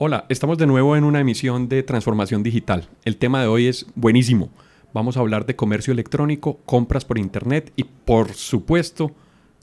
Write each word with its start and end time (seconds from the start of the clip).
Hola, 0.00 0.26
estamos 0.28 0.58
de 0.58 0.68
nuevo 0.68 0.94
en 0.94 1.02
una 1.02 1.18
emisión 1.18 1.68
de 1.68 1.82
Transformación 1.82 2.44
Digital. 2.44 2.88
El 3.04 3.16
tema 3.16 3.40
de 3.40 3.48
hoy 3.48 3.66
es 3.66 3.84
buenísimo. 3.96 4.48
Vamos 4.94 5.16
a 5.16 5.20
hablar 5.20 5.44
de 5.44 5.56
comercio 5.56 5.92
electrónico, 5.92 6.58
compras 6.58 7.04
por 7.04 7.18
Internet 7.18 7.72
y, 7.74 7.82
por 7.82 8.32
supuesto, 8.34 9.10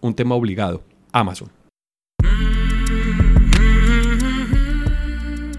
un 0.02 0.14
tema 0.14 0.36
obligado, 0.36 0.84
Amazon. 1.14 1.52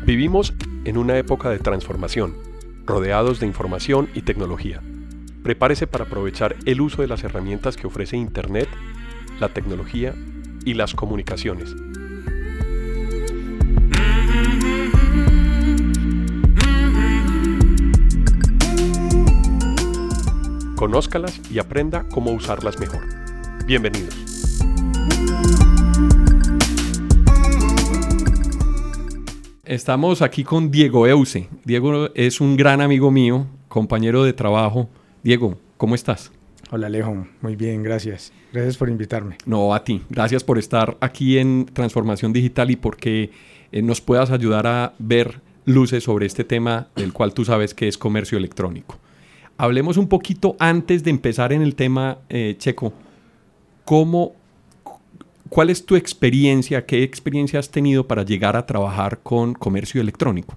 Vivimos 0.04 0.52
en 0.84 0.98
una 0.98 1.16
época 1.16 1.48
de 1.48 1.58
transformación, 1.58 2.34
rodeados 2.84 3.40
de 3.40 3.46
información 3.46 4.10
y 4.12 4.22
tecnología. 4.22 4.82
Prepárese 5.42 5.86
para 5.86 6.04
aprovechar 6.04 6.54
el 6.66 6.82
uso 6.82 7.00
de 7.00 7.08
las 7.08 7.24
herramientas 7.24 7.78
que 7.78 7.86
ofrece 7.86 8.18
Internet, 8.18 8.68
la 9.40 9.48
tecnología 9.48 10.14
y 10.66 10.74
las 10.74 10.94
comunicaciones 10.94 11.74
Conózcalas 20.76 21.40
y 21.50 21.58
aprenda 21.58 22.06
cómo 22.10 22.32
usarlas 22.32 22.78
mejor. 22.78 23.00
Bienvenidos. 23.64 24.14
Estamos 29.64 30.20
aquí 30.20 30.44
con 30.44 30.70
Diego 30.70 31.06
Euse. 31.06 31.48
Diego 31.64 32.10
es 32.14 32.42
un 32.42 32.58
gran 32.58 32.82
amigo 32.82 33.10
mío, 33.10 33.46
compañero 33.68 34.22
de 34.22 34.34
trabajo. 34.34 34.90
Diego, 35.22 35.58
¿cómo 35.78 35.94
estás? 35.94 36.30
Hola 36.70 36.88
Alejo, 36.88 37.26
muy 37.40 37.56
bien, 37.56 37.82
gracias. 37.82 38.34
Gracias 38.52 38.76
por 38.76 38.90
invitarme. 38.90 39.38
No, 39.46 39.74
a 39.74 39.82
ti. 39.82 40.02
Gracias 40.10 40.44
por 40.44 40.58
estar 40.58 40.98
aquí 41.00 41.38
en 41.38 41.64
Transformación 41.72 42.34
Digital 42.34 42.70
y 42.70 42.76
porque 42.76 43.30
eh, 43.72 43.80
nos 43.80 44.02
puedas 44.02 44.30
ayudar 44.30 44.66
a 44.66 44.92
ver 44.98 45.40
luces 45.64 46.04
sobre 46.04 46.26
este 46.26 46.44
tema 46.44 46.88
del 46.96 47.14
cual 47.14 47.32
tú 47.32 47.46
sabes 47.46 47.72
que 47.72 47.88
es 47.88 47.96
comercio 47.96 48.36
electrónico. 48.36 48.98
Hablemos 49.58 49.96
un 49.96 50.08
poquito 50.08 50.56
antes 50.58 51.02
de 51.02 51.10
empezar 51.10 51.52
en 51.52 51.62
el 51.62 51.74
tema, 51.74 52.18
eh, 52.28 52.56
Checo. 52.58 52.92
¿Cómo, 53.84 54.34
¿Cuál 55.48 55.70
es 55.70 55.86
tu 55.86 55.94
experiencia? 55.94 56.84
¿Qué 56.86 57.02
experiencia 57.02 57.60
has 57.60 57.70
tenido 57.70 58.06
para 58.06 58.24
llegar 58.24 58.56
a 58.56 58.66
trabajar 58.66 59.20
con 59.22 59.54
comercio 59.54 60.00
electrónico? 60.00 60.56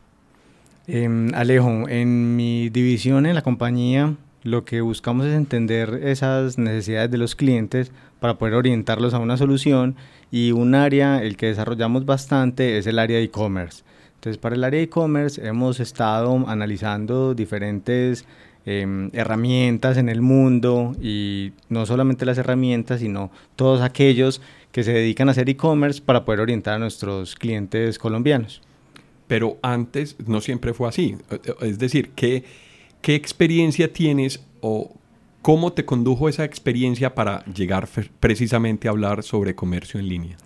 Em, 0.87 1.31
Alejo, 1.35 1.87
en 1.87 2.35
mi 2.35 2.69
división 2.69 3.27
en 3.27 3.35
la 3.35 3.43
compañía, 3.43 4.15
lo 4.43 4.65
que 4.65 4.81
buscamos 4.81 5.27
es 5.27 5.35
entender 5.35 6.01
esas 6.03 6.57
necesidades 6.57 7.11
de 7.11 7.19
los 7.19 7.35
clientes 7.35 7.91
para 8.19 8.39
poder 8.39 8.55
orientarlos 8.55 9.13
a 9.13 9.19
una 9.19 9.37
solución 9.37 9.95
y 10.31 10.51
un 10.51 10.73
área, 10.73 11.21
el 11.21 11.37
que 11.37 11.47
desarrollamos 11.47 12.05
bastante, 12.05 12.79
es 12.79 12.87
el 12.87 12.97
área 12.97 13.17
de 13.17 13.25
e-commerce. 13.25 13.83
Entonces, 14.15 14.39
para 14.39 14.55
el 14.55 14.63
área 14.63 14.79
de 14.79 14.85
e-commerce 14.85 15.45
hemos 15.45 15.79
estado 15.79 16.43
analizando 16.47 17.35
diferentes 17.35 18.25
Em, 18.71 19.09
herramientas 19.13 19.97
en 19.97 20.09
el 20.09 20.21
mundo 20.21 20.95
y 21.01 21.53
no 21.69 21.87
solamente 21.87 22.23
las 22.23 22.37
herramientas, 22.37 22.99
sino 22.99 23.31
todos 23.55 23.81
aquellos 23.81 24.43
que 24.71 24.83
se 24.83 24.93
dedican 24.93 25.27
a 25.27 25.31
hacer 25.31 25.49
e-commerce 25.49 25.99
para 25.99 26.23
poder 26.23 26.41
orientar 26.41 26.75
a 26.75 26.77
nuestros 26.77 27.33
clientes 27.33 27.97
colombianos. 27.97 28.61
Pero 29.25 29.57
antes 29.63 30.17
no 30.27 30.39
siempre 30.39 30.75
fue 30.75 30.87
así. 30.87 31.17
Es 31.61 31.79
decir, 31.79 32.11
¿qué, 32.11 32.43
qué 33.01 33.15
experiencia 33.15 33.91
tienes 33.91 34.39
o 34.61 34.93
cómo 35.41 35.73
te 35.73 35.83
condujo 35.83 36.29
esa 36.29 36.43
experiencia 36.43 37.15
para 37.15 37.43
llegar 37.45 37.89
precisamente 38.19 38.87
a 38.87 38.91
hablar 38.91 39.23
sobre 39.23 39.55
comercio 39.55 39.99
en 39.99 40.09
línea? 40.09 40.37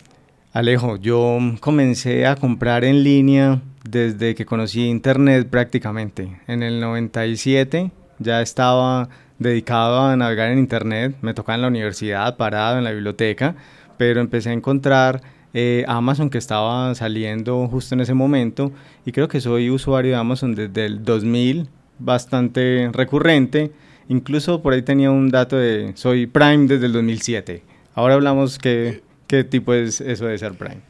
Alejo, 0.54 0.96
yo 0.96 1.40
comencé 1.60 2.26
a 2.26 2.38
comprar 2.38 2.86
en 2.86 3.04
línea 3.04 3.62
desde 3.84 4.34
que 4.34 4.46
conocí 4.46 4.86
Internet 4.86 5.50
prácticamente. 5.50 6.40
En 6.48 6.64
el 6.64 6.80
97 6.80 7.92
ya 8.24 8.42
estaba 8.42 9.10
dedicado 9.40 10.00
a 10.02 10.16
navegar 10.16 10.52
en 10.52 10.60
internet, 10.60 11.16
me 11.22 11.34
tocaba 11.34 11.56
en 11.56 11.62
la 11.62 11.68
universidad, 11.68 12.38
parado 12.38 12.78
en 12.78 12.84
la 12.84 12.92
biblioteca, 12.92 13.56
pero 13.98 14.22
empecé 14.22 14.50
a 14.50 14.54
encontrar 14.54 15.22
eh, 15.54 15.86
Amazon 15.88 16.30
que 16.30 16.40
estaba 16.40 16.96
saliendo 16.96 17.68
justo 17.68 17.94
en 17.94 18.02
ese 18.02 18.16
momento 18.16 18.72
y 19.06 19.12
creo 19.12 19.28
que 19.28 19.40
soy 19.40 19.70
usuario 19.70 20.12
de 20.12 20.18
Amazon 20.18 20.56
desde 20.56 20.86
el 20.86 21.04
2000, 21.04 21.70
bastante 22.00 22.90
recurrente, 22.92 23.72
incluso 24.10 24.62
por 24.62 24.74
ahí 24.74 24.82
tenía 24.82 25.12
un 25.12 25.30
dato 25.30 25.58
de 25.58 25.92
soy 25.96 26.26
Prime 26.26 26.68
desde 26.68 26.88
el 26.88 26.94
2007. 26.94 27.64
Ahora 27.94 28.16
hablamos 28.16 28.58
qué, 28.58 29.04
qué 29.28 29.44
tipo 29.44 29.74
es 29.74 30.02
eso 30.02 30.26
de 30.26 30.38
ser 30.38 30.54
Prime. 30.54 30.82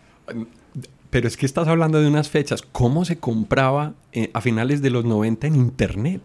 Pero 1.09 1.27
es 1.27 1.37
que 1.37 1.45
estás 1.45 1.67
hablando 1.67 2.01
de 2.01 2.07
unas 2.07 2.29
fechas. 2.29 2.61
¿Cómo 2.61 3.05
se 3.05 3.17
compraba 3.17 3.93
eh, 4.13 4.31
a 4.33 4.41
finales 4.41 4.81
de 4.81 4.89
los 4.89 5.05
90 5.05 5.47
en 5.47 5.55
Internet? 5.55 6.21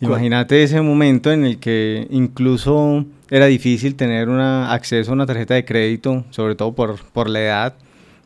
Imagínate 0.00 0.62
ese 0.62 0.80
momento 0.80 1.32
en 1.32 1.44
el 1.44 1.58
que 1.58 2.06
incluso 2.10 3.04
era 3.30 3.46
difícil 3.46 3.96
tener 3.96 4.28
una, 4.28 4.72
acceso 4.72 5.10
a 5.10 5.14
una 5.14 5.26
tarjeta 5.26 5.54
de 5.54 5.64
crédito, 5.64 6.24
sobre 6.30 6.54
todo 6.54 6.72
por, 6.74 7.02
por 7.12 7.28
la 7.28 7.40
edad, 7.40 7.74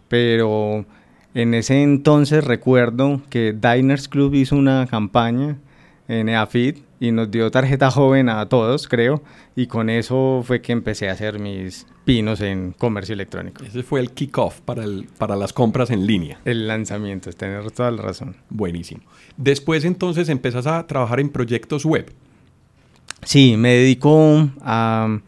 pero 0.08 0.84
en 1.34 1.54
ese 1.54 1.82
entonces 1.82 2.44
recuerdo 2.44 3.22
que 3.30 3.54
Diners 3.54 4.08
Club 4.08 4.34
hizo 4.34 4.54
una 4.54 4.86
campaña 4.86 5.56
en 6.08 6.28
EAFIT 6.28 6.78
y 7.02 7.10
nos 7.10 7.32
dio 7.32 7.50
tarjeta 7.50 7.90
joven 7.90 8.28
a 8.28 8.48
todos, 8.48 8.86
creo, 8.86 9.22
y 9.56 9.66
con 9.66 9.90
eso 9.90 10.44
fue 10.46 10.62
que 10.62 10.70
empecé 10.70 11.08
a 11.08 11.12
hacer 11.12 11.40
mis 11.40 11.84
pinos 12.04 12.40
en 12.40 12.70
comercio 12.78 13.12
electrónico. 13.12 13.64
Ese 13.64 13.82
fue 13.82 13.98
el 13.98 14.12
kickoff 14.12 14.60
para, 14.60 14.84
para 15.18 15.34
las 15.34 15.52
compras 15.52 15.90
en 15.90 16.06
línea. 16.06 16.38
El 16.44 16.68
lanzamiento, 16.68 17.28
es 17.28 17.36
tener 17.36 17.68
toda 17.72 17.90
la 17.90 18.02
razón. 18.02 18.36
Buenísimo. 18.50 19.02
Después 19.36 19.84
entonces 19.84 20.28
empezás 20.28 20.68
a 20.68 20.86
trabajar 20.86 21.18
en 21.18 21.30
proyectos 21.30 21.84
web. 21.84 22.12
Sí, 23.24 23.56
me 23.56 23.70
dedico 23.70 24.48
a, 24.60 25.18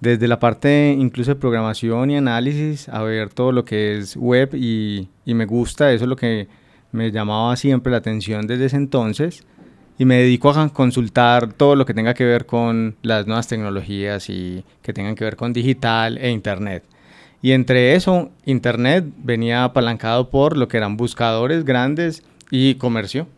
desde 0.00 0.28
la 0.28 0.38
parte 0.38 0.94
incluso 0.98 1.30
de 1.30 1.36
programación 1.36 2.10
y 2.10 2.18
análisis, 2.18 2.86
a 2.90 3.02
ver 3.02 3.32
todo 3.32 3.50
lo 3.50 3.64
que 3.64 3.96
es 3.96 4.14
web 4.14 4.50
y, 4.54 5.08
y 5.24 5.32
me 5.32 5.46
gusta, 5.46 5.90
eso 5.90 6.04
es 6.04 6.08
lo 6.08 6.16
que 6.16 6.48
me 6.92 7.10
llamaba 7.10 7.56
siempre 7.56 7.90
la 7.90 7.96
atención 7.96 8.46
desde 8.46 8.66
ese 8.66 8.76
entonces 8.76 9.46
y 9.98 10.04
me 10.04 10.16
dedico 10.16 10.50
a 10.50 10.68
consultar 10.70 11.52
todo 11.52 11.76
lo 11.76 11.86
que 11.86 11.94
tenga 11.94 12.14
que 12.14 12.24
ver 12.24 12.46
con 12.46 12.96
las 13.02 13.26
nuevas 13.26 13.46
tecnologías 13.46 14.28
y 14.28 14.64
que 14.82 14.92
tengan 14.92 15.14
que 15.14 15.24
ver 15.24 15.36
con 15.36 15.52
digital 15.52 16.18
e 16.18 16.30
internet. 16.30 16.84
Y 17.42 17.52
entre 17.52 17.94
eso, 17.94 18.30
internet 18.46 19.04
venía 19.18 19.64
apalancado 19.64 20.30
por 20.30 20.56
lo 20.56 20.66
que 20.66 20.78
eran 20.78 20.96
buscadores 20.96 21.64
grandes 21.64 22.22
y 22.50 22.76
comercio. 22.76 23.28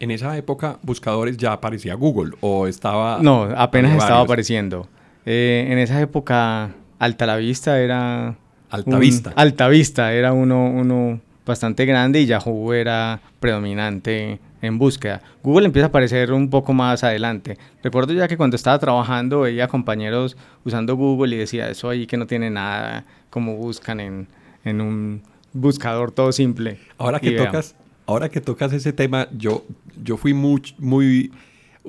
En 0.00 0.10
esa 0.10 0.36
época, 0.36 0.78
buscadores 0.82 1.36
ya 1.36 1.52
aparecía 1.52 1.94
Google 1.94 2.32
o 2.40 2.66
estaba... 2.66 3.18
No, 3.20 3.42
apenas 3.54 3.92
estaba 3.92 4.22
apareciendo. 4.22 4.88
Eh, 5.26 5.68
en 5.68 5.78
esa 5.78 6.00
época, 6.00 6.70
Alta 6.98 7.26
la 7.26 7.36
Vista 7.36 7.78
era... 7.78 8.34
Alta 8.70 8.98
Vista. 8.98 9.32
Alta 9.36 9.68
Vista 9.68 10.14
era 10.14 10.32
uno, 10.32 10.70
uno 10.70 11.20
bastante 11.44 11.84
grande 11.84 12.20
y 12.22 12.26
Yahoo 12.26 12.72
era 12.72 13.20
predominante 13.40 14.38
en 14.62 14.78
búsqueda. 14.78 15.22
Google 15.42 15.66
empieza 15.66 15.86
a 15.86 15.88
aparecer 15.88 16.32
un 16.32 16.50
poco 16.50 16.72
más 16.72 17.04
adelante. 17.04 17.58
Recuerdo 17.82 18.12
ya 18.12 18.28
que 18.28 18.36
cuando 18.36 18.56
estaba 18.56 18.78
trabajando 18.78 19.40
veía 19.40 19.68
compañeros 19.68 20.36
usando 20.64 20.96
Google 20.96 21.36
y 21.36 21.38
decía 21.38 21.68
eso 21.70 21.88
ahí 21.88 22.06
que 22.06 22.16
no 22.16 22.26
tiene 22.26 22.50
nada, 22.50 23.04
como 23.30 23.56
buscan 23.56 24.00
en, 24.00 24.28
en 24.64 24.80
un 24.80 25.22
buscador 25.52 26.12
todo 26.12 26.32
simple. 26.32 26.78
Ahora 26.98 27.20
que 27.20 27.32
tocas, 27.32 27.74
ahora 28.06 28.28
que 28.28 28.40
tocas 28.40 28.72
ese 28.72 28.92
tema, 28.92 29.28
yo, 29.36 29.64
yo 30.02 30.16
fui 30.16 30.34
muy, 30.34 30.62
muy 30.78 31.32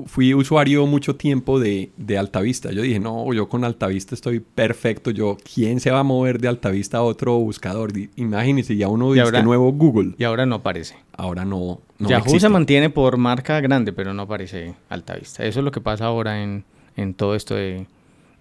fui 0.06 0.34
usuario 0.34 0.86
mucho 0.86 1.16
tiempo 1.16 1.60
de, 1.60 1.92
de 1.98 2.18
Altavista. 2.18 2.72
Yo 2.72 2.82
dije, 2.82 3.00
no, 3.00 3.32
yo 3.34 3.50
con 3.50 3.64
Altavista 3.64 4.16
estoy 4.16 4.40
perfecto. 4.40 5.12
Yo, 5.12 5.38
¿quién 5.54 5.80
se 5.80 5.92
va 5.92 6.00
a 6.00 6.04
mover 6.04 6.40
de 6.40 6.48
Altavista 6.48 7.00
a 7.00 7.02
otro 7.02 7.38
buscador? 7.40 7.92
Imagínense, 8.16 8.76
ya 8.76 8.88
uno 8.88 9.12
dice 9.12 9.44
nuevo 9.44 9.72
Google. 9.72 10.16
Y 10.18 10.24
ahora 10.24 10.46
no 10.46 10.56
aparece. 10.56 10.96
Ahora 11.14 11.46
no. 11.46 11.82
no 12.00 12.10
Yahoo 12.10 12.40
se 12.40 12.50
mantiene 12.50 12.90
por 12.90 13.18
marca 13.18 13.60
grande, 13.60 13.94
pero 13.94 14.14
no 14.14 14.24
aparece 14.24 14.76
Altavista. 14.90 15.46
Eso 15.46 15.60
es 15.60 15.66
lo 15.66 15.72
que 15.72 15.82
pasa 15.82 16.06
ahora 16.06 16.42
en, 16.42 16.64
en 16.96 17.14
todo 17.14 17.36
esto 17.36 17.56
de, 17.56 17.86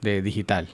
de, 0.02 0.22
digital. 0.22 0.68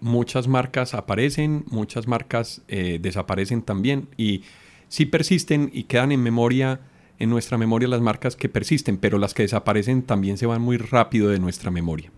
Muchas 0.00 0.48
marcas 0.48 0.94
aparecen, 0.94 1.64
muchas 1.70 2.06
marcas 2.06 2.62
eh, 2.68 2.98
desaparecen 3.00 3.62
también. 3.62 4.08
Y 4.16 4.42
sí 4.88 5.06
persisten 5.06 5.70
y 5.72 5.84
quedan 5.84 6.12
en 6.12 6.22
memoria 6.22 6.80
en 7.20 7.30
nuestra 7.30 7.56
memoria 7.56 7.86
las 7.86 8.00
marcas 8.00 8.34
que 8.34 8.48
persisten, 8.48 8.96
pero 8.96 9.18
las 9.18 9.34
que 9.34 9.42
desaparecen 9.42 10.02
también 10.02 10.36
se 10.38 10.46
van 10.46 10.60
muy 10.60 10.76
rápido 10.76 11.28
de 11.28 11.38
nuestra 11.38 11.70
memoria. 11.70 12.10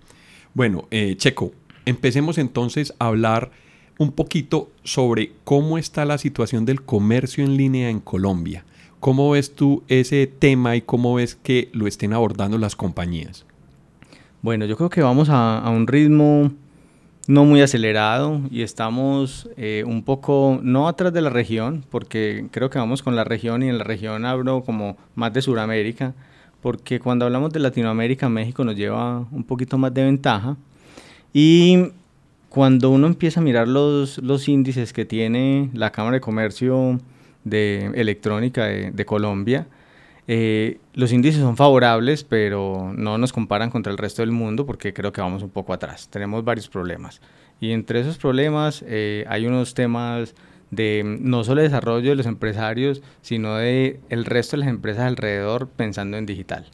Bueno, 0.55 0.89
eh, 0.91 1.17
Checo, 1.19 1.53
empecemos 1.85 2.39
entonces 2.39 2.95
a 2.99 3.09
hablar 3.09 3.51
un 3.99 4.13
poquito 4.13 4.71
sobre 4.85 5.33
cómo 5.45 5.77
está 5.77 6.05
la 6.05 6.19
situación 6.19 6.65
del 6.65 6.83
comercio 6.83 7.45
en 7.45 7.57
línea 7.57 7.91
en 7.91 8.01
Colombia. 8.01 8.65
¿Cómo 9.01 9.31
ves 9.31 9.55
tú 9.55 9.83
ese 9.89 10.27
tema 10.27 10.77
y 10.77 10.83
cómo 10.83 11.15
ves 11.15 11.35
que 11.35 11.71
lo 11.73 11.87
estén 11.87 12.13
abordando 12.13 12.57
las 12.57 12.77
compañías? 12.77 13.45
Bueno, 14.43 14.65
yo 14.65 14.77
creo 14.77 14.91
que 14.91 15.03
vamos 15.03 15.29
a, 15.31 15.63
un 15.71 15.87
ritmo 15.87 16.53
no 17.27 17.45
muy 17.45 17.61
acelerado 17.61 18.41
y 18.51 18.63
estamos 18.63 19.49
eh, 19.57 19.85
un 19.87 20.03
poco, 20.03 20.61
no 20.63 20.89
atrás 20.89 21.13
de 21.13 21.21
la 21.21 21.31
región, 21.31 21.85
porque 21.91 22.47
creo 22.51 22.71
que 22.71 22.79
vamos 22.79 23.03
con 23.03 23.17
la 23.17 23.25
región 23.25 23.63
y 23.63 23.69
en 23.69 23.79
la 23.79 23.85
región 23.85 24.25
hablo 24.25 24.63
como 24.65 24.97
más 25.15 25.33
de 25.33 25.43
Sudamérica, 25.43 26.15
porque 26.61 27.01
cuando 27.01 27.25
hablamos 27.25 27.53
de 27.53 27.61
Latinoamérica, 27.61 28.29
México 28.29 28.65
nos 28.65 28.77
lleva 28.77 29.27
un 29.31 29.45
poquito 29.45 29.79
más 29.79 29.93
de 29.95 30.05
ventaja. 30.05 30.57
Y 31.33 31.89
cuando 32.49 32.91
uno 32.91 33.07
empieza 33.07 33.41
a 33.41 33.43
mirar 33.43 33.67
los, 33.67 34.19
los 34.19 34.49
índices 34.49 34.93
que 34.93 35.05
tiene 35.05 35.71
la 35.73 35.91
Cámara 35.91 36.17
de 36.17 36.21
Comercio 36.21 37.01
de 37.45 37.87
Electrónica 37.95 38.67
de, 38.67 39.05
Colombia, 39.07 39.67
eh, 40.35 40.79
los 40.95 41.13
índices 41.13 41.43
son 41.43 41.59
favorables, 41.59 42.25
pero 42.25 42.91
no 42.97 43.19
nos 43.19 43.35
comparan 43.35 43.69
contra 43.69 43.93
el 43.93 43.99
resto 43.99 44.23
del 44.23 44.33
mundo 44.33 44.65
porque 44.65 44.95
creo 44.95 45.13
que 45.13 45.21
vamos 45.21 45.43
un 45.43 45.51
poco 45.51 45.75
atrás. 45.75 46.09
Tenemos 46.09 46.43
varios 46.43 46.71
problemas. 46.71 47.21
Y 47.61 47.73
entre 47.73 48.01
esos 48.01 48.17
problemas 48.17 48.83
eh, 48.89 49.27
hay 49.29 49.45
unos 49.45 49.75
temas 49.75 50.35
de 50.71 51.03
no 51.21 51.45
solo 51.45 51.61
desarrollo 51.61 52.09
de 52.09 52.17
los 52.17 52.25
empresarios, 52.25 53.03
sino 53.21 53.57
de 53.57 54.01
el 54.09 54.25
resto 54.25 54.57
de 54.57 54.61
las 54.61 54.71
empresas 54.71 55.05
alrededor 55.05 55.69
pensando 55.69 56.17
en 56.17 56.25
digital. 56.25 56.65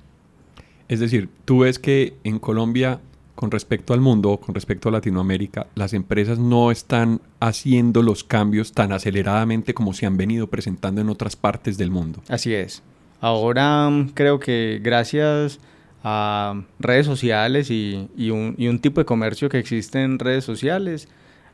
Es 0.87 1.01
decir, 1.01 1.29
tú 1.45 1.61
ves 1.61 1.81
que 1.81 2.15
en 2.23 2.39
Colombia, 2.39 3.01
con 3.35 3.51
respecto 3.51 3.93
al 3.93 4.01
mundo, 4.01 4.37
con 4.37 4.55
respecto 4.55 4.89
a 4.89 4.93
Latinoamérica, 4.93 5.67
las 5.75 5.95
empresas 5.95 6.39
no 6.39 6.71
están 6.71 7.21
haciendo 7.41 8.05
los 8.05 8.23
cambios 8.23 8.71
tan 8.71 8.93
aceleradamente 8.93 9.75
como 9.75 9.95
se 9.95 10.07
han 10.07 10.17
venido 10.17 10.47
presentando 10.47 11.01
en 11.01 11.09
otras 11.09 11.35
partes 11.35 11.77
del 11.77 11.91
mundo. 11.91 12.23
Así 12.29 12.55
es. 12.55 12.85
Ahora 13.21 13.89
mm, 13.91 14.11
creo 14.11 14.39
que 14.39 14.81
gracias 14.83 15.61
a 16.05 16.63
redes 16.79 17.07
sociales 17.07 17.71
y, 17.71 18.09
un, 18.31 18.55
y 18.57 18.69
un 18.69 18.79
tipo 18.79 19.01
de 19.01 19.05
comercio 19.05 19.49
que 19.49 19.59
existe 19.59 20.03
en 20.03 20.19
redes 20.19 20.45
sociales, 20.45 21.09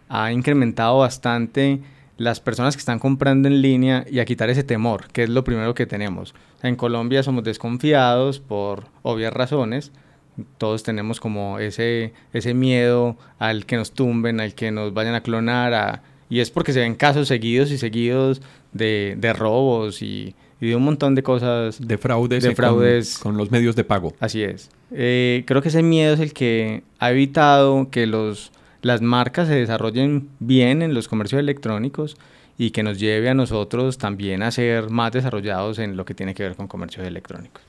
ha 0.09 0.33
incrementado 0.33 0.99
bastante 0.99 1.81
las 2.17 2.41
personas 2.41 2.77
que 2.77 2.81
están 2.81 2.99
comprando 2.99 3.49
en 3.49 3.63
línea 3.63 4.05
y 4.09 4.21
a 4.21 4.25
quitar 4.25 4.51
ese 4.51 4.63
temor, 4.63 5.09
que 5.09 5.25
es 5.25 5.31
lo 5.31 5.45
primero 5.45 5.75
que 5.75 5.87
tenemos. 5.87 6.35
En 6.63 6.77
Colombia 6.77 7.23
somos 7.23 7.43
desconfiados 7.43 8.39
por 8.39 8.85
obvias 9.03 9.33
razones. 9.33 9.91
Todos 10.59 10.83
tenemos 10.83 11.21
como 11.21 11.59
ese, 11.59 12.13
ese 12.33 12.55
miedo 12.55 13.17
al 13.39 13.67
que 13.67 13.77
nos 13.77 13.93
tumben, 13.93 14.41
al 14.41 14.55
que 14.55 14.71
nos 14.71 14.93
vayan 14.93 15.15
a 15.15 15.23
clonar. 15.23 16.03
y 16.29 16.41
es 16.41 16.51
porque 16.51 16.73
se 16.73 16.81
ven 16.81 16.95
casos 16.95 17.29
seguidos 17.29 17.71
y 17.71 17.79
seguidos 17.79 18.43
de 18.73 19.35
robos 19.37 20.03
y, 20.03 20.35
y, 20.61 20.69
de 20.69 20.77
un 20.77 20.85
montón 20.85 21.15
de 21.15 21.23
cosas. 21.23 21.87
De 21.87 21.99
fraudes, 21.99 22.43
de 22.43 22.55
fraudes. 22.55 23.19
Con, 23.19 23.37
los 23.37 23.51
medios 23.51 23.77
de 23.77 23.85
pago. 23.85 24.15
Así 24.21 24.43
es. 24.43 24.71
Eh, 24.93 25.45
creo 25.47 25.63
que 25.63 25.69
ese 25.69 25.83
miedo 25.83 26.15
es 26.15 26.21
el 26.21 26.33
que 26.33 26.83
ha 26.99 27.11
evitado 27.11 27.89
que 27.91 28.07
los 28.07 28.53
las 28.85 29.01
marcas 29.01 29.49
se 29.49 29.55
desarrollen 29.55 30.29
bien 30.41 30.83
en 30.83 30.95
los 30.95 31.09
comercios 31.09 31.41
electrónicos 31.41 32.17
y 32.59 32.71
que 32.71 32.83
nos 32.83 33.01
lleve 33.01 33.31
a 33.31 33.35
nosotros 33.35 33.99
también 33.99 34.43
a 34.43 34.51
ser 34.51 34.91
más 34.91 35.11
desarrollados 35.11 35.79
en 35.79 35.97
lo 35.97 36.05
que 36.05 36.15
tiene 36.15 36.35
que 36.35 36.43
ver 36.43 36.55
con 36.55 36.69
comercios 36.69 37.07
electrónicos. 37.07 37.63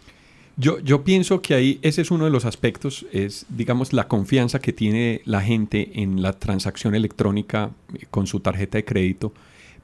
Yo, 0.57 0.79
yo 0.79 1.03
pienso 1.03 1.41
que 1.41 1.53
ahí 1.53 1.79
ese 1.81 2.01
es 2.01 2.11
uno 2.11 2.25
de 2.25 2.31
los 2.31 2.45
aspectos, 2.45 3.05
es 3.11 3.45
digamos 3.49 3.93
la 3.93 4.07
confianza 4.07 4.59
que 4.59 4.73
tiene 4.73 5.21
la 5.25 5.41
gente 5.41 6.01
en 6.01 6.21
la 6.21 6.33
transacción 6.33 6.95
electrónica 6.95 7.71
eh, 7.93 8.05
con 8.11 8.27
su 8.27 8.41
tarjeta 8.41 8.77
de 8.77 8.85
crédito, 8.85 9.33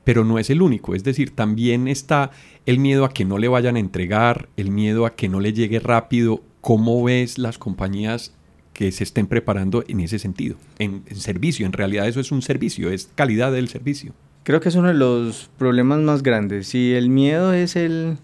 pero 0.03 0.25
no 0.25 0.39
es 0.39 0.49
el 0.49 0.61
único, 0.61 0.95
es 0.95 1.03
decir, 1.03 1.35
también 1.35 1.87
está 1.87 2.31
el 2.65 2.79
miedo 2.79 3.05
a 3.05 3.13
que 3.13 3.25
no 3.25 3.37
le 3.37 3.47
vayan 3.47 3.75
a 3.75 3.79
entregar, 3.79 4.49
el 4.57 4.71
miedo 4.71 5.05
a 5.05 5.15
que 5.15 5.29
no 5.29 5.39
le 5.39 5.53
llegue 5.53 5.79
rápido. 5.79 6.43
¿Cómo 6.61 7.03
ves 7.03 7.39
las 7.39 7.57
compañías 7.57 8.33
que 8.73 8.91
se 8.91 9.03
estén 9.03 9.27
preparando 9.27 9.83
en 9.87 9.99
ese 9.99 10.19
sentido, 10.19 10.55
en, 10.79 11.03
servicio. 11.15 11.65
En 11.65 11.73
realidad 11.73 12.07
eso 12.07 12.19
es 12.19 12.31
un 12.31 12.41
servicio, 12.41 12.89
es 12.89 13.09
calidad 13.15 13.51
del 13.51 13.67
servicio. 13.67 14.13
Creo 14.43 14.59
que 14.59 14.69
es 14.69 14.75
uno 14.75 14.87
de 14.87 14.93
los 14.93 15.49
problemas 15.57 15.99
más 15.99 16.23
grandes. 16.23 16.67
Si 16.67 16.93
el 16.93 17.09
miedo 17.09 17.53
es 17.53 17.75
el, 17.75 18.17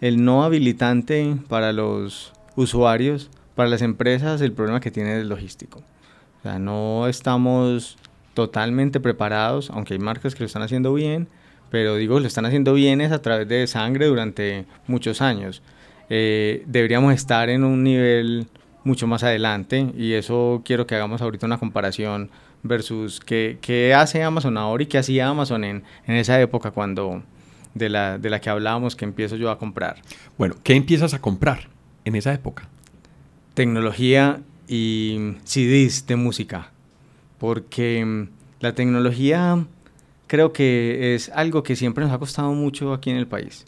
el 0.00 0.24
no 0.24 0.42
habilitante 0.42 1.36
para 1.48 1.72
los 1.72 2.32
usuarios, 2.56 3.30
para 3.54 3.68
las 3.68 3.82
empresas, 3.82 4.40
el 4.40 4.52
problema 4.52 4.80
que 4.80 4.90
tiene 4.90 5.20
es 5.20 5.26
logístico. 5.26 5.80
O 6.40 6.42
sea, 6.42 6.58
no 6.58 7.06
estamos 7.06 7.96
totalmente 8.34 9.00
preparados, 9.00 9.70
aunque 9.70 9.94
hay 9.94 10.00
marcas 10.00 10.34
que 10.34 10.40
lo 10.40 10.46
están 10.46 10.62
haciendo 10.62 10.92
bien, 10.92 11.28
pero 11.70 11.96
digo, 11.96 12.20
lo 12.20 12.26
están 12.26 12.46
haciendo 12.46 12.74
bien 12.74 13.00
es 13.00 13.12
a 13.12 13.22
través 13.22 13.48
de 13.48 13.66
sangre 13.66 14.06
durante 14.06 14.66
muchos 14.86 15.22
años. 15.22 15.62
Eh, 16.10 16.62
deberíamos 16.66 17.14
estar 17.14 17.48
en 17.48 17.64
un 17.64 17.82
nivel 17.82 18.46
mucho 18.84 19.06
más 19.06 19.22
adelante 19.22 19.90
y 19.96 20.12
eso 20.12 20.62
quiero 20.64 20.86
que 20.86 20.94
hagamos 20.94 21.22
ahorita 21.22 21.46
una 21.46 21.58
comparación 21.58 22.30
versus 22.62 23.20
qué, 23.20 23.58
qué 23.60 23.94
hace 23.94 24.22
Amazon 24.22 24.58
ahora 24.58 24.82
y 24.82 24.86
qué 24.86 24.98
hacía 24.98 25.28
Amazon 25.28 25.64
en, 25.64 25.82
en 26.06 26.16
esa 26.16 26.40
época 26.40 26.70
cuando 26.70 27.22
de 27.74 27.88
la, 27.88 28.18
de 28.18 28.30
la 28.30 28.40
que 28.40 28.50
hablábamos 28.50 28.96
que 28.96 29.04
empiezo 29.04 29.36
yo 29.36 29.50
a 29.50 29.58
comprar. 29.58 29.96
Bueno, 30.38 30.56
¿qué 30.62 30.74
empiezas 30.74 31.14
a 31.14 31.20
comprar 31.20 31.68
en 32.04 32.14
esa 32.14 32.32
época? 32.32 32.68
Tecnología 33.54 34.40
y 34.68 35.36
CDs 35.44 36.06
de 36.06 36.16
música, 36.16 36.72
porque 37.38 38.04
mm, 38.04 38.28
la 38.60 38.74
tecnología 38.74 39.66
creo 40.26 40.52
que 40.52 41.14
es 41.14 41.28
algo 41.30 41.62
que 41.62 41.76
siempre 41.76 42.04
nos 42.04 42.12
ha 42.12 42.18
costado 42.18 42.52
mucho 42.52 42.92
aquí 42.92 43.10
en 43.10 43.16
el 43.16 43.26
país 43.26 43.66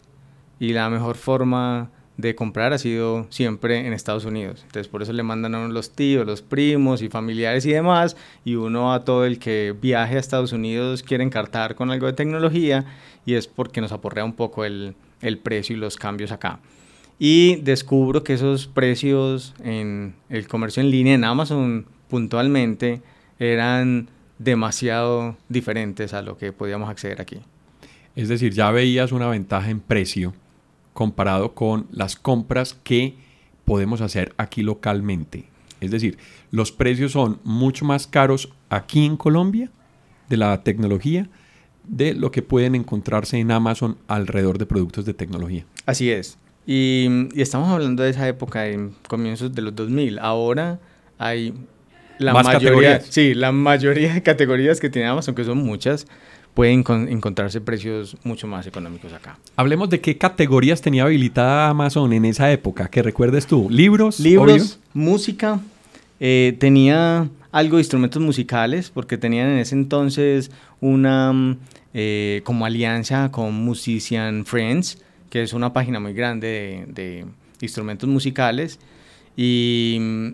y 0.59 0.73
la 0.73 0.89
mejor 0.89 1.15
forma 1.15 1.91
de 2.17 2.33
comprar 2.33 2.73
ha 2.73 2.79
sido 2.79 3.27
siempre 3.29 3.85
en 3.85 3.93
Estados 3.93 4.25
Unidos. 4.25 4.61
Entonces 4.65 4.87
por 4.87 5.03
eso 5.03 5.13
le 5.13 5.21
mandan 5.21 5.53
a 5.53 5.59
uno 5.59 5.67
los 5.67 5.91
tíos, 5.91 6.25
los 6.25 6.41
primos 6.41 7.03
y 7.03 7.09
familiares 7.09 7.65
y 7.65 7.71
demás, 7.71 8.17
y 8.43 8.55
uno 8.55 8.91
a 8.91 9.05
todo 9.05 9.23
el 9.25 9.37
que 9.37 9.75
viaje 9.79 10.15
a 10.15 10.19
Estados 10.19 10.51
Unidos 10.51 11.03
quiere 11.03 11.23
encartar 11.23 11.75
con 11.75 11.91
algo 11.91 12.07
de 12.07 12.13
tecnología 12.13 12.85
y 13.25 13.35
es 13.35 13.47
porque 13.47 13.81
nos 13.81 13.91
aporrea 13.91 14.25
un 14.25 14.33
poco 14.33 14.65
el, 14.65 14.95
el 15.21 15.37
precio 15.37 15.75
y 15.75 15.79
los 15.79 15.95
cambios 15.95 16.31
acá. 16.31 16.59
Y 17.19 17.57
descubro 17.57 18.23
que 18.23 18.33
esos 18.33 18.67
precios 18.67 19.53
en 19.63 20.15
el 20.29 20.47
comercio 20.47 20.81
en 20.81 20.91
línea 20.91 21.13
en 21.13 21.23
Amazon 21.23 21.85
puntualmente 22.09 23.01
eran 23.39 24.09
demasiado 24.39 25.37
diferentes 25.49 26.13
a 26.13 26.21
lo 26.21 26.37
que 26.37 26.51
podíamos 26.51 26.89
acceder 26.89 27.21
aquí. 27.21 27.39
Es 28.15 28.29
decir, 28.29 28.53
ya 28.53 28.71
veías 28.71 29.11
una 29.11 29.27
ventaja 29.27 29.69
en 29.69 29.79
precio 29.79 30.33
comparado 30.93 31.53
con 31.53 31.87
las 31.91 32.15
compras 32.15 32.75
que 32.83 33.15
podemos 33.65 34.01
hacer 34.01 34.33
aquí 34.37 34.63
localmente. 34.63 35.45
Es 35.79 35.91
decir, 35.91 36.17
los 36.51 36.71
precios 36.71 37.11
son 37.11 37.39
mucho 37.43 37.85
más 37.85 38.07
caros 38.07 38.51
aquí 38.69 39.05
en 39.05 39.17
Colombia 39.17 39.69
de 40.29 40.37
la 40.37 40.63
tecnología 40.63 41.29
de 41.87 42.13
lo 42.13 42.31
que 42.31 42.41
pueden 42.41 42.75
encontrarse 42.75 43.37
en 43.37 43.51
Amazon 43.51 43.97
alrededor 44.07 44.57
de 44.57 44.65
productos 44.65 45.05
de 45.05 45.13
tecnología. 45.13 45.65
Así 45.85 46.09
es. 46.09 46.37
Y, 46.65 47.29
estamos 47.35 47.69
hablando 47.69 48.03
de 48.03 48.09
esa 48.09 48.27
época, 48.27 48.67
en 48.67 48.93
comienzos 49.07 49.53
de 49.55 49.61
los 49.61 49.75
2000. 49.75 50.19
Ahora 50.19 50.79
hay 51.17 51.53
la 52.19 52.33
mayoría, 52.33 52.99
sí, 53.01 53.33
la 53.33 53.51
mayoría 53.51 54.13
de 54.13 54.23
categorías 54.23 54.79
que 54.79 54.89
tiene 54.89 55.07
Amazon, 55.07 55.35
que 55.35 55.43
son 55.43 55.57
muchas, 55.59 56.07
pueden 56.53 56.83
encontrarse 57.09 57.61
precios 57.61 58.17
mucho 58.23 58.47
más 58.47 58.65
económicos 58.65 59.13
acá. 59.13 59.37
Hablemos 59.55 59.89
de 59.89 60.01
qué 60.01 60.17
categorías 60.17 60.81
tenía 60.81 61.03
habilitada 61.03 61.69
Amazon 61.69 62.11
en 62.13 62.25
esa 62.25 62.51
época, 62.51 62.89
que 62.89 63.03
recuerdes 63.03 63.45
tú. 63.45 63.67
Libros, 63.69 64.19
libros, 64.19 64.79
música, 64.93 65.59
eh, 66.19 66.55
tenía 66.59 67.29
algo 67.51 67.77
de 67.77 67.81
instrumentos 67.81 68.21
musicales, 68.21 68.89
porque 68.89 69.19
tenían 69.19 69.49
en 69.49 69.59
ese 69.59 69.75
entonces 69.75 70.49
una 70.81 71.31
mm, 71.31 71.57
eh, 71.93 72.41
como 72.43 72.65
alianza 72.65 73.31
con 73.31 73.53
Musician 73.53 74.43
Friends, 74.45 74.97
que 75.29 75.43
es 75.43 75.53
una 75.53 75.73
página 75.73 75.99
muy 75.99 76.13
grande 76.13 76.47
de, 76.47 76.85
de 76.91 77.25
instrumentos 77.61 78.09
musicales. 78.09 78.79
Y 79.35 79.97
mm, 79.99 80.27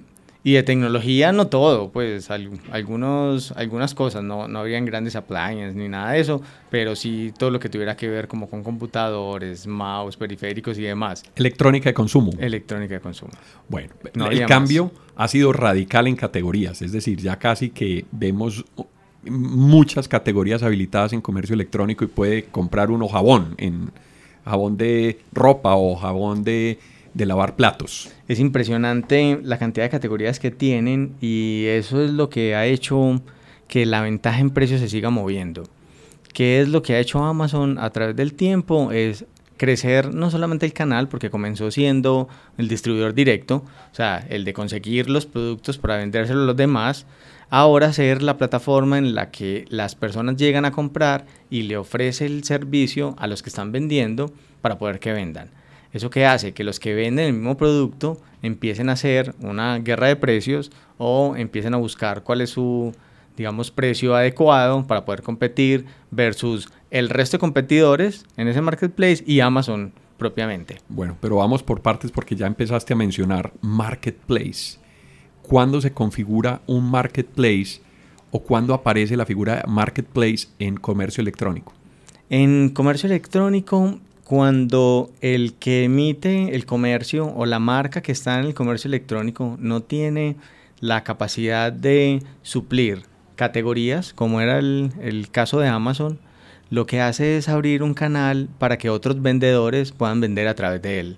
y 0.46 0.54
de 0.54 0.64
tecnología 0.64 1.32
no 1.32 1.48
todo, 1.48 1.90
pues 1.90 2.30
algunos, 2.30 3.54
algunas 3.54 3.96
cosas, 3.96 4.24
no, 4.24 4.50
no 4.50 4.60
habrían 4.60 4.86
grandes 4.86 5.16
appliances 5.16 5.74
ni 5.74 5.88
nada 5.88 6.12
de 6.12 6.20
eso, 6.20 6.42
pero 6.70 6.98
sí 6.98 7.32
todo 7.38 7.50
lo 7.50 7.60
que 7.60 7.70
tuviera 7.70 7.96
que 7.96 8.10
ver 8.10 8.28
como 8.28 8.50
con 8.50 8.62
computadores, 8.62 9.66
mouse, 9.66 10.18
periféricos 10.18 10.78
y 10.78 10.82
demás. 10.82 11.24
Electrónica 11.38 11.90
de 11.90 11.94
consumo. 11.94 12.32
Electrónica 12.38 12.96
de 12.96 13.00
consumo. 13.00 13.32
Bueno, 13.70 13.94
el 14.30 14.46
cambio 14.46 14.92
ha 15.16 15.30
sido 15.30 15.54
radical 15.54 16.08
en 16.08 16.18
categorías, 16.18 16.82
es 16.82 16.92
decir, 16.92 17.22
ya 17.22 17.38
casi 17.38 17.70
que 17.70 18.06
vemos 18.12 18.66
muchas 19.26 20.10
categorías 20.10 20.62
habilitadas 20.62 21.14
en 21.14 21.22
comercio 21.22 21.54
electrónico 21.54 22.04
y 22.04 22.08
puede 22.08 22.44
comprar 22.46 22.92
uno 22.92 23.08
jabón, 23.08 23.56
en 23.58 23.92
jabón 24.44 24.76
de 24.76 25.20
ropa 25.32 25.76
o 25.76 25.96
jabón 25.96 26.44
de 26.44 26.80
de 27.14 27.26
lavar 27.26 27.56
platos. 27.56 28.10
Es 28.28 28.40
impresionante 28.40 29.40
la 29.44 29.58
cantidad 29.58 29.86
de 29.86 29.90
categorías 29.90 30.40
que 30.40 30.52
tienen 30.52 31.16
y 31.22 31.66
eso 31.68 32.04
es 32.04 32.12
lo 32.12 32.30
que 32.30 32.56
ha 32.56 32.66
hecho 32.66 33.22
que 33.68 33.86
la 33.86 34.02
ventaja 34.02 34.40
en 34.40 34.50
precios 34.50 34.82
se 34.82 34.90
siga 34.90 35.10
moviendo. 35.10 35.64
¿Qué 36.34 36.62
es 36.62 36.70
lo 36.70 36.82
que 36.82 36.96
ha 36.96 37.00
hecho 37.00 37.24
Amazon 37.24 37.78
a 37.78 37.92
través 37.92 38.16
del 38.16 38.34
tiempo? 38.34 38.92
Es 38.92 39.26
crecer 39.58 40.14
no 40.14 40.32
solamente 40.32 40.66
el 40.66 40.74
canal, 40.74 41.08
porque 41.08 41.30
comenzó 41.30 41.72
siendo 41.72 42.28
el 42.58 42.68
distribuidor 42.68 43.14
directo, 43.14 43.64
o 43.92 43.96
sea, 43.96 44.26
el 44.30 44.44
de 44.46 44.54
conseguir 44.54 45.10
los 45.10 45.26
productos 45.26 45.78
para 45.78 45.98
vendérselos 45.98 46.44
a 46.44 46.48
los 46.48 46.58
demás, 46.58 47.06
ahora 47.50 47.94
ser 47.94 48.24
la 48.24 48.38
plataforma 48.38 48.98
en 48.98 49.14
la 49.14 49.30
que 49.30 49.66
las 49.70 49.96
personas 49.96 50.38
llegan 50.38 50.66
a 50.66 50.72
comprar 50.72 51.28
y 51.50 51.64
le 51.64 51.78
ofrece 51.78 52.26
el 52.26 52.44
servicio 52.44 53.16
a 53.20 53.28
los 53.28 53.44
que 53.44 53.50
están 53.50 53.72
vendiendo 53.72 54.34
para 54.62 54.78
poder 54.78 55.00
que 55.00 55.14
vendan. 55.14 55.50
¿Eso 55.94 56.10
que 56.10 56.26
hace? 56.26 56.54
Que 56.54 56.64
los 56.64 56.80
que 56.80 56.96
venden 56.96 57.28
el 57.28 57.34
mismo 57.34 57.56
producto 57.56 58.20
empiecen 58.42 58.90
a 58.90 58.94
hacer 58.94 59.36
una 59.42 59.78
guerra 59.78 60.08
de 60.08 60.16
precios 60.16 60.72
o 60.98 61.36
empiecen 61.38 61.76
a 61.76 61.78
buscar 61.78 62.24
cuál 62.24 62.42
es 62.42 62.50
su, 62.50 62.94
digamos, 63.38 63.70
precio 63.70 64.16
adecuado 64.16 64.86
para 64.88 65.06
poder 65.06 65.22
competir 65.22 65.86
versus 66.10 66.68
el 66.90 67.10
resto 67.10 67.38
de 67.38 67.42
competidores 67.42 68.26
en 68.38 68.48
ese 68.48 68.60
marketplace 68.60 69.24
y 69.26 69.40
Amazon 69.40 69.94
propiamente. 70.18 70.80
Bueno, 70.90 71.16
pero 71.22 71.38
vamos 71.38 71.62
por 71.62 71.82
partes 71.82 72.12
porque 72.12 72.36
ya 72.36 72.48
empezaste 72.48 72.94
a 72.94 72.96
mencionar 72.96 73.54
marketplace. 73.62 74.80
¿Cuándo 75.44 75.80
se 75.80 75.92
configura 75.92 76.62
un 76.66 76.90
marketplace 76.90 77.82
o 78.32 78.40
cuándo 78.40 78.74
aparece 78.74 79.16
la 79.16 79.28
figura 79.28 79.64
marketplace 79.68 80.48
en 80.58 80.78
comercio 80.78 81.22
electrónico? 81.22 81.74
En 82.30 82.70
comercio 82.70 83.08
electrónico 83.08 84.00
cuando 84.34 85.12
el 85.22 85.54
que 85.54 85.84
emite 85.84 86.56
el 86.56 86.66
comercio 86.66 87.32
o 87.36 87.46
la 87.46 87.60
marca 87.60 88.02
que 88.02 88.12
está 88.12 88.40
en 88.40 88.48
el 88.48 88.56
comercio 88.56 88.88
electrónico 88.88 89.58
no 89.60 89.84
tiene 89.84 90.38
la 90.80 91.04
capacidad 91.04 91.72
de 91.72 92.24
suplir 92.42 93.04
categorías, 93.36 94.12
como 94.12 94.42
era 94.42 94.58
el, 94.58 95.28
caso 95.32 95.60
de 95.60 95.68
Amazon, 95.68 96.18
lo 96.72 96.88
que 96.88 97.00
hace 97.00 97.38
es 97.38 97.48
abrir 97.48 97.84
un 97.84 97.94
canal 97.94 98.50
para 98.58 98.80
que 98.80 98.90
otros 98.90 99.22
vendedores 99.22 99.92
puedan 99.92 100.20
vender 100.20 100.48
a 100.48 100.56
través 100.56 100.82
de 100.82 101.00
él. 101.00 101.18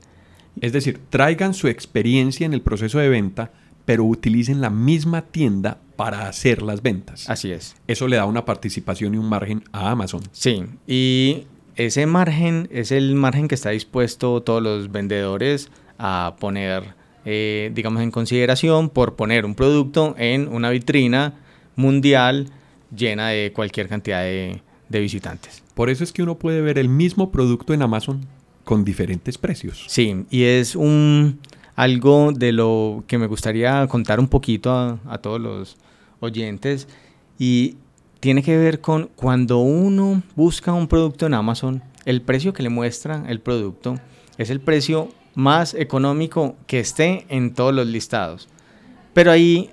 Es 0.59 0.73
decir, 0.73 0.99
traigan 1.09 1.53
su 1.53 1.69
experiencia 1.69 2.45
en 2.45 2.53
el 2.53 2.59
proceso 2.59 2.99
de 2.99 3.07
venta, 3.07 3.53
pero 3.85 4.03
utilicen 4.03 4.59
la 4.59 4.69
misma 4.69 5.21
tienda 5.21 5.77
para 5.95 6.27
hacer 6.27 6.61
las 6.61 6.81
ventas. 6.81 7.29
Así 7.29 7.49
es. 7.53 7.77
Eso 7.87 8.09
le 8.09 8.17
da 8.17 8.25
una 8.25 8.43
participación 8.43 9.13
y 9.13 9.17
un 9.17 9.29
margen 9.29 9.63
a 9.71 9.89
Amazon. 9.91 10.21
Sí, 10.33 10.65
y 10.85 11.45
ese 11.75 12.05
margen 12.05 12.67
es 12.71 12.91
el 12.91 13.15
margen 13.15 13.47
que 13.47 13.55
está 13.55 13.71
dispuesto 13.71 14.41
todos 14.41 14.61
los 14.61 14.91
vendedores 14.91 15.69
a 15.97 16.35
poner, 16.39 16.95
eh, 17.25 17.71
digamos, 17.73 18.01
en 18.01 18.11
consideración 18.11 18.89
por 18.89 19.15
poner 19.15 19.45
un 19.45 19.55
producto 19.55 20.15
en 20.17 20.47
una 20.47 20.69
vitrina 20.69 21.33
mundial 21.75 22.49
llena 22.95 23.29
de 23.29 23.51
cualquier 23.53 23.87
cantidad 23.89 24.21
de, 24.21 24.61
de 24.89 24.99
visitantes. 24.99 25.63
Por 25.73 25.89
eso 25.89 26.03
es 26.03 26.13
que 26.13 26.23
uno 26.23 26.35
puede 26.35 26.61
ver 26.61 26.77
el 26.77 26.89
mismo 26.89 27.31
producto 27.31 27.73
en 27.73 27.81
Amazon 27.81 28.25
con 28.63 28.85
diferentes 28.85 29.37
precios. 29.37 29.83
Sí, 29.87 30.25
y 30.29 30.43
es 30.43 30.75
un 30.75 31.39
algo 31.75 32.31
de 32.31 32.53
lo 32.53 33.03
que 33.05 33.17
me 33.17 33.27
gustaría 33.27 33.85
contar 33.87 34.19
un 34.19 34.27
poquito 34.27 34.71
a, 34.71 34.99
a 35.07 35.17
todos 35.17 35.41
los 35.41 35.77
oyentes 36.21 36.87
y 37.37 37.75
tiene 38.25 38.41
que 38.41 38.57
ver 38.57 38.81
con 38.81 39.11
cuando 39.15 39.59
uno 39.59 40.23
busca 40.35 40.73
un 40.73 40.87
producto 40.87 41.27
en 41.27 41.35
Amazon, 41.35 41.83
el 42.05 42.23
precio 42.23 42.53
que 42.53 42.63
le 42.63 42.69
muestra 42.69 43.23
el 43.27 43.39
producto 43.39 43.99
es 44.39 44.49
el 44.49 44.59
precio 44.61 45.09
más 45.35 45.75
económico 45.75 46.55
que 46.65 46.79
esté 46.79 47.27
en 47.29 47.53
todos 47.53 47.71
los 47.71 47.85
listados. 47.85 48.49
Pero 49.13 49.31
ahí 49.31 49.69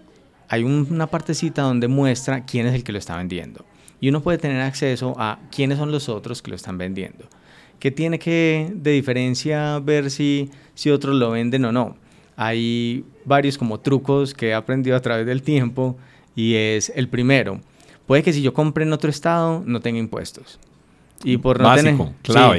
hay 0.50 0.64
una 0.64 1.06
partecita 1.06 1.62
donde 1.62 1.88
muestra 1.88 2.44
quién 2.44 2.66
es 2.66 2.74
el 2.74 2.84
que 2.84 2.92
lo 2.92 2.98
está 2.98 3.16
vendiendo. 3.16 3.64
Y 4.02 4.10
uno 4.10 4.22
puede 4.22 4.36
tener 4.36 4.60
acceso 4.60 5.14
a 5.16 5.38
quiénes 5.50 5.78
son 5.78 5.90
los 5.90 6.10
otros 6.10 6.42
que 6.42 6.50
lo 6.50 6.56
están 6.56 6.76
vendiendo. 6.76 7.30
¿Qué 7.78 7.90
tiene 7.90 8.18
que 8.18 8.70
de 8.74 8.90
diferencia 8.90 9.78
ver 9.78 10.10
si, 10.10 10.50
si 10.74 10.90
otros 10.90 11.16
lo 11.16 11.30
venden 11.30 11.64
o 11.64 11.72
no? 11.72 11.96
Hay 12.36 13.06
varios 13.24 13.56
como 13.56 13.80
trucos 13.80 14.34
que 14.34 14.48
he 14.48 14.54
aprendido 14.54 14.94
a 14.94 15.00
través 15.00 15.24
del 15.24 15.40
tiempo 15.40 15.96
y 16.36 16.56
es 16.56 16.92
el 16.94 17.08
primero 17.08 17.62
Puede 18.12 18.22
que 18.22 18.34
si 18.34 18.42
yo 18.42 18.52
compre 18.52 18.84
en 18.84 18.92
otro 18.92 19.08
estado 19.08 19.62
no 19.64 19.80
tenga 19.80 19.98
impuestos. 19.98 20.58
Y 21.24 21.38
por 21.38 21.58
no 21.58 21.74
tener, 21.74 21.96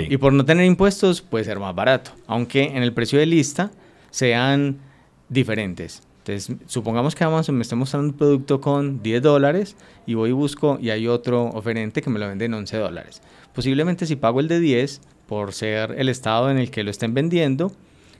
y 0.09 0.17
por 0.17 0.33
no 0.33 0.45
tener 0.45 0.65
impuestos 0.65 1.21
puede 1.21 1.45
ser 1.45 1.59
más 1.59 1.75
barato, 1.75 2.09
aunque 2.25 2.63
en 2.63 2.81
el 2.81 2.91
precio 2.91 3.19
de 3.19 3.27
lista 3.27 3.69
sean 4.09 4.79
diferentes. 5.29 6.01
Entonces, 6.25 6.57
supongamos 6.65 7.13
que 7.13 7.23
Amazon 7.23 7.53
me 7.53 7.61
está 7.61 7.75
mostrando 7.75 8.09
un 8.09 8.17
producto 8.17 8.59
con 8.59 9.03
10 9.03 9.21
dólares 9.21 9.75
y 10.07 10.15
voy 10.15 10.31
y 10.31 10.33
busco 10.33 10.79
y 10.81 10.89
hay 10.89 11.07
otro 11.07 11.43
oferente 11.49 12.01
que 12.01 12.09
me 12.09 12.17
lo 12.17 12.27
vende 12.27 12.45
en 12.45 12.55
11 12.55 12.75
dólares. 12.75 13.21
Posiblemente 13.53 14.07
si 14.07 14.15
pago 14.15 14.39
el 14.39 14.47
de 14.47 14.59
10 14.59 15.01
por 15.27 15.53
ser 15.53 15.93
el 15.99 16.09
estado 16.09 16.49
en 16.49 16.57
el 16.57 16.71
que 16.71 16.83
lo 16.83 16.89
estén 16.89 17.13
vendiendo, 17.13 17.71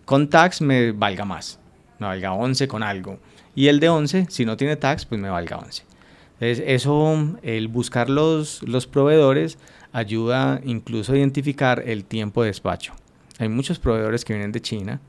con 0.06 0.30
tax 0.30 0.62
me 0.62 0.92
valga 0.92 1.26
más, 1.26 1.60
me 1.98 2.06
valga 2.06 2.34
11 2.34 2.68
con 2.68 2.84
algo. 2.84 3.18
Y 3.56 3.70
el 3.70 3.80
de 3.80 3.90
11, 3.90 4.28
si 4.30 4.46
no 4.46 4.56
tiene 4.56 4.76
tax, 4.76 5.08
pues 5.08 5.20
me 5.20 5.32
valga 5.32 5.58
11. 5.58 5.93
Entonces, 6.44 6.66
eso, 6.68 7.38
el 7.42 7.70
buscar 7.70 8.10
los, 8.10 8.60
proveedores 8.92 9.58
ayuda 9.94 10.60
incluso 10.66 11.14
a 11.14 11.18
identificar 11.18 11.82
el 11.86 12.04
tiempo 12.04 12.44
de 12.44 12.48
despacho. 12.48 12.94
Hay 13.40 13.48
muchos 13.48 13.80
proveedores 13.80 14.26
que 14.26 14.34
vienen 14.34 14.52
de 14.52 14.62
China, 14.62 15.00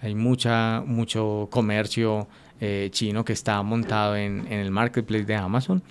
hay 0.00 0.14
mucha, 0.14 0.84
mucho 0.86 1.48
comercio 1.50 2.28
eh, 2.60 2.90
chino 2.92 3.24
que 3.24 3.32
está 3.32 3.60
montado 3.62 4.14
en, 4.14 4.46
el 4.52 4.70
marketplace 4.70 5.24
de 5.24 5.34
Amazon 5.34 5.82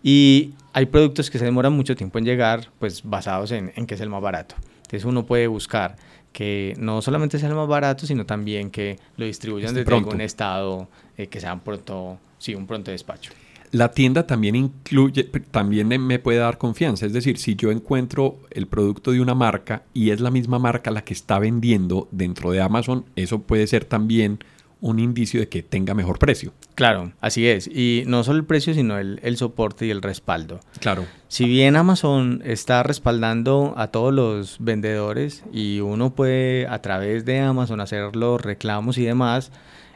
y 0.00 0.52
hay 0.72 0.86
productos 0.86 1.28
que 1.28 1.40
se 1.40 1.44
demoran 1.44 1.72
mucho 1.72 1.96
tiempo 1.96 2.20
en 2.20 2.24
llegar, 2.24 2.70
pues 2.78 3.02
basados 3.02 3.50
en, 3.50 3.72
en 3.74 3.84
que 3.84 3.96
es 3.96 4.00
el 4.00 4.10
más 4.10 4.22
barato. 4.22 4.54
Entonces 4.76 5.04
uno 5.04 5.26
puede 5.26 5.48
buscar 5.48 5.96
que 6.32 6.74
no 6.78 7.02
solamente 7.02 7.36
sea 7.40 7.48
el 7.48 7.56
más 7.56 7.66
barato, 7.66 8.06
sino 8.06 8.26
también 8.26 8.70
que 8.70 9.00
lo 9.16 9.26
distribuyan 9.26 9.74
desde 9.74 9.92
algún 9.92 10.20
estado 10.20 10.86
eh, 11.16 11.26
que 11.26 11.40
sea 11.40 11.52
un 11.52 11.60
pronto, 11.60 12.20
sí, 12.38 12.54
un 12.54 12.68
pronto 12.68 12.92
despacho. 12.92 13.32
La 13.72 13.90
tienda 13.90 14.26
también 14.26 14.54
incluye, 14.54 15.24
también 15.50 15.88
me 15.88 16.18
puede 16.18 16.38
dar 16.38 16.58
confianza. 16.58 17.06
Es 17.06 17.12
decir, 17.12 17.38
si 17.38 17.56
yo 17.56 17.70
encuentro 17.70 18.38
el 18.50 18.66
producto 18.66 19.12
de 19.12 19.20
una 19.20 19.34
marca 19.34 19.82
y 19.94 20.10
es 20.10 20.20
la 20.20 20.30
misma 20.30 20.58
marca 20.58 20.90
la 20.90 21.04
que 21.04 21.14
está 21.14 21.38
vendiendo 21.38 22.06
dentro 22.10 22.50
de 22.50 22.60
Amazon, 22.60 23.06
eso 23.16 23.40
puede 23.40 23.66
ser 23.66 23.86
también 23.86 24.38
un 24.82 24.98
indicio 24.98 25.40
de 25.40 25.48
que 25.48 25.62
tenga 25.62 25.94
mejor 25.94 26.18
precio. 26.18 26.52
Claro, 26.74 27.12
así 27.20 27.46
es. 27.46 27.68
Y 27.68 28.02
no 28.06 28.24
solo 28.24 28.38
el 28.38 28.44
precio, 28.44 28.74
sino 28.74 28.98
el, 28.98 29.20
el, 29.22 29.36
soporte 29.36 29.86
y 29.86 29.90
el 29.90 30.02
respaldo. 30.02 30.58
Claro. 30.80 31.06
Si 31.28 31.46
bien 31.46 31.76
Amazon 31.76 32.42
está 32.44 32.82
respaldando 32.82 33.74
a 33.76 33.86
todos 33.86 34.12
los 34.12 34.56
vendedores 34.58 35.44
y 35.52 35.80
uno 35.80 36.14
puede 36.14 36.66
a 36.66 36.82
través 36.82 37.24
de 37.24 37.38
Amazon 37.38 37.80
hacer 37.80 38.16
los 38.16 38.42
reclamos 38.42 38.98
y 38.98 39.04
demás, 39.04 39.52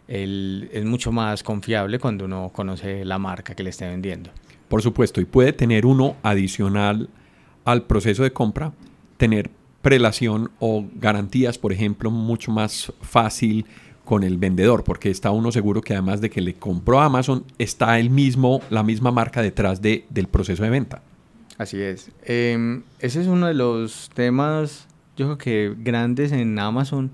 es 0.08 0.84
mucho 0.84 1.12
más 1.12 1.42
confiable 1.42 1.98
cuando 1.98 2.25
uno 2.26 2.50
conoce 2.52 3.04
la 3.04 3.18
marca 3.18 3.54
que 3.54 3.62
le 3.62 3.70
esté 3.70 3.86
vendiendo. 3.86 4.30
Por 4.68 4.82
supuesto, 4.82 5.20
y 5.20 5.25
puede 5.25 5.52
tener 5.52 5.86
uno 5.86 6.16
adicional 6.22 7.08
al 7.64 7.82
proceso 7.84 8.22
de 8.22 8.32
compra, 8.32 8.72
tener 9.16 9.50
prelación 9.82 10.50
o 10.58 10.84
garantías, 10.94 11.58
por 11.58 11.72
ejemplo, 11.72 12.10
mucho 12.10 12.50
más 12.50 12.92
fácil 13.00 13.66
con 14.04 14.22
el 14.22 14.38
vendedor, 14.38 14.84
porque 14.84 15.10
está 15.10 15.30
uno 15.32 15.52
seguro 15.52 15.80
que 15.80 15.92
además 15.92 16.20
de 16.20 16.30
que 16.30 16.40
le 16.40 16.54
compró 16.54 17.00
a 17.00 17.06
Amazon, 17.06 17.44
está 17.58 17.98
el 17.98 18.10
mismo, 18.10 18.60
la 18.70 18.82
misma 18.82 19.10
marca 19.10 19.42
detrás 19.42 19.82
de, 19.82 20.04
del 20.10 20.28
proceso 20.28 20.62
de 20.62 20.70
venta. 20.70 21.02
Así 21.58 21.80
es. 21.80 22.10
Em, 22.25 22.82
ese 23.00 23.20
es 23.20 23.26
uno 23.26 23.46
de 23.46 23.54
los 23.54 24.10
temas, 24.14 24.86
yo 25.16 25.26
creo 25.26 25.38
que 25.38 25.75
grandes 25.78 26.32
en 26.32 26.58
Amazon, 26.58 27.10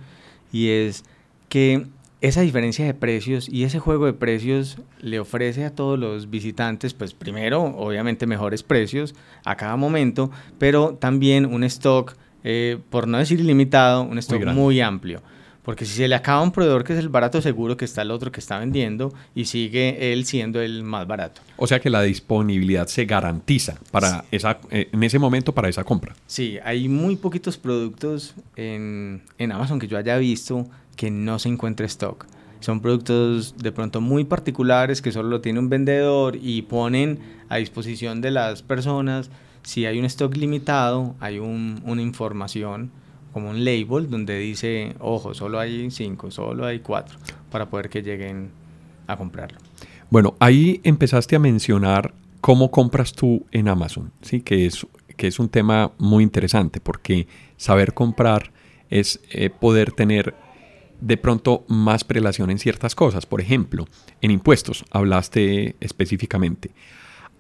y 0.53 0.69
es 0.69 1.05
que 1.49 1.87
esa 2.23 2.41
diferencia 2.41 2.87
de 2.87 2.95
precios 2.95 3.49
y 3.49 3.65
ese 3.65 3.81
juego 3.81 4.07
de 4.07 4.13
precios 4.13 4.79
le 5.01 5.19
ofrece 5.19 5.65
a 5.65 5.75
todos 5.75 5.99
los 5.99 6.31
visitantes, 6.31 6.95
pues 6.95 7.15
primero, 7.15 7.63
obviamente 7.65 8.27
mejores 8.27 8.63
precios 8.63 9.17
a 9.45 9.57
cada 9.57 9.77
momento, 9.77 10.31
pero 10.57 10.95
también 10.95 11.45
un 11.45 11.65
stock, 11.65 12.15
eh, 12.45 12.79
por 12.91 13.09
no 13.09 13.19
decir 13.19 13.41
ilimitado, 13.41 14.05
un 14.05 14.19
stock 14.19 14.45
muy, 14.47 14.81
amplio. 14.81 15.21
Porque 15.63 15.85
si 15.85 15.95
se 15.95 16.09
le 16.09 16.15
acaba 16.15 16.43
un 16.43 16.51
proveedor 16.51 16.83
que 16.83 16.93
es 16.93 16.99
el 16.99 17.09
barato, 17.09 17.41
seguro 17.41 17.77
que 17.77 17.85
está 17.85 18.03
el 18.03 18.11
otro 18.11 18.33
que 18.33 18.41
está 18.41 18.59
vendiendo 18.59 19.15
y 19.35 19.45
sigue 19.45 20.13
él 20.13 20.25
siendo 20.25 20.61
el 20.61 20.83
más 20.83 21.07
barato. 21.07 21.41
O 21.57 21.67
sea 21.67 21.81
que 21.81 21.89
la 21.89 22.03
disponibilidad 22.03 22.89
se 22.89 23.05
garantiza 23.05 23.79
para 23.93 24.25
esa, 24.33 24.59
eh, 24.71 24.89
en 24.93 25.03
ese 25.05 25.21
momento 25.21 25.55
para 25.55 25.69
esa 25.69 25.85
compra. 25.85 26.15
Sí, 26.27 26.59
hay 26.65 26.89
muy 26.89 27.15
poquitos 27.15 27.59
productos 27.59 28.35
en, 28.57 29.23
en 29.39 29.53
Amazon 29.53 29.79
que 29.79 29.87
yo 29.87 29.97
haya 29.97 30.17
visto 30.17 30.67
que 30.97 31.11
no 31.11 31.39
se 31.39 31.49
encuentre 31.49 31.87
stock. 31.87 32.27
Son 32.59 32.81
productos 32.81 33.57
de 33.57 33.73
pronto 33.73 34.01
muy 34.01 34.25
particulares 34.25 35.03
que 35.03 35.11
solo 35.13 35.29
lo 35.29 35.41
tiene 35.41 35.59
un 35.59 35.69
vendedor 35.69 36.37
y 36.41 36.63
ponen 36.63 37.19
a 37.49 37.57
disposición 37.57 38.21
de 38.21 38.31
las 38.31 38.63
personas. 38.63 39.31
Si 39.63 39.87
hay 39.87 39.99
un 39.99 40.05
stock 40.07 40.37
limitado, 40.37 41.15
hay 41.21 41.39
una 41.39 42.03
información 42.03 42.91
como 43.33 43.51
un 43.51 43.65
label 43.65 44.11
donde 44.11 44.39
dice, 44.39 44.95
ojo, 44.99 45.35
solo 45.35 45.59
hay 45.59 45.91
cinco, 45.91 46.31
solo 46.31 46.67
hay 46.67 46.81
cuatro, 46.81 47.19
para 47.51 47.69
poder 47.69 47.89
que 47.89 48.03
lleguen 48.03 48.51
a 49.07 49.17
comprarlo. 49.17 49.59
Bueno, 50.11 50.35
ahí 50.39 50.81
empezaste 50.85 51.37
a 51.37 51.39
mencionar 51.39 52.15
cómo 52.41 52.71
compras 52.71 53.13
tú 53.13 53.47
en 53.51 53.69
Amazon, 53.69 54.13
¿sí? 54.21 54.43
que, 54.43 54.67
es, 54.67 54.87
que 55.17 55.29
es 55.29 55.39
un 55.39 55.49
tema 55.49 55.93
muy 55.99 56.23
interesante 56.23 56.81
porque 56.81 57.27
saber 57.57 57.95
comprar 57.95 58.53
es 58.91 59.21
eh, 59.31 59.49
poder 59.49 59.93
tener 59.93 60.35
de 61.01 61.17
pronto 61.17 61.65
más 61.69 62.05
prelación 62.05 62.51
en 62.51 62.59
ciertas 62.59 62.95
cosas. 62.95 63.27
Por 63.27 63.41
ejemplo, 63.41 63.87
en 64.21 64.31
impuestos, 64.31 64.85
hablaste 64.91 65.77
específicamente. 65.81 66.71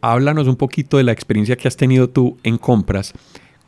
Háblanos 0.00 0.48
un 0.48 0.56
poquito 0.56 0.96
de 0.96 1.04
la 1.04 1.12
experiencia 1.12 1.56
que 1.56 1.68
has 1.68 1.76
tenido 1.76 2.08
tú 2.08 2.38
en 2.42 2.58
compras 2.58 3.12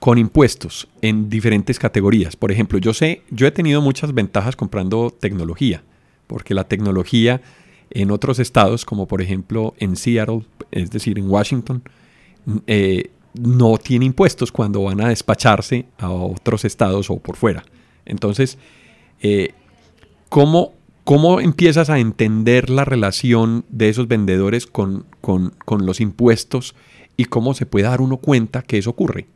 con 0.04 0.18
impuestos 0.18 0.86
en 1.00 1.30
diferentes 1.30 1.78
categorías. 1.78 2.36
Por 2.36 2.52
ejemplo, 2.52 2.78
yo 2.78 2.92
sé, 2.92 3.22
yo 3.30 3.46
he 3.46 3.50
tenido 3.50 3.80
muchas 3.80 4.12
ventajas 4.12 4.54
comprando 4.54 5.10
tecnología, 5.10 5.82
porque 6.26 6.52
la 6.52 6.64
tecnología 6.64 7.40
en 7.88 8.10
otros 8.10 8.38
estados, 8.38 8.84
como 8.84 9.08
por 9.08 9.22
ejemplo 9.22 9.72
en 9.78 9.96
Seattle, 9.96 10.42
es 10.72 10.90
decir, 10.90 11.18
en 11.18 11.30
Washington, 11.30 11.82
eh, 12.66 13.12
no 13.32 13.78
tiene 13.78 14.04
impuestos 14.04 14.52
cuando 14.52 14.82
van 14.82 15.00
a 15.00 15.08
despacharse 15.08 15.86
a 15.96 16.10
otros 16.10 16.66
estados 16.66 17.08
o 17.08 17.16
por 17.16 17.36
fuera. 17.36 17.64
Entonces, 18.04 18.58
eh, 19.22 19.54
¿cómo, 20.28 20.74
¿cómo, 21.04 21.40
empiezas 21.40 21.88
a 21.88 21.98
entender 21.98 22.68
la 22.68 22.84
relación 22.84 23.64
de 23.70 23.88
esos 23.88 24.06
vendedores 24.06 24.66
con, 24.66 25.06
con, 25.22 25.54
con 25.64 25.86
los 25.86 26.02
impuestos 26.02 26.74
y 27.16 27.24
cómo 27.24 27.54
se 27.54 27.64
puede 27.64 27.86
dar 27.86 28.02
uno 28.02 28.18
cuenta 28.18 28.60
que 28.60 28.76
eso 28.76 28.90
ocurre? 28.90 29.28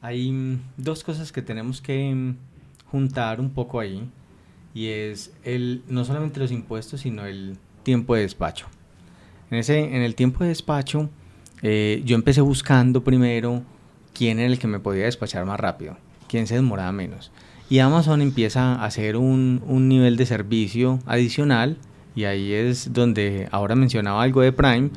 Hay 0.00 0.30
mm, 0.30 0.60
dos 0.76 1.02
cosas 1.02 1.32
que 1.32 1.42
tenemos 1.42 1.80
que 1.80 2.14
mm, 2.14 2.36
juntar 2.90 3.40
un 3.40 3.50
poco 3.50 3.80
ahí 3.80 4.08
y 4.74 4.86
es 4.86 5.32
el 5.44 5.82
no 5.88 6.04
solamente 6.04 6.40
los 6.40 6.52
impuestos 6.52 7.00
sino 7.00 7.26
el 7.26 7.56
tiempo 7.82 8.14
de 8.14 8.22
despacho. 8.22 8.66
En 9.50 9.58
ese 9.58 9.78
en 9.78 10.02
el 10.02 10.14
tiempo 10.14 10.44
de 10.44 10.50
despacho 10.50 11.10
eh, 11.62 12.02
yo 12.04 12.14
empecé 12.14 12.40
buscando 12.40 13.02
primero 13.02 13.62
quién 14.14 14.38
era 14.38 14.52
el 14.52 14.58
que 14.58 14.68
me 14.68 14.78
podía 14.78 15.04
despachar 15.04 15.44
más 15.46 15.58
rápido, 15.58 15.96
quién 16.28 16.46
se 16.46 16.54
demoraba 16.54 16.92
menos. 16.92 17.32
Y 17.70 17.80
Amazon 17.80 18.22
empieza 18.22 18.76
a 18.76 18.84
hacer 18.84 19.16
un, 19.16 19.62
un 19.66 19.88
nivel 19.88 20.16
de 20.16 20.26
servicio 20.26 21.00
adicional 21.06 21.76
y 22.14 22.24
ahí 22.24 22.52
es 22.52 22.92
donde 22.92 23.48
ahora 23.50 23.74
mencionaba 23.74 24.22
algo 24.22 24.40
de 24.40 24.52
Prime, 24.52 24.90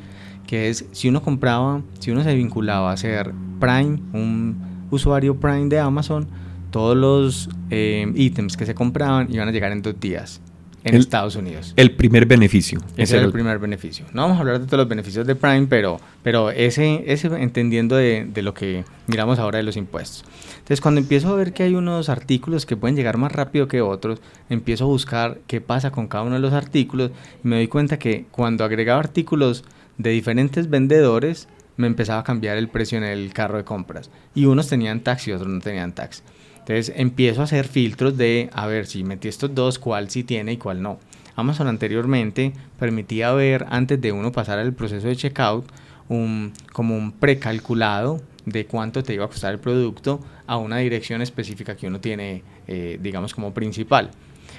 que 0.46 0.70
es 0.70 0.86
si 0.92 1.08
uno 1.08 1.22
compraba, 1.22 1.82
si 1.98 2.10
uno 2.10 2.24
se 2.24 2.34
vinculaba 2.34 2.92
a 2.92 2.96
ser 2.96 3.32
Prime, 3.60 4.00
un 4.12 4.71
usuario 4.92 5.40
Prime 5.40 5.68
de 5.68 5.80
Amazon, 5.80 6.28
todos 6.70 6.96
los 6.96 7.50
eh, 7.70 8.10
ítems 8.14 8.56
que 8.56 8.66
se 8.66 8.74
compraban 8.74 9.32
iban 9.32 9.48
a 9.48 9.52
llegar 9.52 9.72
en 9.72 9.82
dos 9.82 9.98
días 9.98 10.40
en 10.84 10.96
Estados 10.96 11.36
Unidos. 11.36 11.74
El 11.76 11.92
primer 11.92 12.26
beneficio. 12.26 12.80
Ese 12.96 13.16
era 13.16 13.26
el, 13.26 13.32
primer 13.32 13.58
beneficio. 13.58 14.04
No 14.12 14.22
vamos 14.22 14.38
a 14.38 14.40
hablar 14.40 14.58
de 14.60 14.66
todos 14.66 14.78
los 14.78 14.88
beneficios 14.88 15.26
de 15.26 15.34
Prime, 15.34 15.66
pero, 15.68 16.00
pero 16.22 16.50
ese, 16.50 17.04
ese 17.06 17.28
entendiendo 17.28 17.96
de, 17.96 18.26
de, 18.32 18.42
lo 18.42 18.52
que 18.52 18.84
miramos 19.06 19.38
ahora 19.38 19.58
de 19.58 19.62
los 19.62 19.76
impuestos. 19.76 20.24
Entonces, 20.54 20.80
cuando 20.80 21.00
empiezo 21.00 21.28
a 21.28 21.36
ver 21.36 21.52
que 21.52 21.62
hay 21.62 21.74
unos 21.74 22.08
artículos 22.08 22.66
que 22.66 22.76
pueden 22.76 22.96
llegar 22.96 23.16
más 23.16 23.32
rápido 23.32 23.68
que 23.68 23.80
otros, 23.80 24.20
empiezo 24.50 24.84
a 24.84 24.88
buscar 24.88 25.38
qué 25.46 25.60
pasa 25.60 25.92
con 25.92 26.08
cada 26.08 26.24
uno 26.24 26.34
de 26.34 26.40
los 26.40 26.52
artículos 26.52 27.12
y 27.44 27.48
me 27.48 27.56
doy 27.56 27.68
cuenta 27.68 27.98
que 27.98 28.26
cuando 28.30 28.64
agregaba 28.64 29.00
artículos 29.00 29.64
de 29.98 30.10
diferentes 30.10 30.68
vendedores, 30.68 31.48
me 31.76 31.86
empezaba 31.86 32.20
a 32.20 32.24
cambiar 32.24 32.56
el 32.56 32.68
precio 32.68 32.98
en 32.98 33.04
el 33.04 33.32
carro 33.32 33.58
de 33.58 33.64
compras. 33.64 34.10
Y 34.34 34.44
unos 34.44 34.68
tenían 34.68 35.00
tax 35.00 35.28
y 35.28 35.32
otros 35.32 35.48
no 35.48 35.60
tenían 35.60 35.92
tax. 35.92 36.22
Entonces 36.58 36.92
empiezo 36.96 37.40
a 37.40 37.44
hacer 37.44 37.66
filtros 37.66 38.16
de, 38.16 38.48
a 38.52 38.66
ver, 38.66 38.86
si 38.86 39.02
metí 39.02 39.28
estos 39.28 39.54
dos, 39.54 39.78
cuál 39.78 40.10
sí 40.10 40.22
tiene 40.22 40.52
y 40.52 40.56
cuál 40.58 40.80
no. 40.82 40.98
Amazon 41.34 41.66
anteriormente 41.66 42.52
permitía 42.78 43.32
ver, 43.32 43.66
antes 43.70 44.00
de 44.00 44.12
uno 44.12 44.32
pasar 44.32 44.58
el 44.58 44.72
proceso 44.72 45.08
de 45.08 45.16
checkout, 45.16 45.66
un, 46.08 46.52
como 46.72 46.96
un 46.96 47.12
precalculado 47.12 48.20
de 48.44 48.66
cuánto 48.66 49.02
te 49.02 49.14
iba 49.14 49.24
a 49.24 49.28
costar 49.28 49.52
el 49.52 49.60
producto 49.60 50.20
a 50.46 50.56
una 50.56 50.78
dirección 50.78 51.22
específica 51.22 51.76
que 51.76 51.86
uno 51.86 52.00
tiene, 52.00 52.42
eh, 52.66 52.98
digamos, 53.00 53.34
como 53.34 53.54
principal. 53.54 54.10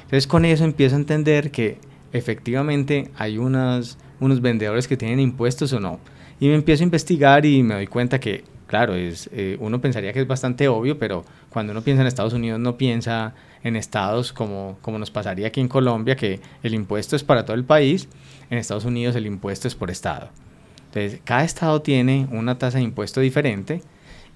Entonces 0.04 0.28
con 0.28 0.46
eso 0.46 0.64
empiezo 0.64 0.96
a 0.96 1.00
entender 1.00 1.52
que 1.52 1.78
efectivamente 2.12 3.12
hay 3.16 3.38
unas, 3.38 3.98
unos 4.20 4.42
vendedores 4.42 4.88
que 4.88 4.98
tienen 4.98 5.20
impuestos 5.20 5.74
o 5.74 5.80
no. 5.80 6.00
Y 6.44 6.50
me 6.50 6.56
empiezo 6.56 6.84
a 6.84 6.88
investigar 6.88 7.46
y 7.46 7.64
me 7.64 7.76
doy 7.76 7.88
cuenta 7.88 8.20
que, 8.20 8.44
claro, 8.68 8.96
es, 8.96 9.30
eh, 9.32 9.56
uno 9.62 9.80
pensaría 9.80 10.12
que 10.12 10.20
es 10.20 10.28
bastante 10.28 10.68
obvio, 10.68 11.00
pero 11.00 11.24
cuando 11.50 11.72
uno 11.72 11.82
piensa 11.84 12.02
en 12.02 12.08
Estados 12.08 12.34
Unidos 12.34 12.60
no 12.60 12.76
piensa 12.76 13.34
en 13.64 13.78
estados 13.78 14.34
como, 14.34 14.78
como 14.82 15.00
nos 15.00 15.10
pasaría 15.10 15.48
aquí 15.48 15.62
en 15.62 15.70
Colombia, 15.70 16.18
que 16.18 16.42
el 16.62 16.74
impuesto 16.74 17.16
es 17.16 17.24
para 17.24 17.46
todo 17.46 17.56
el 17.56 17.64
país, 17.64 18.10
en 18.50 18.58
Estados 18.58 18.84
Unidos 18.84 19.16
el 19.16 19.26
impuesto 19.26 19.70
es 19.70 19.76
por 19.76 19.90
estado. 19.90 20.32
Entonces, 20.88 21.22
cada 21.24 21.46
estado 21.46 21.82
tiene 21.82 22.28
una 22.30 22.58
tasa 22.58 22.78
de 22.78 22.84
impuesto 22.84 23.22
diferente 23.22 23.82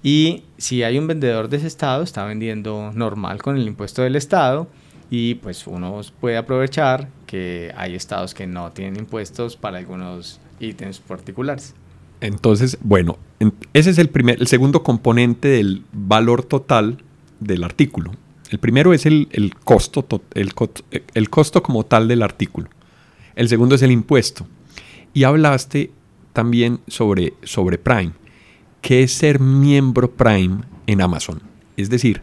y 0.02 0.44
si 0.56 0.84
hay 0.84 0.98
un 0.98 1.08
vendedor 1.08 1.50
de 1.50 1.58
ese 1.58 1.66
estado, 1.66 2.02
está 2.02 2.24
vendiendo 2.24 2.90
normal 2.94 3.42
con 3.42 3.58
el 3.58 3.66
impuesto 3.66 4.00
del 4.00 4.16
estado 4.16 4.66
y 5.10 5.34
pues 5.34 5.66
uno 5.66 6.00
puede 6.22 6.38
aprovechar 6.38 7.10
que 7.26 7.70
hay 7.76 7.94
estados 7.94 8.32
que 8.32 8.46
no 8.46 8.72
tienen 8.72 8.98
impuestos 8.98 9.58
para 9.58 9.76
algunos 9.76 10.40
ítems 10.58 11.00
particulares. 11.00 11.74
Entonces, 12.20 12.78
bueno, 12.80 13.18
ese 13.72 13.90
es 13.90 13.98
el, 13.98 14.08
primer, 14.08 14.40
el 14.40 14.48
segundo 14.48 14.82
componente 14.82 15.48
del 15.48 15.84
valor 15.92 16.42
total 16.42 16.98
del 17.40 17.64
artículo. 17.64 18.12
El 18.50 18.58
primero 18.58 18.92
es 18.94 19.06
el, 19.06 19.28
costo, 19.64 20.06
el, 20.34 20.52
el, 21.14 21.30
costo 21.30 21.62
como 21.62 21.84
tal 21.84 22.08
del 22.08 22.22
artículo. 22.22 22.68
El 23.36 23.48
segundo 23.48 23.74
es 23.74 23.82
el 23.82 23.92
impuesto. 23.92 24.46
Y 25.12 25.24
hablaste 25.24 25.90
también 26.32 26.80
sobre, 26.88 27.34
sobre 27.42 27.78
Prime. 27.78 28.12
¿Qué 28.80 29.02
es 29.02 29.12
ser 29.12 29.38
miembro 29.38 30.10
Prime 30.10 30.62
en 30.86 31.00
Amazon? 31.00 31.42
Es 31.76 31.90
decir, 31.90 32.22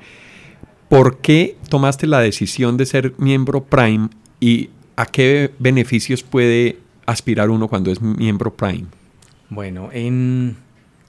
¿por 0.89 1.19
qué 1.19 1.57
tomaste 1.69 2.07
la 2.07 2.19
decisión 2.19 2.75
de 2.75 2.85
ser 2.85 3.13
miembro 3.17 3.63
Prime 3.63 4.09
y 4.39 4.69
a 4.95 5.05
qué 5.05 5.51
beneficios 5.59 6.23
puede 6.23 6.79
aspirar 7.05 7.49
uno 7.49 7.67
cuando 7.67 7.91
es 7.91 8.01
miembro 8.01 8.53
Prime? 8.53 8.85
Bueno, 9.49 9.89
en, 9.93 10.57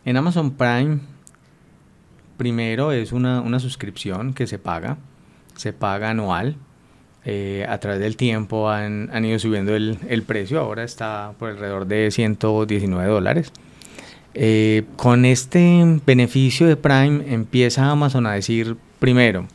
Amazon 0.05 0.53
Prime, 0.53 0.99
primero 2.37 2.93
es 2.93 3.13
una, 3.13 3.59
suscripción 3.61 4.35
que 4.35 4.47
se 4.47 4.59
paga, 4.59 4.99
se 5.57 5.73
paga 5.73 6.11
anual. 6.11 6.57
Eh, 7.29 7.67
a 7.69 7.79
través 7.79 7.99
del 7.99 8.17
tiempo 8.17 8.71
han, 8.71 9.25
ido 9.25 9.39
subiendo 9.39 9.75
el, 9.75 10.23
precio, 10.27 10.61
ahora 10.61 10.85
está 10.85 11.33
por 11.39 11.51
alrededor 11.51 11.87
de 11.87 12.11
119 12.11 13.11
dólares. 13.11 13.53
Eh, 14.35 14.85
con 14.97 15.25
este 15.25 16.01
beneficio 16.07 16.67
de 16.67 16.77
Prime 16.77 17.25
empieza 17.33 17.91
Amazon 17.91 18.27
a 18.27 18.35
decir, 18.35 18.77
primero, 19.01 19.47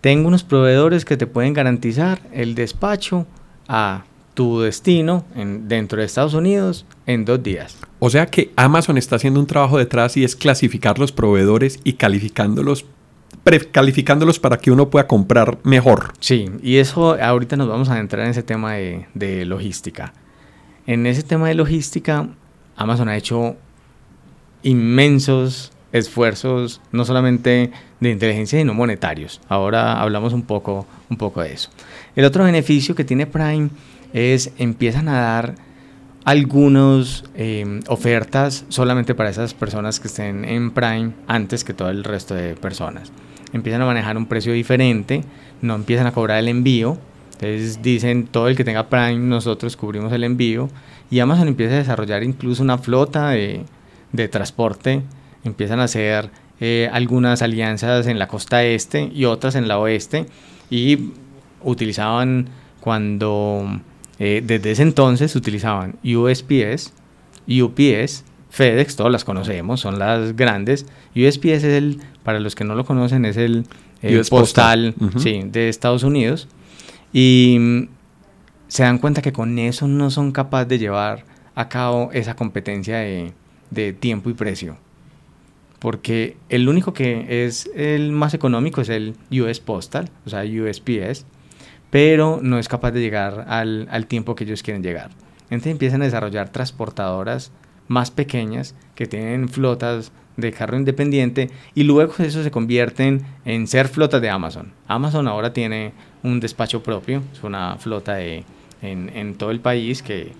tengo 0.00 0.28
unos 0.28 0.44
proveedores 0.44 1.04
que 1.04 1.16
te 1.16 1.26
pueden 1.26 1.52
garantizar 1.52 2.20
el 2.32 2.54
despacho 2.54 3.26
a 3.66 4.04
tu 4.34 4.60
destino 4.60 5.24
en, 5.34 5.68
dentro 5.68 5.98
de 5.98 6.06
Estados 6.06 6.34
Unidos 6.34 6.86
en 7.06 7.24
dos 7.24 7.42
días. 7.42 7.76
O 8.06 8.10
sea 8.10 8.26
que 8.26 8.52
Amazon 8.56 8.98
está 8.98 9.16
haciendo 9.16 9.40
un 9.40 9.46
trabajo 9.46 9.78
detrás 9.78 10.18
y 10.18 10.24
es 10.24 10.36
clasificar 10.36 10.98
los 10.98 11.10
proveedores 11.10 11.80
y 11.84 11.94
calificándolos 11.94 12.84
para 14.40 14.58
que 14.58 14.70
uno 14.70 14.90
pueda 14.90 15.06
comprar 15.06 15.56
mejor. 15.62 16.12
Sí, 16.20 16.50
y 16.62 16.76
eso 16.76 17.16
ahorita 17.18 17.56
nos 17.56 17.66
vamos 17.66 17.88
a 17.88 17.98
entrar 17.98 18.26
en 18.26 18.32
ese 18.32 18.42
tema 18.42 18.74
de, 18.74 19.06
de 19.14 19.46
logística. 19.46 20.12
En 20.86 21.06
ese 21.06 21.22
tema 21.22 21.48
de 21.48 21.54
logística, 21.54 22.28
Amazon 22.76 23.08
ha 23.08 23.16
hecho 23.16 23.56
inmensos 24.62 25.72
esfuerzos, 25.90 26.82
no 26.92 27.06
solamente 27.06 27.70
de 28.00 28.10
inteligencia, 28.10 28.58
sino 28.58 28.74
monetarios. 28.74 29.40
Ahora 29.48 29.98
hablamos 30.02 30.34
un 30.34 30.42
poco, 30.42 30.86
un 31.08 31.16
poco 31.16 31.40
de 31.40 31.54
eso. 31.54 31.70
El 32.16 32.26
otro 32.26 32.44
beneficio 32.44 32.94
que 32.94 33.04
tiene 33.04 33.26
Prime 33.26 33.70
es 34.12 34.52
empiezan 34.58 35.08
a 35.08 35.20
dar 35.22 35.54
algunas 36.24 37.24
em, 37.34 37.80
ofertas 37.88 38.64
solamente 38.68 39.14
para 39.14 39.30
esas 39.30 39.52
personas 39.52 40.00
que 40.00 40.08
estén 40.08 40.44
en 40.44 40.70
Prime 40.70 41.12
antes 41.26 41.64
que 41.64 41.74
todo 41.74 41.90
el 41.90 42.02
resto 42.02 42.34
de 42.34 42.54
personas. 42.54 43.12
Empiezan 43.52 43.82
a 43.82 43.86
manejar 43.86 44.16
un 44.16 44.26
precio 44.26 44.52
diferente, 44.52 45.22
no 45.60 45.74
empiezan 45.74 46.06
a 46.06 46.12
cobrar 46.12 46.38
el 46.38 46.48
envío. 46.48 46.98
Entonces 47.34 47.82
dicen, 47.82 48.26
todo 48.26 48.48
el 48.48 48.56
que 48.56 48.64
tenga 48.64 48.88
Prime, 48.88 49.18
nosotros 49.18 49.76
cubrimos 49.76 50.12
el 50.12 50.24
envío. 50.24 50.68
Y 51.10 51.20
Amazon 51.20 51.48
empieza 51.48 51.74
a 51.74 51.78
desarrollar 51.78 52.24
incluso 52.24 52.62
una 52.62 52.78
flota 52.78 53.30
de, 53.30 53.64
de 54.12 54.28
transporte. 54.28 55.02
Empiezan 55.44 55.80
a 55.80 55.84
hacer 55.84 56.30
eh, 56.58 56.88
algunas 56.92 57.42
alianzas 57.42 58.06
en 58.06 58.18
la 58.18 58.28
costa 58.28 58.64
este 58.64 59.10
y 59.14 59.26
otras 59.26 59.54
en 59.56 59.68
la 59.68 59.78
oeste. 59.78 60.26
Y 60.70 61.10
utilizaban 61.62 62.48
cuando 62.80 63.80
eh, 64.18 64.42
desde 64.44 64.70
ese 64.70 64.82
entonces 64.82 65.34
utilizaban 65.34 65.96
USPS, 66.04 66.92
UPS, 67.48 68.24
FedEx, 68.50 68.96
todas 68.96 69.12
las 69.12 69.24
conocemos, 69.24 69.80
son 69.80 69.98
las 69.98 70.36
grandes. 70.36 70.86
USPS 71.16 71.46
es 71.46 71.64
el, 71.64 72.00
para 72.22 72.40
los 72.40 72.54
que 72.54 72.64
no 72.64 72.74
lo 72.74 72.84
conocen, 72.84 73.24
es 73.24 73.36
el, 73.36 73.66
postal, 74.30 74.94
de 74.96 75.68
Estados 75.68 76.04
Unidos. 76.04 76.48
Y 77.12 77.56
mm, 77.58 77.88
se 78.68 78.84
dan 78.84 78.98
cuenta 78.98 79.22
que 79.22 79.32
con 79.32 79.58
eso 79.58 79.88
no 79.88 80.10
son 80.10 80.32
capaces 80.32 80.68
de 80.68 80.78
llevar 80.78 81.24
a 81.54 81.68
cabo 81.68 82.10
esa 82.12 82.34
competencia 82.36 82.98
de, 82.98 83.32
de 83.70 83.92
tiempo 83.92 84.30
y 84.30 84.34
precio. 84.34 84.76
Porque 85.80 86.36
el 86.48 86.68
único 86.68 86.94
que 86.94 87.44
es 87.44 87.70
el 87.74 88.12
más 88.12 88.32
económico 88.32 88.80
es 88.80 88.88
el 88.88 89.16
US 89.30 89.60
Postal, 89.60 90.10
o 90.24 90.30
sea, 90.30 90.44
USPS 90.44 91.26
pero 91.94 92.40
no 92.42 92.58
es 92.58 92.66
capaz 92.66 92.90
de 92.90 93.00
llegar 93.00 93.44
al, 93.46 93.86
al 93.88 94.08
tiempo 94.08 94.34
que 94.34 94.42
ellos 94.42 94.64
quieren 94.64 94.82
llegar. 94.82 95.10
Entonces 95.42 95.70
empiezan 95.70 96.02
a 96.02 96.06
desarrollar 96.06 96.48
transportadoras 96.48 97.52
más 97.86 98.10
pequeñas 98.10 98.74
que 98.96 99.06
tienen 99.06 99.48
flotas 99.48 100.10
de 100.36 100.50
carro 100.50 100.76
independiente 100.76 101.52
y 101.72 101.84
luego 101.84 102.14
eso 102.18 102.42
se 102.42 102.50
convierten 102.50 103.24
en 103.44 103.68
ser 103.68 103.86
flotas 103.86 104.20
de 104.20 104.28
Amazon. 104.28 104.72
Amazon 104.88 105.28
ahora 105.28 105.52
tiene 105.52 105.92
un 106.24 106.40
despacho 106.40 106.82
propio, 106.82 107.22
es 107.32 107.44
una 107.44 107.76
flota 107.76 108.14
de, 108.14 108.42
en, 108.82 109.08
en 109.14 109.36
todo 109.36 109.52
el 109.52 109.60
país 109.60 110.02
que, 110.02 110.32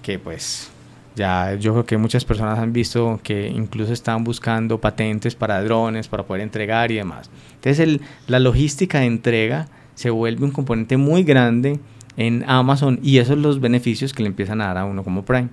que 0.00 0.18
pues 0.18 0.70
ya 1.14 1.56
yo 1.56 1.72
creo 1.72 1.84
que 1.84 1.98
muchas 1.98 2.24
personas 2.24 2.58
han 2.58 2.72
visto 2.72 3.20
que 3.22 3.48
incluso 3.48 3.92
están 3.92 4.24
buscando 4.24 4.80
patentes 4.80 5.34
para 5.34 5.62
drones, 5.62 6.08
para 6.08 6.22
poder 6.22 6.40
entregar 6.40 6.90
y 6.90 6.94
demás. 6.94 7.28
Entonces 7.56 7.80
el, 7.80 8.00
la 8.28 8.38
logística 8.38 9.00
de 9.00 9.04
entrega 9.04 9.68
se 9.96 10.10
vuelve 10.10 10.44
un 10.44 10.52
componente 10.52 10.96
muy 10.96 11.24
grande 11.24 11.80
en 12.16 12.44
Amazon 12.46 13.00
y 13.02 13.18
esos 13.18 13.30
son 13.30 13.42
los 13.42 13.60
beneficios 13.60 14.12
que 14.12 14.22
le 14.22 14.28
empiezan 14.28 14.60
a 14.60 14.66
dar 14.66 14.78
a 14.78 14.84
uno 14.84 15.02
como 15.02 15.24
Prime. 15.24 15.48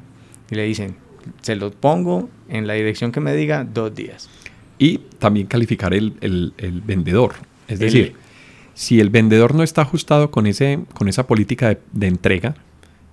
Y 0.52 0.56
le 0.56 0.64
dicen, 0.66 0.96
se 1.42 1.56
lo 1.56 1.72
pongo 1.72 2.30
en 2.50 2.68
la 2.68 2.74
dirección 2.74 3.12
que 3.12 3.20
me 3.20 3.34
diga 3.34 3.64
dos 3.64 3.96
días. 3.96 4.30
Y 4.78 5.00
también 5.18 5.48
calificar 5.48 5.94
el, 5.94 6.14
el, 6.22 6.54
el 6.58 6.82
vendedor. 6.82 7.34
Es 7.68 7.80
decir, 7.80 8.16
si 8.74 9.00
el 9.00 9.10
vendedor 9.10 9.56
no 9.56 9.64
está 9.64 9.82
ajustado 9.82 10.30
con, 10.30 10.46
ese, 10.46 10.80
con 10.94 11.08
esa 11.08 11.26
política 11.26 11.70
de, 11.70 11.80
de 11.94 12.08
entrega, 12.08 12.56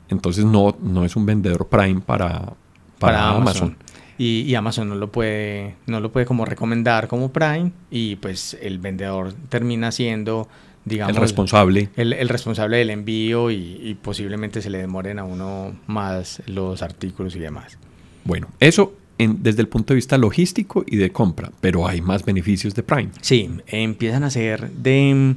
entonces 0.08 0.44
no, 0.44 0.76
no 0.82 1.04
es 1.04 1.14
un 1.16 1.26
vendedor 1.26 1.68
Prime 1.68 2.00
para, 2.00 2.28
para, 2.38 2.54
para 2.98 3.28
Amazon. 3.28 3.68
Amazon. 3.68 3.76
Y, 4.18 4.42
y, 4.42 4.54
Amazon 4.54 4.90
no 4.90 4.96
lo 4.96 5.10
puede 5.10 5.76
no 5.86 5.98
lo 5.98 6.12
puede 6.12 6.26
como 6.26 6.44
recomendar 6.44 7.08
como 7.08 7.32
Prime 7.32 7.72
y 7.90 8.16
pues 8.16 8.54
el 8.60 8.78
vendedor 8.78 9.32
termina 9.48 9.92
siendo 9.92 10.46
digamos 10.84 11.16
el 11.16 11.20
responsable. 11.20 11.88
el, 11.96 12.12
el 12.12 12.28
responsable 12.28 12.78
del 12.78 12.90
envío 12.90 13.50
y, 13.50 13.80
y, 13.82 13.94
posiblemente 13.94 14.62
se 14.62 14.70
le 14.70 14.78
demoren 14.78 15.18
a 15.18 15.24
uno 15.24 15.76
más 15.86 16.42
los 16.46 16.82
artículos 16.82 17.36
y 17.36 17.38
demás. 17.38 17.78
Bueno 18.24 18.48
eso 18.60 18.94
en, 19.18 19.42
desde 19.42 19.60
el 19.60 19.68
punto 19.68 19.92
de 19.92 19.96
vista 19.96 20.18
logístico 20.18 20.84
y 20.86 20.96
de 20.96 21.10
compra 21.10 21.50
pero 21.60 21.86
hay 21.86 22.00
más 22.00 22.24
beneficios 22.24 22.74
de 22.74 22.82
Prime. 22.82 23.10
Sí 23.20 23.50
empiezan 23.66 24.24
a 24.24 24.30
ser 24.30 24.70
de, 24.70 25.34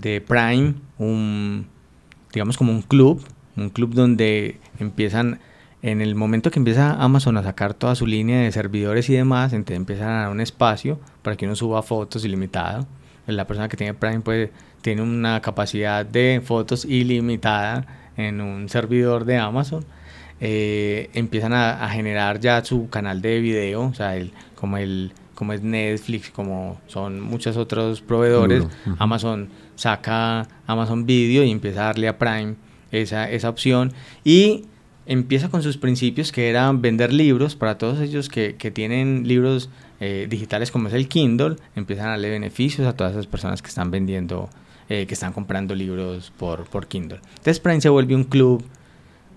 de 0.00 0.20
Prime 0.20 0.74
un 0.98 1.66
digamos 2.32 2.56
como 2.56 2.72
un 2.72 2.82
club 2.82 3.22
un 3.56 3.70
club 3.70 3.94
donde 3.94 4.58
empiezan 4.78 5.40
en 5.82 6.00
el 6.00 6.14
momento 6.14 6.50
que 6.50 6.58
empieza 6.58 6.92
Amazon 6.92 7.36
a 7.38 7.42
sacar 7.42 7.74
toda 7.74 7.94
su 7.94 8.06
línea 8.06 8.40
de 8.40 8.52
servidores 8.52 9.08
y 9.08 9.14
demás, 9.14 9.52
entonces 9.52 9.76
empiezan 9.76 10.08
a 10.08 10.20
dar 10.22 10.30
un 10.30 10.40
espacio 10.40 11.00
para 11.22 11.36
que 11.36 11.46
uno 11.46 11.56
suba 11.56 11.82
fotos 11.82 12.24
ilimitado. 12.24 12.86
La 13.26 13.46
persona 13.46 13.68
que 13.68 13.76
tiene 13.76 13.94
Prime 13.94 14.20
pues, 14.20 14.50
tiene 14.82 15.02
una 15.02 15.40
capacidad 15.40 16.04
de 16.04 16.40
fotos 16.44 16.84
ilimitada 16.84 17.86
en 18.16 18.40
un 18.40 18.68
servidor 18.68 19.24
de 19.24 19.38
Amazon. 19.38 19.84
Eh, 20.40 21.10
empiezan 21.12 21.52
a, 21.52 21.84
a, 21.84 21.90
generar 21.90 22.40
ya 22.40 22.64
su 22.64 22.88
canal 22.88 23.20
de 23.20 23.40
video, 23.40 23.82
o 23.82 23.94
sea, 23.94 24.16
el, 24.16 24.32
como, 24.54 24.78
el, 24.78 25.12
como 25.34 25.52
es 25.52 25.62
Netflix, 25.62 26.30
como 26.30 26.80
son 26.86 27.20
muchos 27.20 27.56
otros 27.56 28.00
proveedores. 28.00 28.62
Uh 28.62 28.68
-huh. 28.86 28.96
Amazon 28.98 29.48
saca 29.74 30.48
Amazon 30.66 31.04
Video 31.04 31.44
y 31.44 31.50
empieza 31.50 31.82
a 31.82 31.84
darle 31.86 32.08
a 32.08 32.18
Prime 32.18 32.54
esa, 32.90 33.30
esa 33.30 33.50
opción. 33.50 33.92
Y 34.24 34.64
empieza 35.06 35.48
con 35.48 35.62
sus 35.62 35.76
principios 35.76 36.32
que 36.32 36.48
eran 36.48 36.80
vender 36.80 37.12
libros 37.12 37.56
para 37.56 37.78
todos 37.78 38.00
ellos 38.00 38.28
que, 38.28 38.56
que 38.56 38.70
tienen 38.70 39.26
libros 39.26 39.68
eh, 40.02 40.26
digitales 40.30 40.70
como 40.70 40.88
es 40.88 40.94
el 40.94 41.08
Kindle, 41.08 41.56
empiezan 41.76 42.06
a 42.06 42.10
darle 42.10 42.30
beneficios 42.30 42.86
a 42.86 42.94
todas 42.94 43.12
esas 43.12 43.26
personas 43.26 43.60
que 43.60 43.68
están 43.68 43.90
vendiendo, 43.90 44.48
eh, 44.90 45.06
que 45.06 45.14
están 45.14 45.32
comprando 45.32 45.74
libros 45.74 46.32
por, 46.36 46.64
por 46.64 46.86
Kindle. 46.86 47.20
Entonces 47.28 47.60
Prime 47.60 47.80
se 47.80 47.88
vuelve 47.88 48.14
un 48.14 48.24
club 48.24 48.62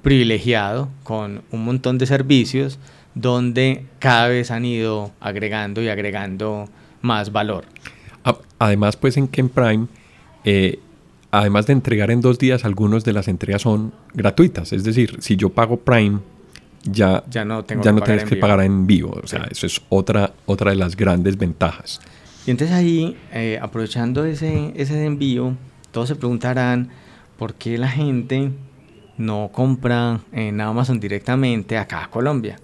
privilegiado 0.01 0.89
con 1.03 1.43
un 1.51 1.63
montón 1.63 1.97
de 1.97 2.05
servicios 2.05 2.79
donde 3.15 3.85
cada 3.99 4.27
vez 4.27 4.51
han 4.51 4.65
ido 4.65 5.11
agregando 5.21 5.81
y 5.81 5.87
agregando 5.87 6.67
más 7.01 7.31
valor. 7.31 7.65
Además, 8.59 8.97
pues 8.97 9.15
en 9.15 9.27
Ken 9.27 9.47
Prime 9.47 9.87
eh, 10.43 10.79
además 11.31 11.65
de 11.65 11.73
entregar 11.73 12.11
en 12.11 12.21
dos 12.21 12.37
días, 12.37 12.63
algunas 12.65 13.03
de 13.03 13.13
las 13.13 13.27
entregas 13.27 13.63
son 13.63 13.93
gratuitas. 14.13 14.71
Es 14.73 14.83
decir, 14.83 15.17
si 15.19 15.35
yo 15.35 15.49
pago 15.49 15.77
Prime, 15.77 16.19
ya, 16.83 17.23
ya 17.29 17.45
no, 17.45 17.63
tengo 17.63 17.83
ya 17.83 17.91
no 17.91 18.01
tienes 18.01 18.25
que 18.25 18.35
pagar 18.35 18.61
en 18.61 18.85
vivo. 18.85 19.19
O 19.23 19.27
sea, 19.27 19.43
sí. 19.43 19.49
eso 19.51 19.65
es 19.67 19.81
otra, 19.89 20.33
otra 20.45 20.71
de 20.71 20.77
las 20.77 20.95
grandes 20.95 21.37
ventajas. 21.37 22.01
Y 22.45 22.51
entonces 22.51 22.75
ahí, 22.75 23.17
eh, 23.31 23.59
aprovechando 23.61 24.25
ese, 24.25 24.73
ese 24.75 25.05
envío, 25.05 25.55
todos 25.91 26.09
se 26.09 26.15
preguntarán 26.15 26.89
por 27.37 27.53
qué 27.53 27.77
la 27.77 27.89
gente 27.89 28.51
no 29.17 29.49
compra 29.51 30.21
en 30.31 30.59
Amazon 30.59 30.99
directamente 30.99 31.77
acá 31.77 32.03
a 32.03 32.09
Colombia. 32.09 32.59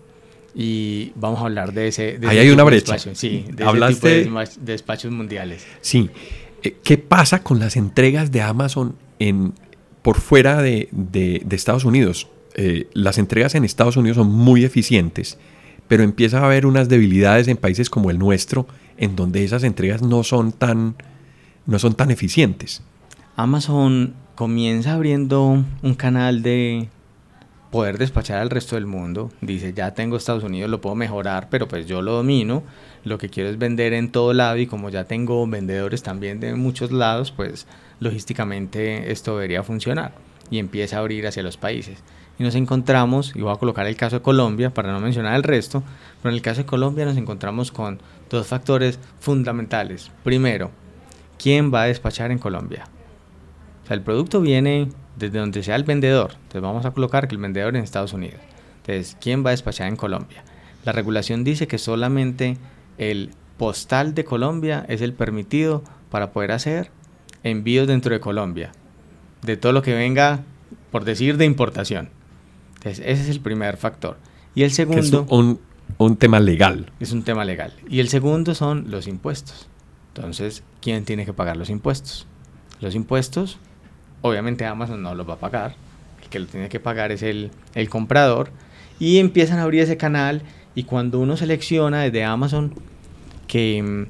Y 0.56 1.12
vamos 1.16 1.40
a 1.40 1.44
hablar 1.44 1.74
de 1.74 1.88
ese. 1.88 2.18
De 2.18 2.28
ahí 2.28 2.38
ese 2.38 2.48
hay 2.48 2.54
una 2.54 2.64
brecha. 2.64 2.98
De 2.98 3.16
sí, 3.16 3.46
de 3.54 3.64
Hablaste... 3.64 4.22
ese 4.22 4.24
tipo 4.26 4.40
de, 4.40 4.46
de 4.46 4.72
despachos 4.72 5.12
mundiales. 5.12 5.66
Sí. 5.82 6.10
¿Qué 6.84 6.98
pasa 6.98 7.42
con 7.42 7.60
las 7.60 7.78
entregas 7.78 8.32
de 8.32 8.42
Amazon 8.42 8.96
en, 9.20 9.54
por 10.02 10.20
fuera 10.20 10.62
de, 10.62 10.90
de, 10.92 11.42
de 11.46 11.56
Estados 11.56 11.86
Unidos? 11.86 12.28
Eh, 12.56 12.90
las 12.94 13.18
entregas 13.18 13.56
en 13.56 13.64
Estados 13.64 13.96
Unidos 13.96 14.18
son 14.18 14.28
muy 14.28 14.66
eficientes, 14.66 15.38
pero 15.88 16.04
empieza 16.04 16.40
a 16.42 16.46
haber 16.46 16.66
unas 16.66 16.90
debilidades 16.90 17.48
en 17.48 17.56
países 17.56 17.90
como 17.90 18.10
el 18.10 18.20
nuestro, 18.20 18.68
en 19.00 19.16
donde 19.16 19.44
esas 19.44 19.64
entregas 19.64 20.02
no 20.04 20.24
son 20.24 20.52
tan, 20.52 20.96
no 21.66 21.80
son 21.80 21.96
tan 21.96 22.12
eficientes. 22.12 22.84
Amazon 23.36 24.14
comienza 24.36 24.94
abriendo 24.94 25.64
un 25.82 25.96
canal 25.96 26.44
de 26.44 26.90
poder 27.72 27.98
despachar 27.98 28.40
al 28.40 28.50
resto 28.50 28.76
del 28.76 28.86
mundo. 28.86 29.32
Dice, 29.42 29.74
ya 29.74 29.94
tengo 29.94 30.18
Estados 30.18 30.44
Unidos, 30.44 30.70
lo 30.70 30.82
puedo 30.82 30.96
mejorar, 30.96 31.48
pero 31.50 31.68
pues 31.68 31.88
yo 31.88 32.02
lo 32.02 32.14
domino 32.14 32.64
lo 33.04 33.18
que 33.18 33.30
quiero 33.30 33.50
es 33.50 33.58
vender 33.58 33.94
en 33.94 34.12
todo 34.12 34.34
lado 34.34 34.58
y 34.58 34.68
como 34.68 34.90
ya 34.90 35.06
tengo 35.06 35.46
vendedores 35.48 36.04
también 36.04 36.40
de 36.40 36.54
muchos 36.56 36.92
lados, 36.92 37.32
pues 37.32 37.68
logísticamente 38.00 39.12
esto 39.12 39.36
debería 39.36 39.64
funcionar 39.64 40.14
y 40.52 40.60
empieza 40.60 40.98
a 40.98 41.00
abrir 41.00 41.26
hacia 41.28 41.44
los 41.44 41.58
países. 41.58 42.00
Y 42.40 42.44
nos 42.44 42.56
encontramos, 42.56 43.34
y 43.36 43.42
voy 43.42 43.54
a 43.54 43.58
colocar 43.58 43.86
el 43.86 43.98
caso 43.98 44.16
de 44.16 44.22
Colombia 44.22 44.74
para 44.74 44.94
no 44.94 45.02
mencionar 45.02 45.36
el 45.36 45.44
resto, 45.44 45.84
pero 46.22 46.32
en 46.32 46.36
el 46.36 46.42
caso 46.42 46.62
de 46.62 46.66
Colombia 46.66 47.06
nos 47.06 47.18
encontramos 47.18 47.72
con 47.72 48.00
dos 48.30 48.48
factores 48.48 48.98
fundamentales. 49.20 50.10
Primero, 50.24 50.72
¿quién 51.38 51.72
va 51.74 51.84
a 51.84 51.88
despachar 51.88 52.32
en 52.32 52.40
Colombia? 52.40 52.86
O 53.84 53.88
sea, 53.88 53.96
el 53.96 54.02
producto 54.02 54.40
viene 54.40 54.88
desde 55.18 55.38
donde 55.38 55.64
sea 55.64 55.76
el 55.76 55.84
vendedor. 55.84 56.32
Entonces 56.32 56.62
vamos 56.62 56.86
a 56.86 56.92
colocar 56.92 57.28
que 57.28 57.36
el 57.36 57.42
vendedor 57.42 57.76
en 57.76 57.84
Estados 57.84 58.14
Unidos. 58.14 58.40
Entonces, 58.78 59.18
¿quién 59.20 59.46
va 59.46 59.50
a 59.50 59.52
despachar 59.52 59.90
en 59.90 59.98
Colombia? 59.98 60.44
La 60.86 60.94
regulación 60.94 61.44
dice 61.44 61.68
que 61.68 61.78
solamente 61.78 62.58
el 62.98 63.32
postal 63.58 64.16
de 64.16 64.24
Colombia 64.24 64.86
es 64.88 65.02
el 65.02 65.12
permitido 65.14 65.84
para 66.10 66.32
poder 66.32 66.54
hacer 66.54 66.90
envíos 67.44 67.88
dentro 67.88 68.14
de 68.14 68.22
Colombia, 68.22 68.72
de 69.42 69.58
todo 69.58 69.74
lo 69.74 69.82
que 69.82 69.94
venga, 69.94 70.40
por 70.92 71.04
decir, 71.04 71.36
de 71.36 71.46
importación. 71.46 72.10
Entonces, 72.80 73.04
ese 73.06 73.24
es 73.24 73.30
el 73.30 73.42
primer 73.42 73.78
factor. 73.78 74.18
Y 74.56 74.64
el 74.64 74.72
segundo... 74.72 75.26
Es 75.26 75.32
un, 75.32 75.60
un 75.98 76.18
tema 76.18 76.40
legal. 76.40 76.92
Es 77.00 77.12
un 77.12 77.24
tema 77.24 77.46
legal. 77.46 77.74
Y 77.90 78.00
el 78.00 78.10
segundo 78.10 78.56
son 78.56 78.90
los 78.90 79.08
impuestos. 79.08 79.68
Entonces, 80.16 80.64
¿quién 80.82 81.06
tiene 81.06 81.26
que 81.26 81.34
pagar 81.34 81.58
los 81.58 81.70
impuestos? 81.70 82.26
Los 82.82 82.96
impuestos, 82.96 83.58
obviamente 84.22 84.66
Amazon 84.66 85.02
no 85.02 85.14
los 85.16 85.28
va 85.28 85.34
a 85.34 85.40
pagar. 85.40 85.76
El 86.24 86.30
que 86.30 86.40
lo 86.40 86.46
tiene 86.46 86.70
que 86.70 86.80
pagar 86.80 87.12
es 87.12 87.22
el, 87.22 87.52
el 87.76 87.90
comprador. 87.90 88.52
Y 89.00 89.20
empiezan 89.20 89.60
a 89.60 89.64
abrir 89.64 89.82
ese 89.82 89.98
canal 89.98 90.42
y 90.76 90.84
cuando 90.84 91.20
uno 91.20 91.36
selecciona 91.38 92.02
desde 92.02 92.24
Amazon 92.24 92.74
que 93.48 93.82
mm, 93.82 94.06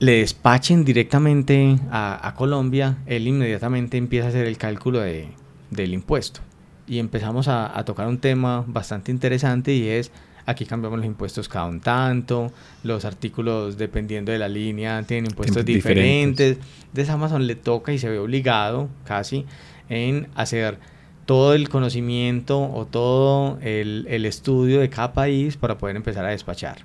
le 0.00 0.12
despachen 0.18 0.84
directamente 0.84 1.78
a, 1.90 2.26
a, 2.26 2.34
Colombia, 2.34 2.98
él 3.06 3.26
inmediatamente 3.26 3.96
empieza 3.96 4.26
a 4.26 4.28
hacer 4.30 4.46
el 4.46 4.56
cálculo 4.56 5.00
de, 5.00 5.28
del 5.70 5.94
impuesto. 5.94 6.40
Y 6.86 6.98
empezamos 6.98 7.48
a, 7.48 7.76
a, 7.76 7.84
tocar 7.84 8.06
un 8.06 8.18
tema 8.18 8.64
bastante 8.66 9.10
interesante 9.10 9.74
y 9.74 9.88
es, 9.88 10.12
aquí 10.46 10.64
cambiamos 10.64 10.98
los 10.98 11.06
impuestos 11.06 11.48
cada 11.48 11.66
un 11.66 11.80
tanto, 11.80 12.52
los 12.84 13.04
artículos 13.04 13.76
dependiendo 13.76 14.32
de 14.32 14.38
la 14.38 14.48
línea 14.48 15.02
tienen 15.02 15.30
impuestos 15.30 15.64
diferentes. 15.64 16.56
diferentes. 16.56 16.84
Entonces 16.84 17.10
Amazon 17.10 17.46
le 17.46 17.56
toca 17.56 17.92
y 17.92 17.98
se 17.98 18.08
ve 18.08 18.18
obligado 18.18 18.88
casi 19.04 19.44
en 19.88 20.28
hacer 20.36 20.78
todo 21.26 21.54
el 21.54 21.68
conocimiento 21.68 22.62
o 22.62 22.86
todo 22.86 23.58
el, 23.60 24.06
el, 24.08 24.24
estudio 24.24 24.78
de 24.78 24.88
cada 24.88 25.12
país 25.12 25.56
para 25.56 25.76
poder 25.76 25.96
empezar 25.96 26.24
a 26.24 26.28
despachar. 26.28 26.78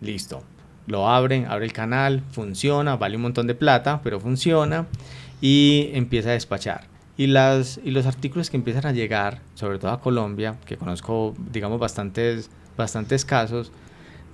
Listo. 0.00 0.44
Lo 0.86 1.08
abren, 1.08 1.46
abre 1.46 1.66
el 1.66 1.72
canal, 1.72 2.22
funciona, 2.30 2.96
vale 2.96 3.16
un 3.16 3.22
montón 3.22 3.46
de 3.46 3.54
plata, 3.54 4.00
pero 4.02 4.20
funciona 4.20 4.86
y 5.40 5.90
empieza 5.92 6.30
a 6.30 6.32
despachar. 6.32 6.86
Y, 7.18 7.26
las, 7.26 7.80
y 7.84 7.90
los 7.90 8.06
artículos 8.06 8.48
que 8.48 8.56
empiezan 8.56 8.86
a 8.86 8.92
llegar, 8.92 9.42
sobre 9.54 9.78
todo 9.78 9.90
a 9.90 10.00
Colombia, 10.00 10.56
que 10.64 10.78
conozco, 10.78 11.34
digamos, 11.52 11.78
bastantes, 11.78 12.48
bastantes 12.76 13.26
casos, 13.26 13.72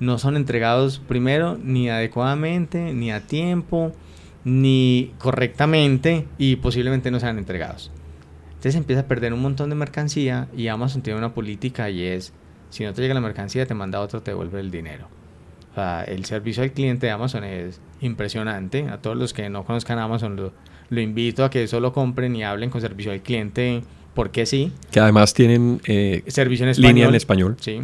no 0.00 0.18
son 0.18 0.36
entregados 0.36 0.98
primero 0.98 1.58
ni 1.60 1.88
adecuadamente, 1.88 2.92
ni 2.92 3.10
a 3.10 3.26
tiempo, 3.26 3.92
ni 4.44 5.12
correctamente 5.18 6.26
y 6.38 6.56
posiblemente 6.56 7.10
no 7.10 7.18
sean 7.18 7.38
entregados. 7.38 7.90
Entonces 8.50 8.76
empieza 8.76 9.02
a 9.02 9.08
perder 9.08 9.32
un 9.32 9.40
montón 9.40 9.70
de 9.70 9.76
mercancía 9.76 10.48
y 10.56 10.68
Amazon 10.68 11.02
tiene 11.02 11.18
una 11.18 11.34
política 11.34 11.90
y 11.90 12.02
es, 12.02 12.32
si 12.70 12.84
no 12.84 12.92
te 12.92 13.02
llega 13.02 13.14
la 13.14 13.20
mercancía, 13.20 13.66
te 13.66 13.74
manda 13.74 14.00
otro, 14.00 14.22
te 14.22 14.30
devuelve 14.30 14.60
el 14.60 14.70
dinero. 14.70 15.08
El 16.06 16.24
servicio 16.24 16.62
al 16.62 16.72
cliente 16.72 17.06
de 17.06 17.12
Amazon 17.12 17.44
es 17.44 17.80
impresionante. 18.00 18.88
A 18.88 18.98
todos 18.98 19.16
los 19.16 19.32
que 19.32 19.50
no 19.50 19.64
conozcan 19.64 19.98
Amazon, 19.98 20.36
lo, 20.36 20.52
lo 20.90 21.00
invito 21.00 21.44
a 21.44 21.50
que 21.50 21.66
solo 21.66 21.92
compren 21.92 22.34
y 22.36 22.44
hablen 22.44 22.70
con 22.70 22.80
servicio 22.80 23.12
al 23.12 23.22
cliente, 23.22 23.82
porque 24.14 24.46
sí. 24.46 24.72
Que 24.90 25.00
además 25.00 25.34
tienen 25.34 25.80
eh, 25.86 26.22
servicio 26.28 26.64
en 26.64 26.70
español. 26.70 26.94
línea 26.94 27.08
en 27.08 27.14
español. 27.14 27.56
Sí. 27.60 27.82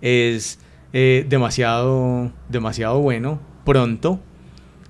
Es 0.00 0.58
eh, 0.92 1.26
demasiado, 1.28 2.32
demasiado 2.48 3.00
bueno, 3.00 3.40
pronto, 3.64 4.20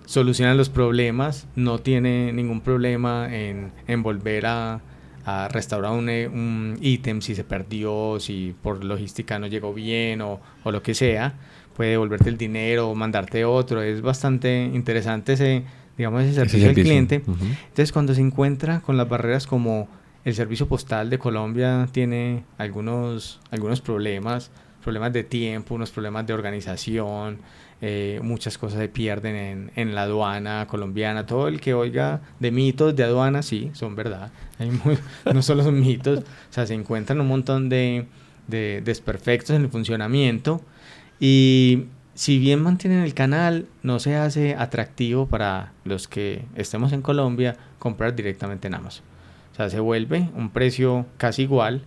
solucionan 0.04 0.56
los 0.56 0.68
problemas, 0.68 1.46
no 1.54 1.78
tiene 1.78 2.32
ningún 2.32 2.60
problema 2.60 3.28
en, 3.34 3.72
en 3.86 4.02
volver 4.02 4.46
a, 4.46 4.80
a 5.24 5.48
restaurar 5.48 5.92
un 5.92 6.78
ítem 6.80 7.20
si 7.20 7.34
se 7.34 7.44
perdió, 7.44 8.18
si 8.18 8.54
por 8.62 8.82
logística 8.82 9.38
no 9.38 9.46
llegó 9.46 9.74
bien 9.74 10.22
o, 10.22 10.40
o, 10.64 10.70
lo 10.70 10.82
que 10.82 10.94
sea, 10.94 11.34
puede 11.76 11.90
devolverte 11.90 12.30
el 12.30 12.38
dinero 12.38 12.88
o 12.88 12.94
mandarte 12.94 13.44
otro. 13.44 13.82
Es 13.82 14.00
bastante 14.00 14.70
interesante 14.72 15.34
ese, 15.34 15.64
digamos, 15.98 16.22
ese 16.22 16.34
servicio, 16.34 16.68
al 16.68 16.74
cliente. 16.74 17.16
Entonces, 17.26 17.92
cuando 17.92 18.14
se 18.14 18.20
encuentra 18.20 18.80
con 18.80 18.96
las 18.96 19.08
barreras 19.08 19.46
como 19.46 19.88
el 20.24 20.34
servicio 20.34 20.68
postal 20.68 21.10
de 21.10 21.18
Colombia 21.18 21.88
tiene 21.90 22.44
algunos, 22.56 23.40
algunos 23.50 23.80
problemas, 23.80 24.50
problemas 24.82 25.12
de 25.12 25.24
tiempo, 25.24 25.74
unos 25.74 25.90
problemas 25.90 26.26
de 26.26 26.34
organización, 26.34 27.38
eh, 27.80 28.20
muchas 28.22 28.58
cosas 28.58 28.80
se 28.80 28.88
pierden 28.88 29.36
en, 29.36 29.70
en, 29.74 29.94
la 29.94 30.02
aduana 30.02 30.66
colombiana. 30.68 31.26
Todo 31.26 31.48
el 31.48 31.60
que 31.60 31.74
oiga 31.74 32.20
de 32.38 32.50
mitos 32.50 32.94
de 32.94 33.04
aduana, 33.04 33.42
sí, 33.42 33.70
son 33.72 33.96
verdad. 33.96 34.30
Hay 34.58 34.70
no 35.34 35.42
solo 35.42 35.64
son 35.64 35.80
mitos, 35.80 36.20
o 36.20 36.52
sea, 36.52 36.66
se 36.66 36.74
encuentran 36.74 37.20
un 37.20 37.26
montón 37.28 37.68
de, 37.68 38.06
de 38.46 38.82
desperfectos 38.84 39.56
en 39.56 39.62
el 39.62 39.68
funcionamiento 39.68 40.60
y 41.18 41.86
si 42.18 42.40
bien 42.40 42.60
mantienen 42.60 43.04
el 43.04 43.14
canal, 43.14 43.66
no 43.84 44.00
se 44.00 44.16
hace 44.16 44.56
atractivo 44.56 45.28
para 45.28 45.72
los 45.84 46.08
que 46.08 46.44
estemos 46.56 46.92
en 46.92 47.00
Colombia 47.00 47.56
comprar 47.78 48.16
directamente 48.16 48.66
en 48.66 48.74
Amazon. 48.74 49.04
O 49.52 49.54
sea, 49.54 49.70
se 49.70 49.78
vuelve 49.78 50.28
un 50.34 50.50
precio 50.50 51.06
casi 51.16 51.42
igual 51.42 51.84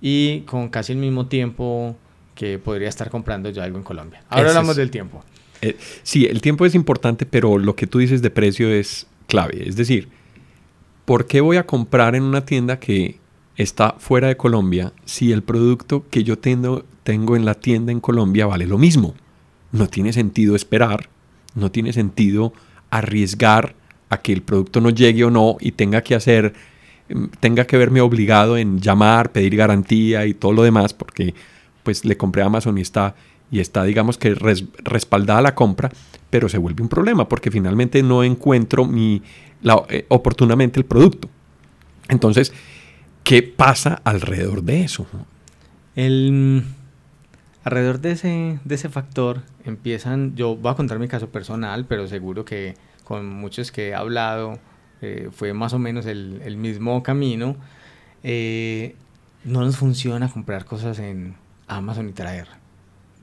y 0.00 0.40
con 0.46 0.68
casi 0.68 0.94
el 0.94 0.98
mismo 0.98 1.28
tiempo 1.28 1.96
que 2.34 2.58
podría 2.58 2.88
estar 2.88 3.08
comprando 3.08 3.50
yo 3.50 3.62
algo 3.62 3.78
en 3.78 3.84
Colombia. 3.84 4.20
Ahora 4.30 4.48
hablamos 4.48 4.74
del 4.74 4.90
tiempo. 4.90 5.22
Eh, 5.62 5.76
sí, 6.02 6.26
el 6.26 6.40
tiempo 6.40 6.66
es 6.66 6.74
importante, 6.74 7.24
pero 7.24 7.56
lo 7.56 7.76
que 7.76 7.86
tú 7.86 8.00
dices 8.00 8.20
de 8.20 8.30
precio 8.30 8.68
es 8.68 9.06
clave. 9.28 9.62
Es 9.68 9.76
decir, 9.76 10.08
¿por 11.04 11.28
qué 11.28 11.40
voy 11.40 11.56
a 11.56 11.66
comprar 11.66 12.16
en 12.16 12.24
una 12.24 12.44
tienda 12.44 12.80
que 12.80 13.20
está 13.54 13.94
fuera 14.00 14.26
de 14.26 14.36
Colombia 14.36 14.92
si 15.04 15.30
el 15.30 15.44
producto 15.44 16.04
que 16.10 16.24
yo 16.24 16.36
tengo, 16.36 16.84
tengo 17.04 17.36
en 17.36 17.44
la 17.44 17.54
tienda 17.54 17.92
en 17.92 18.00
Colombia 18.00 18.46
vale 18.46 18.66
lo 18.66 18.76
mismo? 18.76 19.14
No 19.72 19.88
tiene 19.88 20.12
sentido 20.12 20.56
esperar, 20.56 21.08
no 21.54 21.70
tiene 21.70 21.92
sentido 21.92 22.52
arriesgar 22.90 23.74
a 24.08 24.18
que 24.18 24.32
el 24.32 24.42
producto 24.42 24.80
no 24.80 24.90
llegue 24.90 25.24
o 25.24 25.30
no 25.30 25.56
y 25.60 25.72
tenga 25.72 26.02
que 26.02 26.14
hacer, 26.14 26.54
mm, 27.08 27.24
tenga 27.40 27.66
que 27.66 27.76
verme 27.76 28.00
obligado 28.00 28.56
en 28.56 28.80
llamar, 28.80 29.32
pedir 29.32 29.56
garantía 29.56 30.26
y 30.26 30.34
todo 30.34 30.52
lo 30.52 30.62
demás, 30.62 30.94
porque 30.94 31.34
pues 31.82 32.04
le 32.04 32.16
compré 32.16 32.42
a 32.42 32.46
Amazon 32.46 32.78
y 32.78 32.82
está, 32.82 33.14
y 33.50 33.60
está 33.60 33.84
digamos 33.84 34.18
que 34.18 34.34
respaldada 34.34 35.42
la 35.42 35.54
compra, 35.54 35.90
pero 36.30 36.48
se 36.48 36.58
vuelve 36.58 36.82
un 36.82 36.88
problema 36.88 37.28
porque 37.28 37.50
finalmente 37.50 38.02
no 38.02 38.22
encuentro 38.24 38.84
mi, 38.84 39.22
eh, 39.88 40.06
oportunamente 40.08 40.78
el 40.78 40.86
producto. 40.86 41.28
Entonces, 42.08 42.52
¿qué 43.24 43.42
pasa 43.42 44.00
alrededor 44.04 44.62
de 44.62 44.82
eso? 44.82 45.06
El, 45.94 46.64
alrededor 47.68 48.00
de 48.00 48.12
ese, 48.12 48.58
de 48.64 48.74
ese 48.74 48.88
factor 48.88 49.42
empiezan, 49.64 50.34
yo 50.36 50.56
voy 50.56 50.72
a 50.72 50.74
contar 50.74 50.98
mi 50.98 51.08
caso 51.08 51.30
personal, 51.30 51.86
pero 51.86 52.06
seguro 52.06 52.44
que 52.44 52.74
con 53.04 53.26
muchos 53.26 53.72
que 53.72 53.88
he 53.88 53.94
hablado 53.94 54.58
eh, 55.00 55.30
fue 55.32 55.52
más 55.52 55.72
o 55.72 55.78
menos 55.78 56.06
el, 56.06 56.42
el 56.44 56.56
mismo 56.56 57.02
camino. 57.02 57.56
Eh, 58.22 58.96
no 59.44 59.60
nos 59.60 59.76
funciona 59.76 60.28
comprar 60.28 60.64
cosas 60.64 60.98
en, 60.98 61.36
Amazon 61.68 62.08
y 62.08 62.12
traer. 62.12 62.48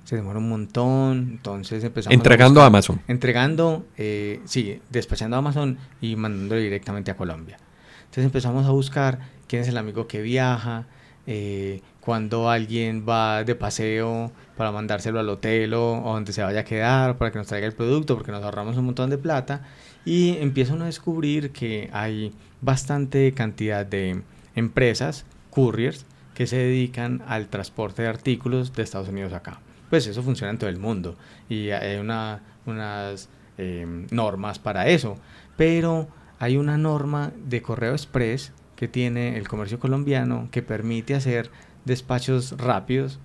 Se 0.05 0.15
demora 0.15 0.37
un 0.37 0.47
montón, 0.47 1.29
entonces 1.31 1.83
empezamos... 1.83 2.13
Entregando 2.13 2.61
a, 2.61 2.67
Amazon. 2.67 3.01
Entregando, 3.07 3.85
eh, 3.97 4.39
sí, 4.45 4.79
despachando 4.91 5.35
a 5.35 5.39
Amazon 5.39 5.79
y 5.99 6.15
mandándolo 6.15 6.61
directamente 6.61 7.09
a 7.09 7.17
Colombia. 7.17 7.57
Entonces 8.01 8.25
empezamos 8.25 8.67
a 8.67 8.69
buscar 8.69 9.19
quién 9.47 9.63
es 9.63 9.67
el 9.67 9.77
amigo 9.77 10.07
que 10.07 10.21
viaja, 10.21 10.85
eh, 11.27 11.81
cuando 12.01 12.49
alguien 12.49 13.05
va 13.07 13.43
de 13.43 13.55
paseo 13.55 14.31
para 14.55 14.71
mandárselo 14.71 15.19
al 15.19 15.29
hotel 15.29 15.73
o, 15.73 16.01
donde 16.05 16.33
se 16.33 16.43
vaya 16.43 16.59
a 16.61 16.63
quedar 16.63 17.17
para 17.17 17.31
que 17.31 17.39
nos 17.39 17.47
traiga 17.47 17.65
el 17.65 17.73
producto 17.73 18.15
porque 18.15 18.31
nos 18.31 18.43
ahorramos 18.43 18.77
un 18.77 18.85
montón 18.85 19.09
de 19.09 19.17
plata 19.17 19.63
y 20.05 20.37
empieza 20.37 20.73
a 20.75 20.85
descubrir 20.85 21.51
que 21.51 21.89
hay 21.93 22.31
bastante 22.61 23.31
cantidad 23.33 23.85
de 23.85 24.21
empresas, 24.55 25.25
couriers, 25.49 26.05
que 26.35 26.45
se 26.45 26.57
dedican 26.57 27.23
al 27.27 27.47
transporte 27.47 28.03
de 28.03 28.09
artículos 28.09 28.73
de 28.73 28.83
Estados 28.83 29.09
Unidos 29.09 29.33
acá. 29.33 29.59
Pues 29.89 30.05
eso 30.05 30.21
funciona 30.21 30.51
en 30.51 30.57
todo 30.59 30.69
el 30.69 30.77
mundo 30.77 31.15
y 31.49 31.69
hay 31.71 31.97
una, 31.97 32.41
unas 32.65 33.29
em, 33.57 34.05
normas 34.11 34.59
para 34.59 34.87
eso. 34.89 35.17
Pero 35.57 36.07
hay 36.39 36.57
una 36.57 36.77
norma 36.77 37.31
de 37.45 37.61
correo 37.61 37.93
express 37.93 38.51
que 38.75 38.87
tiene 38.87 39.37
el 39.37 39.47
comercio 39.47 39.79
colombiano 39.79 40.47
que 40.51 40.61
permite 40.61 41.15
hacer 41.15 41.49
despachos 41.85 42.57
rápidos 42.57 43.19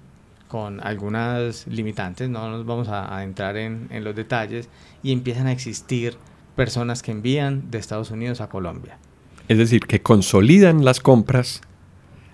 con 0.48 0.84
algunas 0.84 1.66
limitantes, 1.66 2.28
no 2.28 2.50
nos 2.50 2.66
vamos 2.66 2.88
a, 2.88 3.22
entrar 3.22 3.56
en, 3.56 3.86
en 3.90 4.02
los 4.02 4.16
detalles, 4.16 4.68
y 5.02 5.12
empiezan 5.12 5.46
a 5.46 5.52
existir 5.52 6.16
personas 6.56 7.02
que 7.02 7.12
envían 7.12 7.70
de 7.70 7.78
Estados 7.78 8.10
Unidos 8.10 8.40
a 8.40 8.48
Colombia. 8.48 8.98
Es 9.46 9.58
decir, 9.58 9.86
que 9.86 10.02
consolidan 10.02 10.84
las 10.84 11.00
compras 11.00 11.62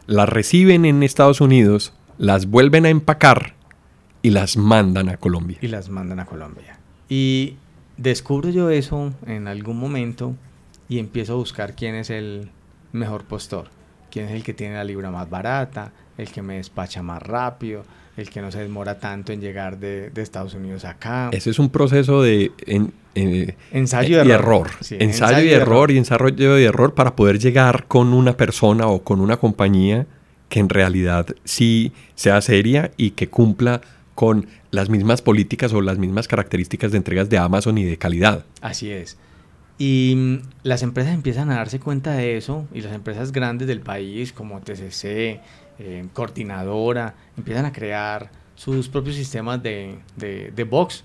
las 0.07 0.29
reciben 0.29 0.85
en 0.85 1.03
Estados 1.03 1.41
Unidos, 1.41 1.93
las 2.19 2.47
vuelven 2.47 2.87
a 2.87 2.91
empacar 2.91 3.55
y 4.23 4.31
las 4.31 4.57
mandan 4.57 5.09
a 5.09 5.17
Colombia. 5.17 5.59
Y 5.61 5.69
las 5.69 5.89
mandan 5.89 6.21
a 6.21 6.27
Colombia. 6.27 6.79
Y 7.09 7.57
descubro 7.97 8.51
yo 8.51 8.71
eso 8.71 9.13
en 9.27 9.49
algún 9.49 9.79
momento 9.79 10.35
y 10.89 10.99
empiezo 10.99 11.33
a 11.33 11.37
buscar 11.37 11.75
quién 11.75 11.95
es 11.97 12.11
el 12.11 12.51
mejor 12.97 13.25
postor, 13.25 13.69
quién 14.11 14.27
es 14.27 14.33
el 14.33 14.43
que 14.43 14.55
tiene 14.55 14.75
la 14.75 14.85
libra 14.85 15.11
más 15.11 15.29
barata, 15.29 15.93
el 16.19 16.31
que 16.31 16.43
me 16.43 16.57
despacha 16.57 17.03
más 17.03 17.23
rápido, 17.23 17.85
el 18.17 18.31
que 18.31 18.41
no 18.41 18.51
se 18.51 18.61
demora 18.61 18.99
tanto 18.99 19.33
en 19.33 19.41
llegar 19.41 19.79
de, 19.79 20.11
Estados 20.17 20.55
Unidos 20.55 20.85
acá. 20.85 21.29
Ese 21.33 21.51
es 21.51 21.59
un 21.59 21.69
proceso 21.69 22.23
de 22.23 22.53
ensayo 23.73 24.25
y 24.25 24.31
error. 24.31 24.71
ensayo, 24.91 25.45
y 25.45 25.51
error, 25.51 25.91
y 25.91 25.99
ensayo 25.99 26.59
y 26.59 26.65
error 26.65 26.95
para 26.95 27.15
poder 27.15 27.39
llegar 27.39 27.87
con 27.87 28.13
una 28.13 28.37
persona 28.37 28.87
o 28.87 29.03
con 29.03 29.21
una 29.21 29.37
compañía 29.37 30.07
que 30.49 30.61
en 30.61 30.69
realidad 30.69 31.27
sí 31.45 31.93
sea 32.15 32.41
seria 32.41 32.93
y 32.97 33.11
que 33.11 33.29
cumpla 33.29 33.81
con 34.15 34.47
las 34.71 34.89
mismas 34.89 35.21
políticas 35.23 35.73
o 35.73 35.81
las 35.81 35.99
mismas 35.99 36.29
características 36.29 36.93
de 36.93 36.99
entregas 36.99 37.29
de 37.29 37.39
Amazon 37.39 37.77
y 37.79 37.85
de 37.85 37.99
calidad. 37.99 38.45
Así 38.61 38.91
es. 38.91 39.19
Y 39.79 40.15
mm, 40.17 40.39
las 40.63 40.83
empresas 40.83 41.15
empiezan 41.15 41.51
a 41.51 41.57
darse 41.57 41.81
cuenta 41.81 42.13
de 42.13 42.37
eso 42.37 42.67
y 42.73 42.81
las 42.81 42.95
empresas 42.95 43.33
grandes 43.33 43.69
del 43.69 43.81
país 43.81 44.33
como 44.33 44.61
TCC, 44.61 45.41
eh, 45.79 46.07
coordinadora, 46.13 47.15
empiezan 47.37 47.67
a 47.67 47.73
crear 47.73 48.31
sus 48.55 48.89
propios 48.89 49.17
sistemas 49.17 49.63
de, 49.63 49.99
de, 50.17 50.65
box 50.65 51.05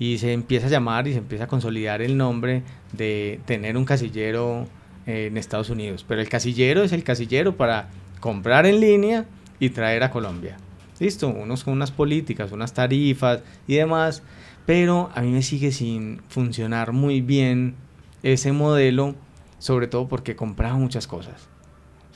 y 0.00 0.18
se 0.18 0.32
empieza 0.32 0.66
a 0.66 0.70
llamar 0.70 1.06
y 1.06 1.12
se 1.12 1.18
empieza 1.18 1.44
a 1.44 1.46
consolidar 1.46 2.02
el 2.02 2.16
nombre 2.16 2.64
de 2.92 3.40
tener 3.46 3.76
un 3.76 3.84
casillero 3.84 4.66
en 5.06 5.36
Estados 5.36 5.70
Unidos. 5.70 6.04
Pero 6.06 6.20
el 6.20 6.28
casillero 6.28 6.82
es 6.82 6.92
el 6.92 7.04
casillero 7.04 7.56
para 7.56 7.88
comprar 8.18 8.66
en 8.66 8.80
línea 8.80 9.26
y 9.60 9.70
traer 9.70 10.02
a 10.02 10.10
Colombia. 10.10 10.56
Listo, 10.98 11.28
unos 11.28 11.62
con 11.62 11.74
unas 11.74 11.92
políticas, 11.92 12.50
unas 12.50 12.74
tarifas 12.74 13.42
y 13.68 13.76
demás, 13.76 14.24
pero 14.66 15.10
a 15.14 15.22
mí 15.22 15.30
me 15.30 15.42
sigue 15.42 15.70
sin 15.70 16.20
funcionar 16.28 16.92
muy 16.92 17.20
bien 17.20 17.76
ese 18.22 18.52
modelo, 18.52 19.14
sobre 19.58 19.86
todo 19.86 20.08
porque 20.08 20.36
compraba 20.36 20.76
muchas 20.76 21.06
cosas 21.06 21.48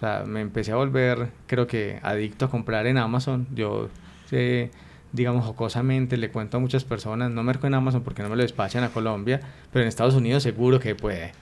sea, 0.03 0.25
me 0.27 0.41
empecé 0.41 0.73
a 0.73 0.77
volver, 0.77 1.31
creo 1.47 1.67
que, 1.67 2.01
adicto 2.03 2.47
a 2.47 2.51
comprar 2.51 2.87
en 2.87 2.99
Amazon. 2.99 3.47
Yo, 3.55 3.89
digamos, 5.13 5.47
jocosamente 5.47 6.17
le 6.17 6.31
cuento 6.31 6.57
a 6.57 6.61
muchas 6.61 6.85
personas, 6.85 7.31
no 7.31 7.43
merco 7.43 7.67
en 7.67 7.75
Amazon 7.75 8.03
porque 8.03 8.23
no 8.23 8.29
me 8.29 8.37
lo 8.37 8.43
despachan 8.43 8.83
a 8.83 8.91
Colombia, 8.91 9.41
pero 9.73 9.83
en 9.83 9.89
Estados 9.89 10.15
Unidos 10.15 10.43
seguro 10.43 10.81
que 10.81 10.95
puede, 10.95 11.33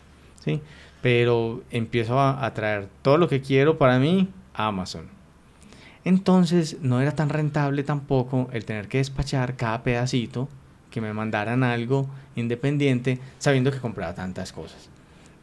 ¿sí? 0.45 0.61
Pero 1.01 1.63
empiezo 1.71 2.21
a, 2.21 2.45
a 2.45 2.53
traer 2.53 2.89
todo 3.03 3.17
lo 3.17 3.29
que 3.29 3.41
quiero 3.41 3.79
para 3.79 3.99
mí 3.99 4.29
a 4.53 4.67
Amazon. 4.67 5.07
Entonces 6.05 6.79
no 6.83 7.01
era 7.01 7.13
tan 7.13 7.31
rentable 7.31 7.83
tampoco 7.83 8.49
el 8.53 8.65
tener 8.65 8.89
que 8.89 8.99
despachar 8.99 9.57
cada 9.57 9.83
pedacito 9.83 10.49
que 10.91 11.01
me 11.01 11.13
mandaran 11.13 11.63
algo 11.63 12.09
independiente 12.37 13.19
sabiendo 13.39 13.71
que 13.71 13.79
compraba 13.79 14.15
tantas 14.15 14.53
cosas. 14.53 14.89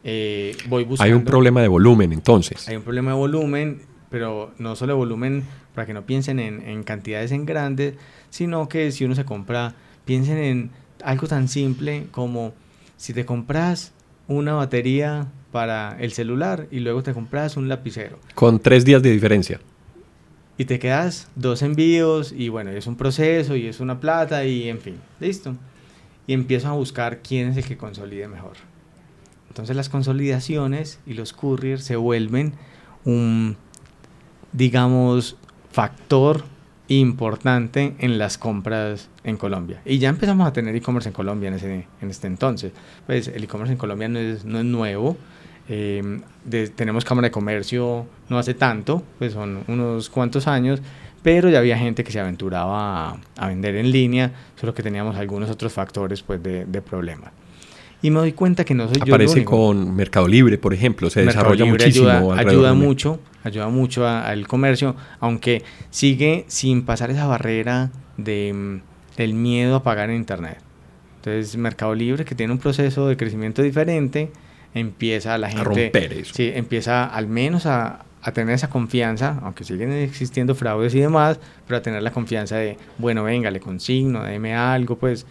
Eh, 0.03 0.55
voy 0.67 0.83
buscando, 0.83 1.11
hay 1.11 1.17
un 1.17 1.25
problema 1.25 1.61
de 1.61 1.67
volumen 1.67 2.13
entonces. 2.13 2.67
Hay 2.67 2.75
un 2.75 2.83
problema 2.83 3.11
de 3.11 3.17
volumen, 3.17 3.81
pero 4.09 4.53
no 4.57 4.75
solo 4.75 4.93
de 4.93 4.97
volumen 4.97 5.43
para 5.73 5.85
que 5.85 5.93
no 5.93 6.05
piensen 6.05 6.39
en, 6.39 6.61
en 6.67 6.83
cantidades 6.83 7.31
en 7.31 7.45
grandes, 7.45 7.95
sino 8.29 8.69
que 8.69 8.91
si 8.91 9.05
uno 9.05 9.15
se 9.15 9.25
compra, 9.25 9.73
piensen 10.05 10.37
en 10.37 10.71
algo 11.03 11.27
tan 11.27 11.47
simple 11.47 12.07
como 12.11 12.53
si 12.95 13.13
te 13.13 13.25
compras 13.25 13.93
una 14.27 14.53
batería 14.53 15.27
para 15.51 15.97
el 15.99 16.11
celular 16.11 16.67
y 16.71 16.79
luego 16.79 17.03
te 17.03 17.13
compras 17.13 17.57
un 17.57 17.69
lapicero. 17.69 18.19
Con 18.35 18.59
tres 18.59 18.85
días 18.85 19.01
de 19.01 19.11
diferencia. 19.11 19.59
Y 20.57 20.65
te 20.65 20.79
quedas 20.79 21.29
dos 21.35 21.61
envíos 21.61 22.33
y 22.35 22.49
bueno, 22.49 22.71
es 22.71 22.87
un 22.87 22.95
proceso 22.95 23.55
y 23.55 23.67
es 23.67 23.79
una 23.79 23.99
plata 23.99 24.43
y 24.45 24.69
en 24.69 24.79
fin, 24.79 24.97
listo. 25.19 25.55
Y 26.25 26.33
empiezo 26.33 26.67
a 26.67 26.73
buscar 26.73 27.19
quién 27.21 27.49
es 27.49 27.57
el 27.57 27.65
que 27.65 27.77
consolide 27.77 28.27
mejor. 28.27 28.57
Entonces 29.49 29.75
las 29.75 29.89
consolidaciones 29.89 30.99
y 31.05 31.13
los 31.13 31.33
couriers 31.33 31.83
se 31.83 31.95
vuelven 31.95 32.53
un, 33.05 33.55
digamos, 34.51 35.37
factor 35.71 36.43
importante 36.87 37.95
en 37.99 38.17
las 38.17 38.37
compras 38.37 39.09
en 39.23 39.37
Colombia. 39.37 39.81
Y 39.85 39.99
ya 39.99 40.09
empezamos 40.09 40.47
a 40.47 40.53
tener 40.53 40.75
e-commerce 40.75 41.09
en 41.09 41.13
Colombia 41.13 41.49
en, 41.49 41.55
ese, 41.55 41.87
en 42.01 42.09
este 42.09 42.27
entonces. 42.27 42.71
Pues 43.05 43.27
el 43.27 43.43
e-commerce 43.43 43.73
en 43.73 43.77
Colombia 43.77 44.07
no 44.07 44.19
es, 44.19 44.45
no 44.45 44.59
es 44.59 44.65
nuevo. 44.65 45.17
Eh, 45.69 46.21
tenemos 46.75 47.03
Cámara 47.03 47.27
de 47.27 47.31
Comercio 47.31 48.05
no 48.29 48.37
hace 48.37 48.53
tanto, 48.53 49.03
pues 49.19 49.33
son 49.33 49.63
unos 49.67 50.09
cuantos 50.09 50.47
años, 50.47 50.81
pero 51.23 51.49
ya 51.49 51.59
había 51.59 51.77
gente 51.77 52.03
que 52.03 52.11
se 52.11 52.19
aventuraba 52.19 53.19
a, 53.35 53.47
vender 53.47 53.75
en 53.75 53.91
línea, 53.91 54.31
solo 54.55 54.73
que 54.73 54.83
teníamos 54.83 55.17
algunos 55.17 55.49
otros 55.49 55.73
factores 55.73 56.21
pues, 56.23 56.41
de, 56.41 56.65
de 56.65 56.81
problema. 56.81 57.31
Y 58.01 58.11
me 58.11 58.19
doy 58.19 58.31
cuenta 58.33 58.63
que 58.63 58.75
no 58.75 58.87
soy 58.87 59.01
yo 59.03 59.15
el 59.15 59.27
único. 59.27 59.51
con 59.51 59.95
Mercado 59.95 60.27
Libre, 60.27 60.57
por 60.57 60.73
ejemplo, 60.73 61.09
se 61.09 61.25
desarrolla 61.25 61.65
muchísimo. 61.65 62.33
Ayuda, 62.33 62.73
mucho, 62.73 63.19
ayuda 63.43 63.69
mucho 63.69 64.07
al 64.07 64.47
comercio, 64.47 64.95
aunque 65.19 65.63
sigue 65.89 66.45
sin 66.47 66.83
pasar 66.83 67.09
esa 67.09 67.25
barrera 67.25 67.91
de, 68.17 68.81
del 69.17 69.33
miedo 69.33 69.77
a 69.77 69.83
pagar 69.83 70.11
en 70.11 70.17
Internet. 70.17 70.59
Entonces, 71.17 71.57
Mercado 71.57 71.95
Libre, 71.95 72.23
que 72.23 72.35
tiene 72.35 72.53
un 72.53 72.59
proceso 72.59 73.07
de 73.07 73.17
crecimiento 73.17 73.63
diferente, 73.63 74.31
empieza 74.77 75.37
la 75.37 75.49
gente... 75.49 75.61
A 75.61 75.65
romper 75.65 76.13
eso. 76.13 76.33
Sí, 76.33 76.51
empieza 76.53 77.05
al 77.05 77.27
menos 77.27 77.65
a, 77.65 78.05
a 78.21 78.31
tener 78.31 78.55
esa 78.55 78.69
confianza, 78.69 79.39
aunque 79.43 79.63
siguen 79.63 79.91
existiendo 79.91 80.53
fraudes 80.53 80.93
y 80.95 80.99
demás, 80.99 81.39
pero 81.65 81.77
a 81.77 81.81
tener 81.81 82.03
la 82.03 82.11
confianza 82.11 82.57
de, 82.57 82.77
bueno, 82.97 83.23
venga, 83.23 83.51
le 83.51 83.59
consigno, 83.59 84.23
déme 84.23 84.55
algo, 84.55 84.97
pues 84.97 85.25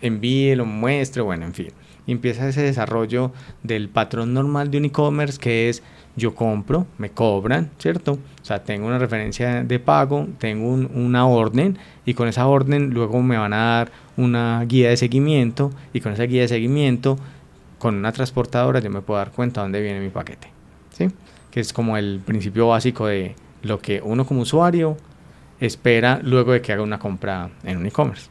envíe, 0.00 0.54
lo 0.54 0.66
muestre, 0.66 1.22
bueno, 1.22 1.46
en 1.46 1.54
fin. 1.54 1.68
Y 2.06 2.12
empieza 2.12 2.48
ese 2.48 2.62
desarrollo 2.62 3.32
del 3.62 3.88
patrón 3.88 4.34
normal 4.34 4.70
de 4.70 4.78
un 4.78 4.84
e-commerce 4.86 5.38
que 5.38 5.68
es 5.68 5.82
yo 6.16 6.34
compro, 6.34 6.86
me 6.98 7.10
cobran, 7.10 7.70
¿cierto? 7.78 8.12
O 8.12 8.44
sea, 8.44 8.64
tengo 8.64 8.86
una 8.86 8.98
referencia 8.98 9.62
de 9.62 9.78
pago, 9.78 10.28
tengo 10.38 10.68
una 10.68 11.26
orden 11.26 11.78
y 12.04 12.14
con 12.14 12.28
esa 12.28 12.46
orden 12.46 12.90
luego 12.90 13.22
me 13.22 13.38
van 13.38 13.52
a 13.52 13.64
dar 13.64 13.92
una 14.16 14.62
guía 14.66 14.90
de 14.90 14.96
seguimiento 14.96 15.70
y 15.92 16.00
con 16.00 16.12
esa 16.12 16.24
guía 16.24 16.42
de 16.42 16.48
seguimiento, 16.48 17.16
con 17.80 17.96
una 17.96 18.12
transportadora 18.12 18.78
yo 18.78 18.90
me 18.90 19.00
puedo 19.00 19.18
dar 19.18 19.32
cuenta 19.32 19.62
dónde 19.62 19.80
viene 19.80 19.98
mi 19.98 20.10
paquete, 20.10 20.48
¿sí? 20.92 21.08
Que 21.50 21.58
es 21.58 21.72
como 21.72 21.96
el 21.96 22.20
principio 22.24 22.68
básico 22.68 23.06
de 23.06 23.34
lo 23.62 23.80
que 23.80 24.00
uno 24.04 24.24
como 24.24 24.42
usuario 24.42 24.96
espera 25.58 26.20
luego 26.22 26.52
de 26.52 26.60
que 26.60 26.72
haga 26.72 26.82
una 26.82 26.98
compra 26.98 27.50
en 27.64 27.78
un 27.78 27.86
e-commerce 27.86 28.30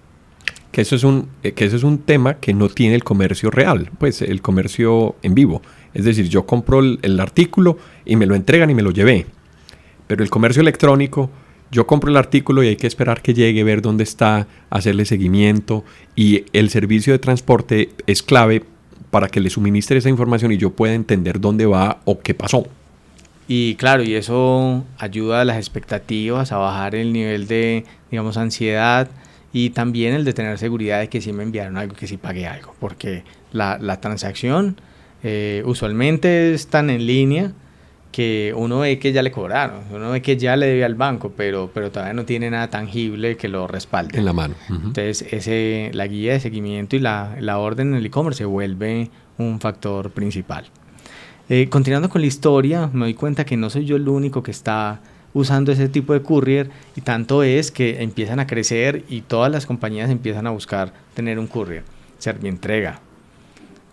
que 0.71 0.81
eso 0.81 0.95
es 0.95 1.03
un 1.03 1.29
eh, 1.43 1.53
que 1.53 1.65
eso 1.65 1.75
es 1.75 1.83
un 1.83 1.99
tema 1.99 2.35
que 2.35 2.53
no 2.53 2.69
tiene 2.69 2.95
el 2.95 3.03
comercio 3.03 3.49
real, 3.49 3.89
pues 3.97 4.21
el 4.21 4.41
comercio 4.41 5.15
en 5.23 5.33
vivo. 5.33 5.61
Es 5.93 6.05
decir, 6.05 6.29
yo 6.29 6.45
compro 6.45 6.79
el, 6.79 7.19
artículo 7.19 7.77
y 8.05 8.15
me 8.15 8.27
lo 8.27 8.35
entregan 8.35 8.69
y 8.69 8.75
me 8.75 8.83
lo 8.83 8.91
llevé. 8.91 9.25
Pero 10.05 10.23
el 10.23 10.29
comercio 10.29 10.61
electrónico, 10.61 11.31
yo 11.71 11.87
compro 11.87 12.11
el 12.11 12.17
artículo 12.17 12.61
y 12.63 12.67
hay 12.67 12.75
que 12.75 12.85
esperar 12.85 13.21
que 13.21 13.33
llegue, 13.33 13.63
ver 13.63 13.81
dónde 13.81 14.03
está, 14.03 14.47
hacerle 14.69 15.05
seguimiento 15.05 15.83
y 16.15 16.45
el 16.53 16.69
servicio 16.69 17.13
de 17.13 17.19
transporte 17.19 17.89
es 18.05 18.21
clave 18.21 18.63
para 19.11 19.27
que 19.27 19.39
le 19.39 19.49
suministre 19.49 19.97
esa 19.97 20.09
información 20.09 20.51
y 20.51 20.57
yo 20.57 20.71
pueda 20.71 20.93
entender 20.93 21.39
dónde 21.39 21.65
va 21.65 21.99
o 22.05 22.19
qué 22.19 22.33
pasó. 22.33 22.67
Y 23.47 23.75
claro, 23.75 24.03
y 24.03 24.13
eso 24.13 24.85
ayuda 24.97 25.41
a 25.41 25.45
las 25.45 25.57
expectativas, 25.57 26.51
a 26.51 26.57
bajar 26.57 26.93
el 26.93 27.11
nivel 27.11 27.47
de, 27.47 27.83
digamos, 28.11 28.37
ansiedad, 28.37 29.09
y 29.51 29.71
también 29.71 30.13
el 30.13 30.25
de 30.25 30.33
tener 30.33 30.57
seguridad 30.59 30.99
de 30.99 31.09
que 31.09 31.21
sí 31.21 31.33
me 31.33 31.43
enviaron 31.43 31.77
algo, 31.77 31.95
que 31.95 32.05
sí 32.05 32.17
pagué 32.17 32.45
algo, 32.45 32.75
porque 32.79 33.23
la, 33.51 33.79
la 33.79 33.99
transacción 33.99 34.79
eh, 35.23 35.63
usualmente 35.65 36.53
es 36.53 36.67
tan 36.67 36.89
en 36.89 37.05
línea 37.05 37.51
que 38.11 38.53
uno 38.55 38.79
ve 38.79 38.97
que 38.97 39.11
ya 39.13 39.21
le 39.21 39.31
cobraron, 39.31 39.83
uno 39.91 40.11
ve 40.11 40.21
que 40.21 40.35
ya 40.35 40.55
le 40.55 40.65
debe 40.65 40.83
al 40.83 40.95
banco, 40.95 41.31
pero, 41.35 41.69
pero 41.73 41.91
todavía 41.91 42.13
no 42.13 42.25
tiene 42.25 42.49
nada 42.49 42.69
tangible 42.69 43.37
que 43.37 43.47
lo 43.47 43.67
respalde. 43.67 44.17
En 44.17 44.25
la 44.25 44.33
mano. 44.33 44.55
Entonces, 44.69 45.25
ese, 45.31 45.91
la 45.93 46.07
guía 46.07 46.33
de 46.33 46.39
seguimiento 46.39 46.95
y 46.95 46.99
la, 46.99 47.35
la 47.39 47.59
orden 47.59 47.89
en 47.89 47.95
el 47.95 48.05
e-commerce 48.05 48.39
se 48.39 48.45
vuelve 48.45 49.09
un 49.37 49.59
factor 49.59 50.11
principal. 50.11 50.65
Eh, 51.49 51.67
continuando 51.69 52.09
con 52.09 52.21
la 52.21 52.27
historia, 52.27 52.89
me 52.93 53.05
doy 53.05 53.15
cuenta 53.15 53.45
que 53.45 53.57
no 53.57 53.69
soy 53.69 53.85
yo 53.85 53.95
el 53.95 54.07
único 54.07 54.43
que 54.43 54.51
está 54.51 55.01
usando 55.33 55.71
ese 55.71 55.89
tipo 55.89 56.13
de 56.13 56.21
courier 56.21 56.69
y 56.95 57.01
tanto 57.01 57.43
es 57.43 57.71
que 57.71 58.01
empiezan 58.01 58.39
a 58.39 58.47
crecer 58.47 59.03
y 59.09 59.21
todas 59.21 59.51
las 59.51 59.65
compañías 59.65 60.09
empiezan 60.09 60.47
a 60.47 60.51
buscar 60.51 60.93
tener 61.13 61.39
un 61.39 61.47
courier. 61.47 61.83
Servientrega, 62.17 62.99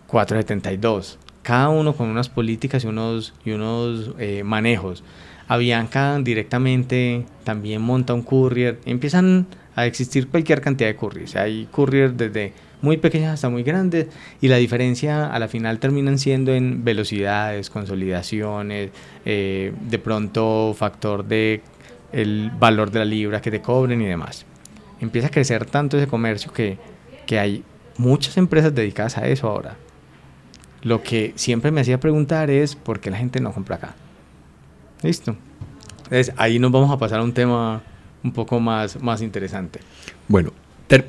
472, 0.07 1.17
cada 1.47 1.69
uno 1.69 1.95
con 1.95 2.09
unas 2.09 2.27
políticas 2.27 2.83
y 2.83 2.87
unos, 2.87 3.33
y 3.45 3.51
unos 3.51 4.11
eh, 4.19 4.43
manejos. 4.43 5.01
Avianca 5.47 6.19
directamente 6.19 7.23
también 7.45 7.81
monta 7.81 8.13
un 8.13 8.21
courier. 8.21 8.81
Empiezan 8.83 9.47
a 9.73 9.85
existir 9.85 10.27
cualquier 10.27 10.59
cantidad 10.59 10.89
de 10.89 10.97
couriers. 10.97 11.37
Hay 11.37 11.69
couriers 11.71 12.17
desde 12.17 12.51
muy 12.81 12.97
pequeñas 12.97 13.35
hasta 13.35 13.47
muy 13.47 13.63
grandes 13.63 14.07
y 14.41 14.49
la 14.49 14.57
diferencia 14.57 15.27
a 15.27 15.39
la 15.39 15.47
final 15.47 15.79
terminan 15.79 16.19
siendo 16.19 16.53
en 16.53 16.83
velocidades, 16.83 17.69
consolidaciones, 17.69 18.89
eh, 19.23 19.71
de 19.89 19.99
pronto 19.99 20.75
factor 20.77 21.23
de 21.23 21.61
el 22.11 22.51
valor 22.59 22.91
de 22.91 22.99
la 22.99 23.05
libra 23.05 23.41
que 23.41 23.51
te 23.51 23.61
cobren 23.61 24.01
y 24.01 24.05
demás. 24.05 24.45
Empieza 24.99 25.27
a 25.27 25.31
crecer 25.31 25.63
tanto 25.63 25.95
ese 25.95 26.07
comercio 26.07 26.51
que, 26.51 26.77
que 27.25 27.39
hay 27.39 27.63
muchas 27.97 28.35
empresas 28.35 28.75
dedicadas 28.75 29.17
a 29.17 29.29
eso 29.29 29.47
ahora. 29.47 29.77
Lo 30.83 31.03
que 31.03 31.33
siempre 31.35 31.71
me 31.71 31.81
hacía 31.81 31.99
preguntar 31.99 32.49
es 32.49 32.75
por 32.75 32.99
qué 32.99 33.11
la 33.11 33.17
gente 33.17 33.39
no 33.39 33.51
compra 33.51 33.77
acá. 33.77 33.95
Listo. 35.01 35.35
Entonces 35.97 36.33
ahí 36.37 36.59
nos 36.59 36.71
vamos 36.71 36.91
a 36.91 36.97
pasar 36.97 37.19
a 37.19 37.23
un 37.23 37.33
tema 37.33 37.81
un 38.23 38.31
poco 38.31 38.59
más, 38.59 39.01
más 39.01 39.21
interesante. 39.21 39.79
Bueno, 40.27 40.51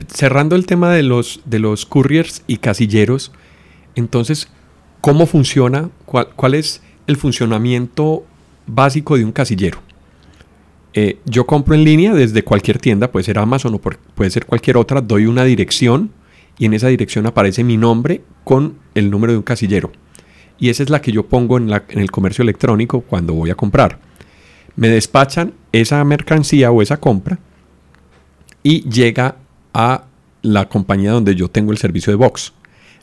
cerrando 0.08 0.56
el 0.56 0.66
tema 0.66 0.92
de 0.92 1.02
los, 1.02 1.40
de 1.44 1.58
los 1.58 1.86
couriers 1.86 2.42
y 2.46 2.58
casilleros, 2.58 3.32
entonces, 3.94 4.48
¿cómo 5.00 5.26
funciona? 5.26 5.90
¿Cuál, 6.04 6.54
es 6.54 6.82
el 7.06 7.16
funcionamiento 7.16 8.24
básico 8.66 9.16
de 9.16 9.24
un 9.24 9.32
casillero? 9.32 9.78
Eh, 10.94 11.18
yo 11.24 11.46
compro 11.46 11.74
en 11.74 11.84
línea 11.84 12.14
desde 12.14 12.42
cualquier 12.42 12.78
tienda, 12.78 13.10
puede 13.10 13.24
ser 13.24 13.38
Amazon 13.38 13.74
o 13.74 13.78
puede 13.78 14.30
ser 14.30 14.46
cualquier 14.46 14.76
otra, 14.76 15.00
doy 15.00 15.26
una 15.26 15.44
dirección 15.44 16.10
y 16.58 16.66
en 16.66 16.74
esa 16.74 16.88
dirección 16.88 17.26
aparece 17.26 17.62
mi 17.62 17.76
nombre 17.76 18.22
con 18.48 18.78
el 18.94 19.10
número 19.10 19.34
de 19.34 19.36
un 19.36 19.42
casillero. 19.42 19.92
Y 20.58 20.70
esa 20.70 20.82
es 20.82 20.88
la 20.88 21.02
que 21.02 21.12
yo 21.12 21.26
pongo 21.26 21.58
en, 21.58 21.70
el 21.70 22.10
comercio 22.10 22.40
electrónico 22.40 23.02
cuando 23.02 23.34
voy 23.34 23.50
a 23.50 23.54
comprar. 23.54 23.98
Me 24.74 24.88
despachan 24.88 25.52
esa 25.70 26.02
mercancía 26.02 26.70
o 26.70 26.80
esa 26.80 26.96
compra 26.96 27.38
y 28.62 28.88
llega 28.88 29.36
a 29.74 30.04
la 30.40 30.66
compañía 30.66 31.10
donde 31.12 31.34
yo 31.34 31.48
tengo 31.48 31.72
el 31.72 31.76
servicio 31.76 32.10
de 32.10 32.16
box. 32.16 32.54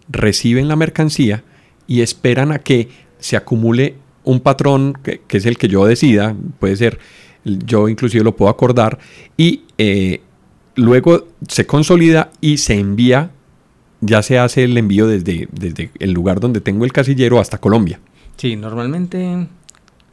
Reciben 0.10 0.68
la 0.68 0.76
mercancía 0.76 1.44
y 1.86 2.02
esperan 2.02 2.52
a 2.52 2.58
que 2.58 2.90
se 3.20 3.38
acumule 3.38 3.98
un 4.24 4.40
patrón 4.40 4.98
que, 5.04 5.22
es 5.30 5.46
el 5.46 5.60
que 5.60 5.68
yo 5.68 5.86
decida, 5.86 6.36
puede 6.58 6.76
ser, 6.76 6.98
yo 7.44 7.88
inclusive 7.88 8.24
lo 8.24 8.36
puedo 8.36 8.50
acordar, 8.50 8.98
y 9.38 9.62
eh, 9.78 10.22
luego 10.74 11.28
se 11.48 11.68
consolida 11.68 12.32
y 12.42 12.58
se 12.58 12.80
envía, 12.80 13.30
ya 14.02 14.22
se 14.22 14.40
hace 14.40 14.64
el 14.64 14.78
envío 14.78 15.08
desde, 15.08 15.48
desde 15.52 15.92
el 16.00 16.12
lugar 16.12 16.40
donde 16.40 16.62
tengo 16.62 16.86
el 16.86 16.94
casillero 16.94 17.40
hasta 17.40 17.58
Colombia. 17.58 18.00
Sí, 18.38 18.56
normalmente 18.56 19.48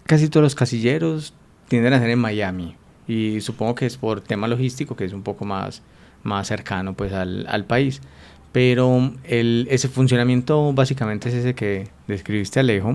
casi 0.05 0.29
todos 0.29 0.45
los 0.45 0.55
casilleros 0.55 1.35
tienden 1.69 1.93
a 1.93 1.99
ser 1.99 2.11
en 2.11 2.19
Miami 2.19 2.77
y 3.09 3.41
supongo 3.41 3.75
que 3.75 3.87
es 3.87 3.97
por 3.97 4.21
tema 4.21 4.49
logístico 4.49 4.97
que 4.97 5.05
es 5.05 5.13
un 5.13 5.23
poco 5.23 5.45
más 5.45 5.83
más 6.23 6.49
cercano 6.49 6.95
pues 6.95 7.13
al, 7.13 7.47
al 7.49 7.65
país. 7.65 8.01
Pero 8.53 9.13
el, 9.25 9.67
ese 9.71 9.89
funcionamiento 9.89 10.73
básicamente 10.73 11.31
es 11.31 11.35
ese 11.37 11.55
que 11.55 11.89
describiste 12.07 12.61
Alejo, 12.61 12.95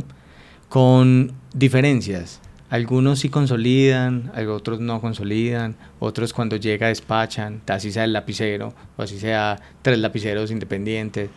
con 0.69 1.33
diferencias. 1.53 2.41
Algunos 2.69 3.19
sí 3.19 3.29
consolidan, 3.29 4.31
otros 4.49 4.79
no 4.79 4.99
consolidan, 4.99 5.75
otros 5.99 6.33
cuando 6.33 6.57
llega 6.57 6.87
despachan, 6.87 7.61
así 7.67 7.91
sea 7.91 8.03
el 8.03 8.13
lapicero 8.13 8.73
o 8.97 9.03
así 9.03 9.19
sea 9.19 9.57
tres 9.81 9.99
lapiceros 9.99 10.51
independientes. 10.51 11.29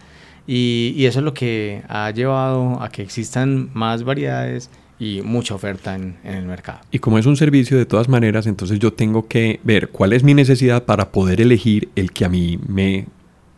Y, 0.46 1.04
eso 1.04 1.20
es 1.20 1.24
lo 1.24 1.32
que 1.32 1.82
ha 1.88 2.10
llevado 2.10 2.82
a 2.82 2.88
que 2.88 3.02
existan 3.02 3.70
más 3.72 4.02
variedades 4.02 4.70
y 4.98 5.22
mucha 5.22 5.54
oferta 5.54 5.94
en, 5.94 6.16
el 6.24 6.46
mercado. 6.46 6.80
Y 6.90 6.98
como 6.98 7.18
es 7.18 7.26
un 7.26 7.36
servicio 7.36 7.78
de 7.78 7.86
todas 7.86 8.08
maneras, 8.08 8.46
entonces 8.46 8.80
yo 8.80 8.92
tengo 8.92 9.28
que 9.28 9.60
ver 9.62 9.90
cuál 9.90 10.12
es 10.12 10.24
mi 10.24 10.34
necesidad 10.34 10.84
para 10.84 11.12
poder 11.12 11.40
elegir 11.40 11.90
el 11.94 12.10
que 12.10 12.24
a 12.24 12.28
mí 12.28 12.58
me, 12.66 13.06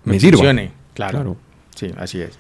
me, 0.05 0.21
sirva. 0.21 0.39
Funcione, 0.39 0.73
claro. 0.93 1.13
claro. 1.13 1.37
Sí, 1.75 1.87
así 1.97 2.21
es. 2.21 2.39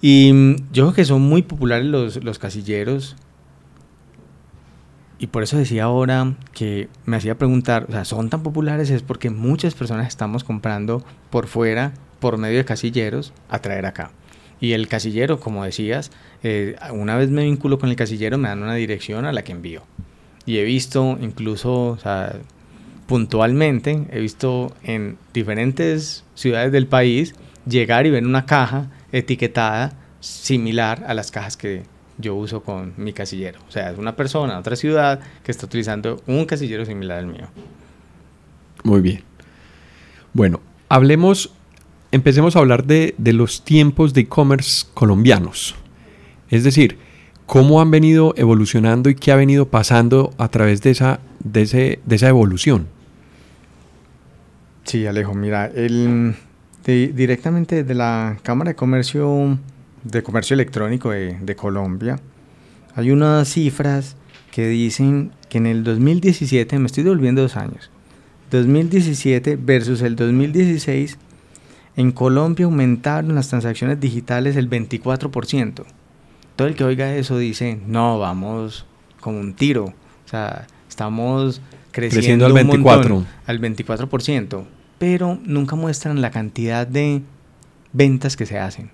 Y 0.00 0.32
mm, 0.32 0.56
yo 0.72 0.84
creo 0.84 0.94
que 0.94 1.04
son 1.04 1.22
muy 1.22 1.42
populares 1.42 1.86
los, 1.86 2.22
los 2.22 2.38
casilleros 2.38 3.16
y 5.18 5.28
por 5.28 5.42
eso 5.42 5.56
decía 5.56 5.84
ahora 5.84 6.34
que 6.52 6.88
me 7.06 7.16
hacía 7.16 7.38
preguntar, 7.38 7.86
o 7.88 7.92
sea, 7.92 8.04
son 8.04 8.28
tan 8.28 8.42
populares 8.42 8.90
es 8.90 9.02
porque 9.02 9.30
muchas 9.30 9.74
personas 9.74 10.08
estamos 10.08 10.44
comprando 10.44 11.02
por 11.30 11.46
fuera, 11.46 11.92
por 12.20 12.36
medio 12.36 12.58
de 12.58 12.64
casilleros, 12.64 13.32
a 13.48 13.60
traer 13.60 13.86
acá. 13.86 14.10
Y 14.60 14.72
el 14.72 14.88
casillero, 14.88 15.40
como 15.40 15.64
decías, 15.64 16.10
eh, 16.42 16.76
una 16.92 17.16
vez 17.16 17.30
me 17.30 17.44
vinculo 17.44 17.78
con 17.78 17.90
el 17.90 17.96
casillero, 17.96 18.38
me 18.38 18.48
dan 18.48 18.62
una 18.62 18.74
dirección 18.74 19.24
a 19.24 19.32
la 19.32 19.42
que 19.42 19.52
envío. 19.52 19.82
Y 20.44 20.58
he 20.58 20.64
visto 20.64 21.18
incluso, 21.20 21.88
o 21.88 21.98
sea, 21.98 22.36
puntualmente, 23.06 24.06
he 24.10 24.20
visto 24.20 24.74
en 24.82 25.18
diferentes 25.32 26.24
ciudades 26.34 26.72
del 26.72 26.86
país 26.86 27.34
llegar 27.66 28.06
y 28.06 28.10
ver 28.10 28.24
una 28.24 28.46
caja 28.46 28.90
etiquetada 29.12 29.94
similar 30.20 31.04
a 31.06 31.14
las 31.14 31.30
cajas 31.30 31.56
que, 31.56 31.82
yo 32.18 32.34
uso 32.34 32.62
con 32.62 32.94
mi 32.96 33.12
casillero. 33.12 33.60
O 33.68 33.70
sea, 33.70 33.90
es 33.90 33.98
una 33.98 34.16
persona, 34.16 34.58
otra 34.58 34.76
ciudad 34.76 35.20
que 35.42 35.52
está 35.52 35.66
utilizando 35.66 36.22
un 36.26 36.44
casillero 36.46 36.84
similar 36.84 37.18
al 37.18 37.26
mío. 37.26 37.48
Muy 38.84 39.00
bien. 39.00 39.22
Bueno, 40.32 40.60
hablemos, 40.88 41.52
empecemos 42.12 42.56
a 42.56 42.60
hablar 42.60 42.84
de, 42.84 43.14
los 43.18 43.62
tiempos 43.62 44.14
de 44.14 44.22
e-commerce 44.22 44.86
colombianos. 44.94 45.74
Es 46.50 46.64
decir, 46.64 46.98
cómo 47.46 47.80
han 47.80 47.90
venido 47.90 48.34
evolucionando 48.36 49.10
y 49.10 49.14
qué 49.14 49.32
ha 49.32 49.36
venido 49.36 49.68
pasando 49.68 50.32
a 50.38 50.48
través 50.48 50.82
de 50.82 50.90
esa, 50.90 51.20
de 51.42 51.62
ese, 51.62 52.00
de 52.04 52.16
esa 52.16 52.28
evolución. 52.28 52.86
Sí, 54.84 55.06
Alejo, 55.06 55.34
mira, 55.34 55.66
el, 55.66 56.36
directamente 56.84 57.82
desde 57.82 57.94
la 57.94 58.38
Cámara 58.42 58.70
de 58.70 58.76
Comercio 58.76 59.58
de 60.10 60.22
Comercio 60.22 60.54
Electrónico 60.54 61.10
de, 61.10 61.56
Colombia, 61.56 62.20
hay 62.94 63.10
unas 63.10 63.48
cifras 63.48 64.16
que 64.50 64.68
dicen 64.68 65.32
que 65.48 65.58
en 65.58 65.66
el 65.66 65.84
2017, 65.84 66.78
me 66.78 66.86
estoy 66.86 67.04
devolviendo 67.04 67.42
dos 67.42 67.56
años, 67.56 67.90
2017 68.50 69.56
versus 69.56 70.02
el 70.02 70.16
2016, 70.16 71.18
en 71.96 72.12
Colombia 72.12 72.66
aumentaron 72.66 73.34
las 73.34 73.48
transacciones 73.48 73.98
digitales 74.00 74.56
el 74.56 74.70
24%. 74.70 75.84
Todo 76.54 76.68
el 76.68 76.74
que 76.74 76.84
oiga 76.84 77.14
eso 77.16 77.38
dice, 77.38 77.78
no, 77.86 78.18
vamos 78.18 78.86
como 79.20 79.40
un 79.40 79.54
tiro. 79.54 79.86
O 79.86 80.28
sea, 80.28 80.66
estamos 80.88 81.60
creciendo, 81.90 82.46
al 82.46 82.52
24%. 82.52 83.24
al 83.46 83.60
24%. 83.60 84.64
Pero 84.98 85.38
nunca 85.44 85.74
muestran 85.74 86.20
la 86.20 86.30
cantidad 86.30 86.86
de 86.86 87.22
ventas 87.92 88.36
que 88.36 88.46
se 88.46 88.58
hacen 88.58 88.90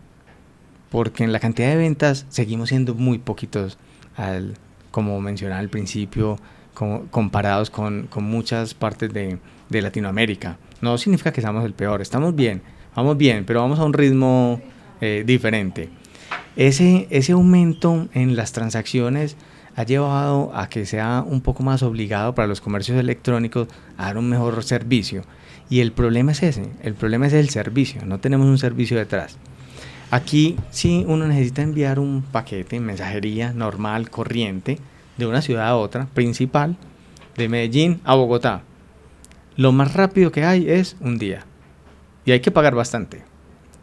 porque 0.93 1.25
en 1.25 1.33
la 1.33 1.41
cantidad 1.41 1.71
de 1.71 1.77
ventas 1.77 2.27
seguimos 2.29 2.69
siendo 2.69 2.95
muy 2.95 3.19
poquitos, 3.19 3.79
al, 4.15 4.55
como 4.91 5.19
mencionaba 5.23 5.59
al 5.59 5.71
principio, 5.71 6.39
comparados 6.75 7.71
con, 7.71 8.11
muchas 8.17 8.75
partes 8.75 9.11
de, 9.13 9.39
Latinoamérica. 9.71 10.59
No 10.83 10.99
significa 10.99 11.33
que 11.33 11.41
seamos 11.41 11.65
el 11.65 11.73
peor, 11.73 12.03
estamos 12.03 12.37
bien, 12.37 12.61
vamos 12.95 13.17
bien, 13.17 13.47
pero 13.47 13.61
vamos 13.61 13.79
a 13.79 13.85
un 13.85 13.95
ritmo 13.95 14.61
eh, 15.01 15.25
diferente. 15.27 15.89
Ese, 16.57 17.07
ese 17.09 17.33
aumento 17.33 18.09
en 18.13 18.37
las 18.37 18.53
transacciones 18.53 19.39
ha 19.75 19.85
llevado 19.85 20.55
a 20.55 20.69
que 20.69 20.85
sea 20.85 21.25
un 21.27 21.41
poco 21.41 21.63
más 21.63 21.83
obligado 21.83 22.35
para 22.35 22.49
los 22.49 22.61
comercios 22.61 22.99
electrónicos 22.99 23.69
a 23.97 24.09
dar 24.09 24.19
un 24.19 24.29
mejor 24.29 24.63
servicio. 24.63 25.23
Y 25.71 25.81
el 25.81 25.93
problema 25.93 26.33
es 26.33 26.43
ese, 26.43 26.69
el 26.83 26.93
problema 26.93 27.29
es 27.29 27.33
el 27.33 27.49
servicio, 27.49 28.05
no 28.05 28.21
tenemos 28.21 28.47
un 28.47 28.59
servicio 28.59 28.99
detrás. 28.99 29.39
Aquí 30.13 30.57
sí 30.71 31.07
uno 31.09 31.27
necesita 31.27 31.63
enviar 31.63 31.99
un 31.99 32.21
paquete, 32.21 32.79
mensajería 32.81 33.55
normal, 33.55 34.11
corriente, 34.11 34.79
de 35.17 35.25
una 35.27 35.41
ciudad 35.41 35.69
a 35.69 35.77
otra, 35.77 36.05
principal, 36.05 36.77
de 37.39 37.49
Medellín 37.49 37.99
a 38.05 38.15
Bogotá. 38.15 38.61
Lo 39.57 39.73
más 39.73 39.95
rápido 39.95 40.31
que 40.31 40.45
hay 40.45 40.69
es 40.69 40.97
un 41.01 41.17
día. 41.17 41.47
Y 42.27 42.33
hay 42.33 42.41
que 42.41 42.51
pagar 42.51 42.75
bastante. 42.75 43.23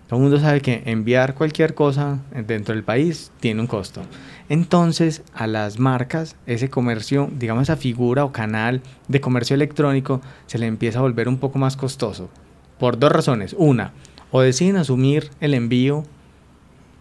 Todo 0.08 0.20
el 0.20 0.22
mundo 0.22 0.40
sabe 0.40 0.62
que 0.62 0.84
enviar 0.86 1.34
cualquier 1.34 1.74
cosa 1.74 2.20
dentro 2.46 2.76
del 2.76 2.84
país 2.84 3.32
tiene 3.40 3.62
un 3.62 3.68
costo. 3.68 4.04
Entonces, 4.50 5.24
a 5.34 5.48
las 5.48 5.80
marcas, 5.80 6.36
ese 6.46 6.70
comercio, 6.70 7.28
digamos 7.40 7.64
esa 7.64 7.76
figura 7.76 8.24
o 8.24 8.32
canal 8.32 8.84
de 9.08 9.20
comercio 9.20 9.56
electrónico, 9.56 10.22
se 10.46 10.60
le 10.60 10.68
empieza 10.68 11.00
a 11.00 11.02
volver 11.02 11.28
un 11.28 11.40
poco 11.40 11.58
más 11.58 11.76
costoso. 11.76 12.30
Por 12.78 13.00
dos 13.00 13.12
razones. 13.12 13.56
Una, 13.58 13.94
o 14.30 14.42
deciden 14.42 14.78
asumir 14.78 15.32
el 15.40 15.56
envío 15.56 16.04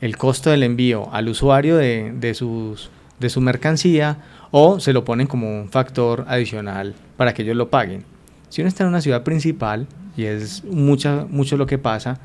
el 0.00 0.16
costo 0.16 0.50
del 0.50 0.62
envío 0.62 1.12
al 1.12 1.28
usuario 1.28 1.76
de, 1.76 2.32
sus, 2.34 2.90
de 3.18 3.28
su 3.30 3.40
mercancía 3.40 4.18
o 4.50 4.80
se 4.80 4.92
lo 4.92 5.04
ponen 5.04 5.26
como 5.26 5.60
un 5.60 5.68
factor 5.68 6.24
adicional 6.28 6.94
para 7.16 7.34
que 7.34 7.42
ellos 7.42 7.56
lo 7.56 7.70
paguen. 7.70 8.04
Si 8.48 8.60
uno 8.60 8.68
está 8.68 8.84
en 8.84 8.90
una 8.90 9.00
ciudad 9.00 9.22
principal, 9.24 9.86
y 10.16 10.24
es 10.24 10.64
mucha, 10.64 11.26
mucho 11.28 11.56
lo 11.56 11.66
que 11.66 11.78
pasa, 11.78 12.18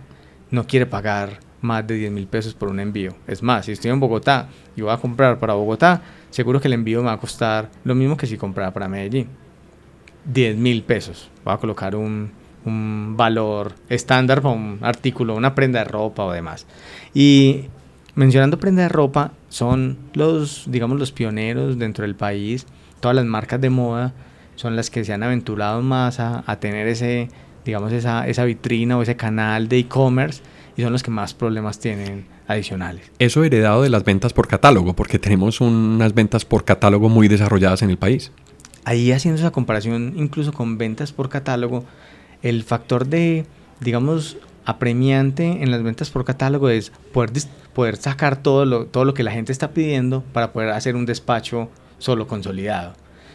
no 0.52 0.66
quiere 0.66 0.86
pagar 0.86 1.40
más 1.62 1.86
de 1.88 1.96
10 1.96 2.12
mil 2.12 2.28
pesos 2.28 2.54
por 2.54 2.70
un 2.70 2.80
envío. 2.80 3.16
Es 3.28 3.42
más, 3.42 3.66
si 3.66 3.72
estoy 3.72 3.92
en 3.92 4.00
Bogotá 4.00 4.50
y 4.76 4.82
voy 4.82 4.92
a 4.92 4.98
comprar 4.98 5.40
para 5.40 5.54
Bogotá, 5.54 6.02
seguro 6.30 6.60
que 6.60 6.68
el 6.68 6.74
envío 6.74 7.00
me 7.00 7.08
va 7.08 7.14
a 7.14 7.20
costar 7.20 7.70
lo 7.84 7.96
mismo 7.96 8.18
que 8.18 8.28
si 8.28 8.38
comprara 8.38 8.72
para 8.72 8.88
Medellín. 8.88 9.28
10 10.26 10.58
mil 10.58 10.84
pesos. 10.84 11.30
Voy 11.44 11.54
a 11.54 11.58
colocar 11.58 11.96
un, 11.96 12.32
un 12.66 13.16
valor 13.18 13.74
estándar 13.90 14.42
para 14.42 14.56
un 14.56 14.80
artículo, 14.82 15.36
una 15.36 15.56
prenda 15.56 15.80
de 15.80 15.86
ropa 15.86 16.24
o 16.24 16.32
demás. 16.32 16.66
Y 17.14 17.66
mencionando 18.16 18.60
prenda 18.60 18.84
de 18.84 18.90
ropa, 18.90 19.32
son 19.50 19.98
los, 20.14 20.66
digamos, 20.68 21.00
los 21.00 21.12
pioneros 21.12 21.78
dentro 21.78 22.04
del 22.04 22.16
país. 22.16 22.66
Todas 23.00 23.16
las 23.16 23.26
marcas 23.26 23.62
de 23.62 23.70
moda 23.70 24.14
son 24.56 24.76
las 24.76 24.90
que 24.90 25.04
se 25.04 25.14
han 25.14 25.24
aventurado 25.24 25.82
más 25.82 26.20
a, 26.20 26.44
tener 26.60 26.88
ese, 26.88 27.30
digamos, 27.66 27.92
esa, 27.92 28.28
esa 28.28 28.46
vitrina 28.46 28.98
o 28.98 29.02
ese 29.02 29.16
canal 29.16 29.68
de 29.68 29.80
e-commerce 29.80 30.42
y 30.76 30.82
son 30.82 30.92
los 30.92 31.04
que 31.04 31.12
más 31.12 31.34
problemas 31.34 31.80
tienen 31.80 32.26
adicionales. 32.48 33.12
Eso 33.20 33.44
heredado 33.44 33.82
de 33.82 33.90
las 33.90 34.04
ventas 34.04 34.34
por 34.34 34.48
catálogo, 34.48 34.94
porque 34.94 35.20
tenemos 35.20 35.62
unas 35.62 36.14
ventas 36.14 36.46
por 36.46 36.66
catálogo 36.66 37.10
muy 37.10 37.28
desarrolladas 37.28 37.82
en 37.82 37.90
el 37.90 37.98
país. 37.98 38.32
Ahí 38.86 39.12
haciendo 39.12 39.40
esa 39.40 39.52
comparación 39.52 40.14
incluso 40.18 40.52
con 40.52 40.78
ventas 40.78 41.14
por 41.14 41.30
catálogo, 41.30 41.86
el 42.44 42.64
factor 42.64 43.08
de, 43.08 43.46
digamos, 43.80 44.38
apremiante 44.66 45.64
en 45.64 45.72
las 45.72 45.82
ventas 45.82 46.10
por 46.12 46.26
catálogo 46.26 46.70
es 46.70 46.92
poder, 47.12 47.32
poder 47.74 47.98
sacar 47.98 48.42
todo 48.42 48.66
lo, 48.66 48.86
todo 48.86 49.06
lo 49.06 49.14
que 49.14 49.24
la 49.24 49.32
gente 49.32 49.52
está 49.52 49.72
pidiendo 49.72 50.22
para 50.34 50.54
poder 50.54 50.70
hacer 50.70 50.96
un 50.96 51.06
despacho 51.06 51.70
solo 51.98 52.28
consolidado. 52.28 52.94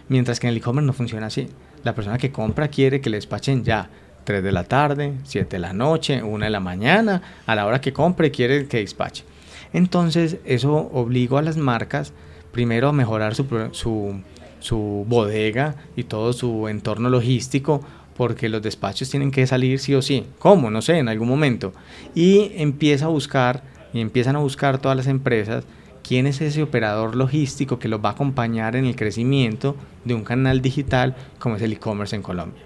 Mientras 0.08 0.38
que 0.38 0.46
en 0.46 0.52
el 0.52 0.58
e-commerce 0.58 0.86
no 0.86 0.92
funciona 0.92 1.26
así. 1.26 1.48
La 1.84 1.94
persona 1.94 2.18
que 2.18 2.30
compra 2.32 2.68
quiere 2.68 3.00
que 3.00 3.10
le 3.10 3.16
despachen 3.16 3.64
ya 3.64 3.90
3 4.24 4.42
de 4.42 4.52
la 4.52 4.64
tarde, 4.64 5.14
7 5.24 5.56
de 5.56 5.60
la 5.60 5.72
noche, 5.72 6.22
1 6.22 6.44
de 6.44 6.50
la 6.50 6.60
mañana, 6.60 7.22
a 7.46 7.54
la 7.54 7.66
hora 7.66 7.80
que 7.80 7.92
compre 7.92 8.30
quiere 8.30 8.66
que 8.66 8.78
despache. 8.78 9.24
Entonces 9.72 10.38
eso 10.44 10.90
obligó 10.92 11.38
a 11.38 11.42
las 11.42 11.56
marcas 11.56 12.12
primero 12.52 12.88
a 12.88 12.92
mejorar 12.92 13.34
su, 13.34 13.46
su, 13.72 14.20
su 14.60 15.04
bodega 15.06 15.76
y 15.96 16.04
todo 16.04 16.32
su 16.32 16.68
entorno 16.68 17.10
logístico 17.10 17.82
porque 18.18 18.48
los 18.48 18.60
despachos 18.60 19.08
tienen 19.08 19.30
que 19.30 19.46
salir 19.46 19.78
sí 19.78 19.94
o 19.94 20.02
sí. 20.02 20.26
¿Cómo? 20.40 20.70
No 20.70 20.82
sé, 20.82 20.98
en 20.98 21.08
algún 21.08 21.28
momento. 21.28 21.72
Y 22.16 22.50
empieza 22.56 23.04
a 23.04 23.08
buscar, 23.08 23.62
y 23.94 24.00
empiezan 24.00 24.34
a 24.34 24.40
buscar 24.40 24.78
todas 24.78 24.96
las 24.96 25.06
empresas, 25.06 25.64
quién 26.02 26.26
es 26.26 26.40
ese 26.40 26.64
operador 26.64 27.14
logístico 27.14 27.78
que 27.78 27.86
los 27.86 28.04
va 28.04 28.10
a 28.10 28.12
acompañar 28.12 28.74
en 28.74 28.86
el 28.86 28.96
crecimiento 28.96 29.76
de 30.04 30.14
un 30.14 30.24
canal 30.24 30.60
digital 30.60 31.14
como 31.38 31.54
es 31.54 31.62
el 31.62 31.72
e-commerce 31.72 32.16
en 32.16 32.22
Colombia. 32.22 32.62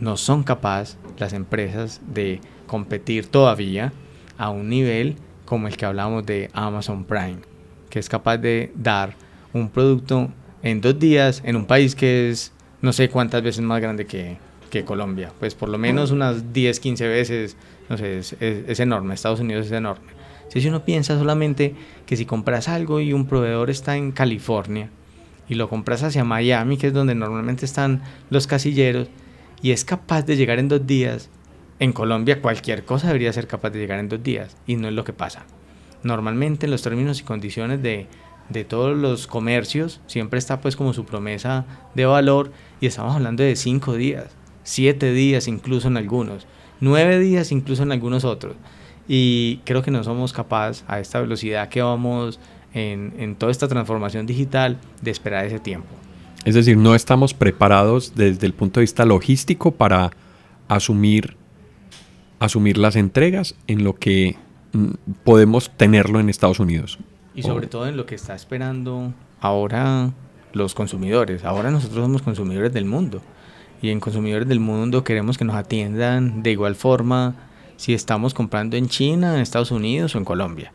No 0.00 0.18
son 0.18 0.42
capaces 0.42 0.98
las 1.16 1.32
empresas 1.32 2.02
de 2.06 2.42
competir 2.66 3.26
todavía 3.26 3.94
a 4.36 4.50
un 4.50 4.68
nivel 4.68 5.16
como 5.46 5.66
el 5.66 5.78
que 5.78 5.86
hablamos 5.86 6.26
de 6.26 6.50
Amazon 6.52 7.04
Prime, 7.04 7.38
que 7.88 8.00
es 8.00 8.08
capaz 8.10 8.36
de 8.36 8.70
dar 8.76 9.16
un 9.54 9.70
producto 9.70 10.28
en 10.62 10.82
dos 10.82 10.98
días 10.98 11.40
en 11.46 11.56
un 11.56 11.64
país 11.64 11.94
que 11.94 12.28
es 12.28 12.52
no 12.82 12.92
sé 12.92 13.08
cuántas 13.08 13.42
veces 13.42 13.62
más 13.62 13.80
grande 13.80 14.04
que, 14.04 14.36
que 14.70 14.84
Colombia. 14.84 15.32
Pues 15.38 15.54
por 15.54 15.68
lo 15.68 15.78
menos 15.78 16.10
unas 16.10 16.52
10, 16.52 16.80
15 16.80 17.08
veces, 17.08 17.56
no 17.88 17.96
sé, 17.96 18.18
es, 18.18 18.80
enorme. 18.80 19.14
Estados 19.14 19.40
Unidos 19.40 19.66
es 19.66 19.72
enorme. 19.72 20.12
Si 20.48 20.66
uno 20.66 20.84
piensa 20.84 21.18
solamente 21.18 21.74
que 22.06 22.16
si 22.16 22.24
compras 22.24 22.68
algo 22.68 23.00
y 23.00 23.12
un 23.12 23.26
proveedor 23.26 23.70
está 23.70 23.96
en 23.96 24.12
California 24.12 24.90
y 25.48 25.54
lo 25.54 25.68
compras 25.68 26.02
hacia 26.02 26.24
Miami, 26.24 26.76
que 26.76 26.88
es 26.88 26.92
donde 26.92 27.14
normalmente 27.14 27.64
están 27.64 28.02
los 28.30 28.46
casilleros, 28.46 29.08
y 29.60 29.72
es 29.72 29.84
capaz 29.84 30.22
de 30.22 30.36
llegar 30.36 30.58
en 30.58 30.68
dos 30.68 30.86
días, 30.86 31.30
en 31.80 31.92
Colombia 31.92 32.40
cualquier 32.40 32.84
cosa 32.84 33.08
debería 33.08 33.32
ser 33.32 33.46
capaz 33.46 33.70
de 33.70 33.78
llegar 33.78 33.98
en 33.98 34.08
dos 34.08 34.22
días, 34.22 34.56
y 34.66 34.76
no 34.76 34.88
es 34.88 34.94
lo 34.94 35.04
que 35.04 35.12
pasa. 35.12 35.44
Normalmente 36.02 36.66
en 36.66 36.70
los 36.70 36.82
términos 36.82 37.20
y 37.20 37.24
condiciones 37.24 37.82
de, 37.82 38.06
de 38.48 38.64
todos 38.64 38.96
los 38.96 39.26
comercios 39.26 40.00
siempre 40.06 40.38
está 40.38 40.60
pues 40.60 40.76
como 40.76 40.92
su 40.92 41.04
promesa 41.04 41.64
de 41.94 42.06
valor 42.06 42.52
y 42.80 42.86
estamos 42.86 43.14
hablando 43.14 43.42
de 43.42 43.56
cinco 43.56 43.94
días, 43.94 44.37
siete 44.68 45.12
días 45.12 45.48
incluso 45.48 45.88
en 45.88 45.96
algunos, 45.96 46.46
nueve 46.80 47.18
días 47.18 47.52
incluso 47.52 47.82
en 47.82 47.92
algunos 47.92 48.24
otros. 48.24 48.54
Y 49.08 49.60
creo 49.64 49.82
que 49.82 49.90
no 49.90 50.04
somos 50.04 50.32
capaces 50.32 50.84
a 50.86 51.00
esta 51.00 51.20
velocidad 51.20 51.70
que 51.70 51.80
vamos 51.80 52.38
en, 52.74 53.14
en 53.18 53.36
toda 53.36 53.50
esta 53.50 53.66
transformación 53.66 54.26
digital 54.26 54.78
de 55.00 55.10
esperar 55.10 55.46
ese 55.46 55.58
tiempo. 55.58 55.88
Es 56.44 56.54
decir, 56.54 56.76
no 56.76 56.94
estamos 56.94 57.32
preparados 57.32 58.14
desde 58.14 58.46
el 58.46 58.52
punto 58.52 58.80
de 58.80 58.82
vista 58.82 59.06
logístico 59.06 59.72
para 59.72 60.10
asumir, 60.68 61.36
asumir 62.38 62.76
las 62.76 62.96
entregas 62.96 63.54
en 63.66 63.84
lo 63.84 63.94
que 63.94 64.36
mm, 64.72 64.88
podemos 65.24 65.70
tenerlo 65.70 66.20
en 66.20 66.28
Estados 66.28 66.60
Unidos. 66.60 66.98
Y 67.34 67.42
sobre 67.42 67.66
todo 67.66 67.86
en 67.86 67.96
lo 67.96 68.04
que 68.04 68.14
está 68.14 68.34
esperando 68.34 69.14
ahora 69.40 70.12
los 70.52 70.74
consumidores. 70.74 71.44
Ahora 71.44 71.70
nosotros 71.70 72.04
somos 72.04 72.22
consumidores 72.22 72.72
del 72.72 72.84
mundo. 72.84 73.22
Y 73.80 73.90
en 73.90 74.00
consumidores 74.00 74.48
del 74.48 74.60
mundo 74.60 75.04
queremos 75.04 75.38
que 75.38 75.44
nos 75.44 75.56
atiendan 75.56 76.42
de 76.42 76.50
igual 76.50 76.74
forma 76.74 77.34
si 77.76 77.94
estamos 77.94 78.34
comprando 78.34 78.76
en 78.76 78.88
China, 78.88 79.34
en 79.34 79.40
Estados 79.40 79.70
Unidos 79.70 80.14
o 80.14 80.18
en 80.18 80.24
Colombia. 80.24 80.72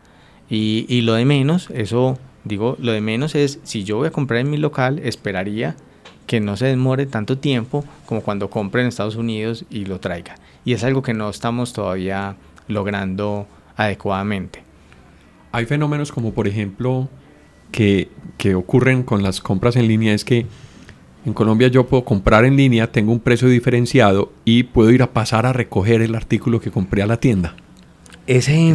Y, 0.49 0.85
y 0.87 1.01
lo 1.01 1.13
de 1.13 1.25
menos, 1.25 1.69
eso 1.71 2.17
digo, 2.43 2.77
lo 2.79 2.91
de 2.91 3.01
menos 3.01 3.35
es 3.35 3.59
si 3.63 3.83
yo 3.83 3.97
voy 3.97 4.07
a 4.07 4.11
comprar 4.11 4.39
en 4.39 4.49
mi 4.49 4.57
local, 4.57 4.99
esperaría 4.99 5.75
que 6.27 6.39
no 6.39 6.55
se 6.55 6.65
demore 6.65 7.05
tanto 7.05 7.37
tiempo 7.37 7.83
como 8.05 8.21
cuando 8.21 8.49
compre 8.49 8.81
en 8.81 8.87
Estados 8.87 9.15
Unidos 9.15 9.65
y 9.69 9.85
lo 9.85 9.99
traiga. 9.99 10.35
Y 10.65 10.73
es 10.73 10.83
algo 10.83 11.01
que 11.01 11.13
no 11.13 11.29
estamos 11.29 11.73
todavía 11.73 12.37
logrando 12.67 13.47
adecuadamente. 13.75 14.63
Hay 15.51 15.65
fenómenos 15.65 16.11
como 16.11 16.33
por 16.33 16.47
ejemplo 16.47 17.09
que, 17.71 18.09
que 18.37 18.55
ocurren 18.55 19.03
con 19.03 19.23
las 19.23 19.41
compras 19.41 19.75
en 19.75 19.87
línea, 19.87 20.13
es 20.13 20.23
que 20.23 20.45
en 21.25 21.33
Colombia 21.33 21.67
yo 21.67 21.87
puedo 21.87 22.03
comprar 22.03 22.45
en 22.45 22.55
línea, 22.55 22.91
tengo 22.91 23.11
un 23.11 23.19
precio 23.19 23.47
diferenciado 23.47 24.31
y 24.45 24.63
puedo 24.63 24.91
ir 24.91 25.01
a 25.01 25.11
pasar 25.11 25.45
a 25.45 25.53
recoger 25.53 26.01
el 26.01 26.15
artículo 26.15 26.59
que 26.59 26.71
compré 26.71 27.01
a 27.01 27.07
la 27.07 27.17
tienda. 27.17 27.55
Ese, 28.27 28.73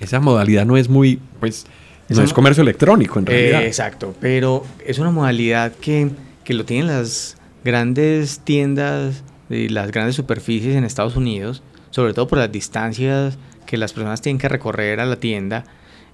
esa 0.00 0.20
modalidad 0.20 0.66
no 0.66 0.76
es 0.76 0.88
muy, 0.88 1.20
pues, 1.40 1.66
no 2.08 2.22
es 2.22 2.32
comercio 2.32 2.62
electrónico 2.62 3.18
en 3.18 3.26
realidad. 3.26 3.62
Eh, 3.62 3.66
exacto, 3.66 4.14
pero 4.20 4.64
es 4.84 4.98
una 4.98 5.10
modalidad 5.10 5.72
que, 5.72 6.10
que 6.44 6.54
lo 6.54 6.64
tienen 6.64 6.88
las 6.88 7.36
grandes 7.64 8.40
tiendas 8.40 9.22
y 9.48 9.68
las 9.68 9.90
grandes 9.90 10.16
superficies 10.16 10.76
en 10.76 10.84
Estados 10.84 11.16
Unidos, 11.16 11.62
sobre 11.90 12.14
todo 12.14 12.26
por 12.26 12.38
las 12.38 12.50
distancias 12.50 13.38
que 13.66 13.76
las 13.76 13.92
personas 13.92 14.20
tienen 14.20 14.38
que 14.38 14.48
recorrer 14.48 15.00
a 15.00 15.06
la 15.06 15.16
tienda. 15.16 15.64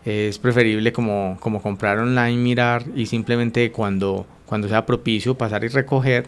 Es 0.05 0.38
preferible 0.38 0.92
como, 0.92 1.36
como 1.40 1.61
comprar 1.61 1.99
online, 1.99 2.36
mirar 2.36 2.84
y 2.94 3.07
simplemente 3.07 3.72
cuando 3.72 4.26
cuando 4.49 4.66
sea 4.66 4.86
propicio 4.86 5.36
pasar 5.36 5.62
y 5.62 5.68
recoger. 5.68 6.26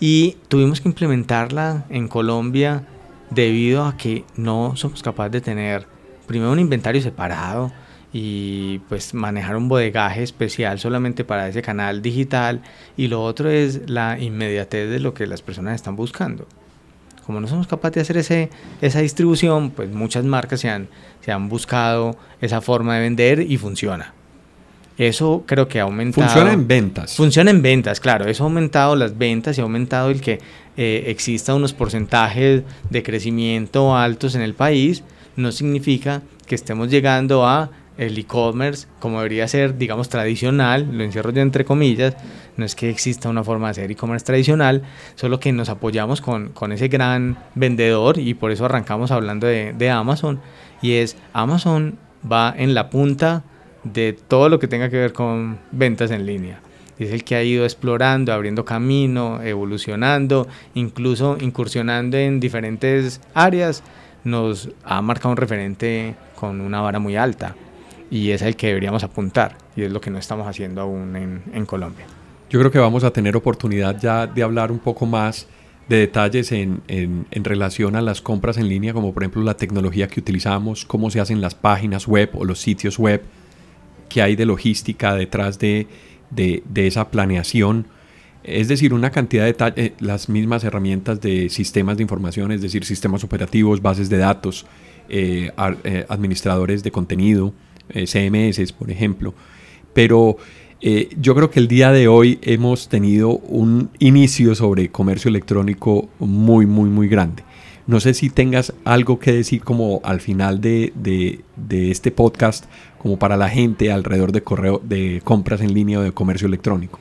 Y 0.00 0.36
tuvimos 0.48 0.80
que 0.80 0.88
implementarla 0.88 1.86
en 1.88 2.08
Colombia 2.08 2.84
debido 3.30 3.86
a 3.86 3.96
que 3.96 4.24
no 4.36 4.76
somos 4.76 5.02
capaces 5.02 5.32
de 5.32 5.40
tener 5.40 5.86
primero 6.26 6.52
un 6.52 6.58
inventario 6.58 7.00
separado 7.00 7.72
y 8.12 8.80
pues 8.88 9.14
manejar 9.14 9.56
un 9.56 9.68
bodegaje 9.68 10.22
especial 10.22 10.78
solamente 10.78 11.24
para 11.24 11.48
ese 11.48 11.62
canal 11.62 12.02
digital 12.02 12.62
y 12.96 13.06
lo 13.06 13.22
otro 13.22 13.48
es 13.48 13.88
la 13.88 14.18
inmediatez 14.18 14.90
de 14.90 14.98
lo 14.98 15.14
que 15.14 15.26
las 15.26 15.40
personas 15.40 15.76
están 15.76 15.96
buscando. 15.96 16.46
Como 17.26 17.40
no 17.40 17.46
somos 17.46 17.66
capaces 17.66 17.94
de 17.94 18.00
hacer 18.00 18.16
ese, 18.16 18.50
esa 18.80 19.00
distribución, 19.00 19.70
pues 19.70 19.90
muchas 19.90 20.24
marcas 20.24 20.60
se 20.60 20.68
han, 20.68 20.88
se 21.24 21.32
han 21.32 21.48
buscado 21.48 22.16
esa 22.40 22.60
forma 22.60 22.96
de 22.96 23.02
vender 23.02 23.40
y 23.40 23.56
funciona. 23.56 24.12
Eso 24.98 25.44
creo 25.46 25.68
que 25.68 25.80
ha 25.80 25.84
aumentado. 25.84 26.26
Funciona 26.26 26.52
en 26.52 26.68
ventas. 26.68 27.16
Funciona 27.16 27.50
en 27.50 27.62
ventas, 27.62 28.00
claro. 28.00 28.26
Eso 28.26 28.44
ha 28.44 28.46
aumentado 28.46 28.94
las 28.96 29.16
ventas 29.16 29.56
y 29.56 29.60
ha 29.60 29.64
aumentado 29.64 30.10
el 30.10 30.20
que 30.20 30.40
eh, 30.76 31.04
exista 31.06 31.54
unos 31.54 31.72
porcentajes 31.72 32.62
de 32.90 33.02
crecimiento 33.02 33.96
altos 33.96 34.34
en 34.34 34.42
el 34.42 34.54
país. 34.54 35.02
No 35.36 35.50
significa 35.50 36.22
que 36.46 36.54
estemos 36.54 36.90
llegando 36.90 37.46
a 37.46 37.70
el 37.98 38.18
e-commerce 38.18 38.86
como 38.98 39.18
debería 39.18 39.46
ser, 39.48 39.76
digamos, 39.76 40.08
tradicional, 40.08 40.88
lo 40.92 41.04
encierro 41.04 41.30
yo 41.30 41.42
entre 41.42 41.64
comillas, 41.64 42.16
no 42.56 42.64
es 42.64 42.74
que 42.74 42.90
exista 42.90 43.28
una 43.28 43.44
forma 43.44 43.68
de 43.68 43.72
hacer 43.72 43.90
e-commerce 43.90 44.24
tradicional, 44.24 44.82
solo 45.14 45.40
que 45.40 45.52
nos 45.52 45.68
apoyamos 45.68 46.20
con, 46.20 46.50
con, 46.50 46.72
ese 46.72 46.88
gran 46.88 47.38
vendedor 47.54 48.18
y 48.18 48.34
por 48.34 48.50
eso 48.50 48.64
arrancamos 48.64 49.10
hablando 49.10 49.46
de, 49.46 49.72
de 49.72 49.90
Amazon, 49.90 50.40
y 50.80 50.92
es 50.94 51.16
Amazon 51.32 51.98
va 52.30 52.54
en 52.56 52.74
la 52.74 52.90
punta 52.90 53.44
de 53.84 54.12
todo 54.12 54.48
lo 54.48 54.58
que 54.58 54.68
tenga 54.68 54.88
que 54.88 54.96
ver 54.96 55.12
con 55.12 55.58
ventas 55.70 56.10
en 56.10 56.26
línea. 56.26 56.60
Es 56.98 57.10
el 57.10 57.24
que 57.24 57.34
ha 57.34 57.42
ido 57.42 57.64
explorando, 57.64 58.32
abriendo 58.32 58.64
camino, 58.64 59.42
evolucionando, 59.42 60.46
incluso 60.74 61.36
incursionando 61.40 62.16
en 62.16 62.38
diferentes 62.38 63.20
áreas, 63.34 63.82
nos 64.24 64.68
ha 64.84 65.02
marcado 65.02 65.30
un 65.30 65.36
referente 65.36 66.14
con 66.36 66.60
una 66.60 66.80
vara 66.80 67.00
muy 67.00 67.16
alta 67.16 67.56
y 68.12 68.30
es 68.30 68.42
el 68.42 68.56
que 68.56 68.66
deberíamos 68.66 69.02
apuntar 69.02 69.56
y 69.74 69.84
es 69.84 69.90
lo 69.90 69.98
que 70.02 70.10
no 70.10 70.18
estamos 70.18 70.46
haciendo 70.46 70.82
aún 70.82 71.16
en, 71.16 71.42
en 71.54 71.64
Colombia. 71.64 72.04
Yo 72.50 72.58
creo 72.60 72.70
que 72.70 72.78
vamos 72.78 73.04
a 73.04 73.10
tener 73.10 73.34
oportunidad 73.36 73.98
ya 73.98 74.26
de 74.26 74.42
hablar 74.42 74.70
un 74.70 74.80
poco 74.80 75.06
más 75.06 75.46
de 75.88 75.96
detalles 75.96 76.52
en, 76.52 76.82
en, 76.88 77.24
en, 77.30 77.42
relación 77.42 77.96
a 77.96 78.02
las 78.02 78.20
compras 78.20 78.58
en 78.58 78.68
línea, 78.68 78.92
como 78.92 79.14
por 79.14 79.22
ejemplo 79.22 79.42
la 79.42 79.56
tecnología 79.56 80.08
que 80.08 80.20
utilizamos, 80.20 80.84
cómo 80.84 81.10
se 81.10 81.20
hacen 81.20 81.40
las 81.40 81.54
páginas 81.54 82.06
web 82.06 82.28
o 82.34 82.44
los 82.44 82.60
sitios 82.60 82.98
web, 82.98 83.22
que 84.10 84.20
hay 84.20 84.36
de 84.36 84.44
logística 84.44 85.14
detrás 85.14 85.58
de, 85.58 85.86
de, 86.28 86.62
de 86.68 86.86
esa 86.86 87.08
planeación. 87.08 87.86
Es 88.44 88.68
decir, 88.68 88.92
una 88.92 89.08
cantidad 89.10 89.46
de 89.46 89.72
eh, 89.76 89.94
las 90.00 90.28
mismas 90.28 90.64
herramientas 90.64 91.18
de 91.22 91.48
sistemas 91.48 91.96
de 91.96 92.02
información, 92.02 92.52
es 92.52 92.60
decir, 92.60 92.84
sistemas 92.84 93.24
operativos, 93.24 93.80
bases 93.80 94.10
de 94.10 94.18
datos, 94.18 94.66
eh, 95.08 95.50
eh, 95.84 96.04
administradores 96.10 96.82
de 96.82 96.90
contenido, 96.90 97.54
CMS, 97.88 98.72
por 98.72 98.90
ejemplo. 98.90 99.34
Pero 99.92 100.36
eh, 100.80 101.10
yo 101.20 101.34
creo 101.34 101.50
que 101.50 101.60
el 101.60 101.68
día 101.68 101.92
de 101.92 102.08
hoy 102.08 102.38
hemos 102.42 102.88
tenido 102.88 103.30
un 103.30 103.90
inicio 103.98 104.54
sobre 104.54 104.90
comercio 104.90 105.28
electrónico 105.28 106.08
muy, 106.18 106.66
muy, 106.66 106.88
muy 106.88 107.08
grande. 107.08 107.44
No 107.86 108.00
sé 108.00 108.14
si 108.14 108.30
tengas 108.30 108.72
algo 108.84 109.18
que 109.18 109.32
decir 109.32 109.62
como 109.62 110.00
al 110.04 110.20
final 110.20 110.60
de, 110.60 110.92
de, 110.94 111.40
de 111.56 111.90
este 111.90 112.10
podcast 112.12 112.66
como 113.02 113.18
para 113.18 113.36
la 113.36 113.48
gente 113.48 113.90
alrededor 113.90 114.30
de 114.30 114.42
correo 114.42 114.80
de 114.82 115.20
compras 115.24 115.60
en 115.60 115.74
línea 115.74 115.98
o 115.98 116.02
de 116.02 116.12
comercio 116.12 116.46
electrónico? 116.46 117.00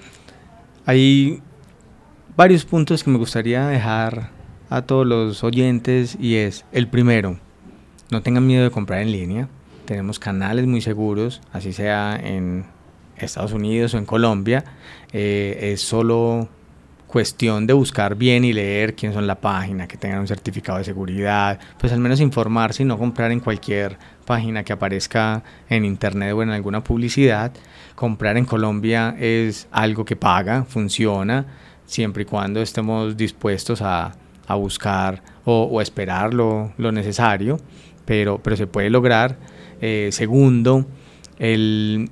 Hay 0.87 1.41
varios 2.35 2.65
puntos 2.65 3.03
que 3.03 3.11
me 3.11 3.19
gustaría 3.19 3.67
dejar 3.67 4.31
a 4.69 4.81
todos 4.81 5.05
los 5.05 5.43
oyentes 5.43 6.17
y 6.19 6.35
es 6.35 6.65
el 6.71 6.87
primero, 6.87 7.37
no 8.09 8.23
tengan 8.23 8.47
miedo 8.47 8.63
de 8.63 8.71
comprar 8.71 9.01
en 9.01 9.11
línea. 9.11 9.47
Tenemos 9.91 10.19
canales 10.19 10.67
muy 10.67 10.79
seguros, 10.79 11.41
así 11.51 11.73
sea 11.73 12.17
en 12.17 12.63
Estados 13.17 13.51
Unidos 13.51 13.93
o 13.93 13.97
en 13.97 14.05
Colombia. 14.05 14.63
Eh, 15.11 15.73
es 15.73 15.81
solo 15.81 16.47
cuestión 17.07 17.67
de 17.67 17.73
buscar 17.73 18.15
bien 18.15 18.45
y 18.45 18.53
leer 18.53 18.95
quién 18.95 19.11
son 19.11 19.27
la 19.27 19.41
página, 19.41 19.89
que 19.89 19.97
tengan 19.97 20.21
un 20.21 20.29
certificado 20.29 20.77
de 20.77 20.85
seguridad, 20.85 21.59
pues 21.77 21.91
al 21.91 21.99
menos 21.99 22.21
informarse 22.21 22.83
y 22.83 22.85
no 22.85 22.97
comprar 22.97 23.33
en 23.33 23.41
cualquier 23.41 23.97
página 24.25 24.63
que 24.63 24.71
aparezca 24.71 25.43
en 25.67 25.83
internet 25.83 26.31
o 26.35 26.41
en 26.41 26.51
alguna 26.51 26.81
publicidad. 26.81 27.51
Comprar 27.93 28.37
en 28.37 28.45
Colombia 28.45 29.17
es 29.19 29.67
algo 29.71 30.05
que 30.05 30.15
paga, 30.15 30.63
funciona, 30.63 31.47
siempre 31.85 32.23
y 32.23 32.25
cuando 32.25 32.61
estemos 32.61 33.17
dispuestos 33.17 33.81
a, 33.81 34.13
a 34.47 34.55
buscar 34.55 35.21
o, 35.43 35.63
o 35.63 35.81
esperar 35.81 36.33
lo, 36.33 36.71
lo, 36.77 36.93
necesario, 36.93 37.57
pero, 38.05 38.41
pero 38.41 38.55
se 38.55 38.67
puede 38.67 38.89
lograr. 38.89 39.37
Eh, 39.81 40.09
segundo, 40.11 40.85
el 41.39 42.09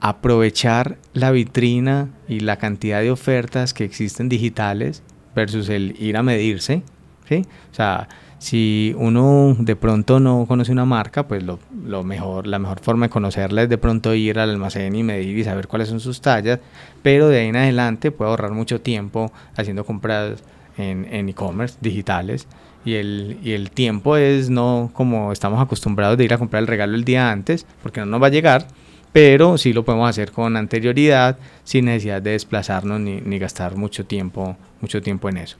aprovechar 0.00 0.98
la 1.12 1.30
vitrina 1.30 2.08
y 2.28 2.40
la 2.40 2.56
cantidad 2.56 3.00
de 3.00 3.10
ofertas 3.10 3.72
que 3.74 3.84
existen 3.84 4.28
digitales 4.28 5.02
versus 5.34 5.68
el 5.68 5.94
ir 6.00 6.16
a 6.16 6.22
medirse, 6.22 6.82
¿sí? 7.28 7.44
O 7.70 7.74
sea, 7.74 8.08
si 8.38 8.94
uno 8.96 9.54
de 9.58 9.76
pronto 9.76 10.18
no 10.18 10.46
conoce 10.48 10.72
una 10.72 10.86
marca, 10.86 11.28
pues 11.28 11.42
lo, 11.42 11.60
lo, 11.84 12.02
mejor, 12.02 12.46
la 12.46 12.58
mejor 12.58 12.80
forma 12.80 13.06
de 13.06 13.10
conocerla 13.10 13.64
es 13.64 13.68
de 13.68 13.78
pronto 13.78 14.14
ir 14.14 14.38
al 14.38 14.50
almacén 14.50 14.94
y 14.96 15.02
medir 15.02 15.38
y 15.38 15.44
saber 15.44 15.68
cuáles 15.68 15.88
son 15.88 16.00
sus 16.00 16.20
tallas, 16.20 16.58
pero 17.02 17.28
de 17.28 17.40
ahí 17.40 17.48
en 17.48 17.56
adelante 17.56 18.10
puede 18.10 18.30
ahorrar 18.30 18.52
mucho 18.52 18.80
tiempo 18.80 19.30
haciendo 19.56 19.84
compras 19.84 20.42
en 20.78 21.28
e-commerce 21.28 21.76
digitales 21.82 22.48
y 22.84 22.94
el, 22.94 23.38
y 23.42 23.52
el 23.52 23.70
tiempo 23.70 24.16
es 24.16 24.50
no 24.50 24.90
como 24.92 25.32
estamos 25.32 25.60
acostumbrados 25.60 26.16
de 26.18 26.24
ir 26.24 26.34
a 26.34 26.38
comprar 26.38 26.62
el 26.62 26.66
regalo 26.66 26.94
el 26.94 27.04
día 27.04 27.30
antes, 27.30 27.66
porque 27.82 28.00
no 28.00 28.06
nos 28.06 28.22
va 28.22 28.28
a 28.28 28.30
llegar, 28.30 28.66
pero 29.12 29.58
sí 29.58 29.72
lo 29.72 29.84
podemos 29.84 30.08
hacer 30.08 30.32
con 30.32 30.56
anterioridad, 30.56 31.38
sin 31.64 31.86
necesidad 31.86 32.22
de 32.22 32.32
desplazarnos 32.32 33.00
ni, 33.00 33.20
ni 33.20 33.38
gastar 33.38 33.76
mucho 33.76 34.06
tiempo, 34.06 34.56
mucho 34.80 35.02
tiempo 35.02 35.28
en 35.28 35.38
eso. 35.38 35.56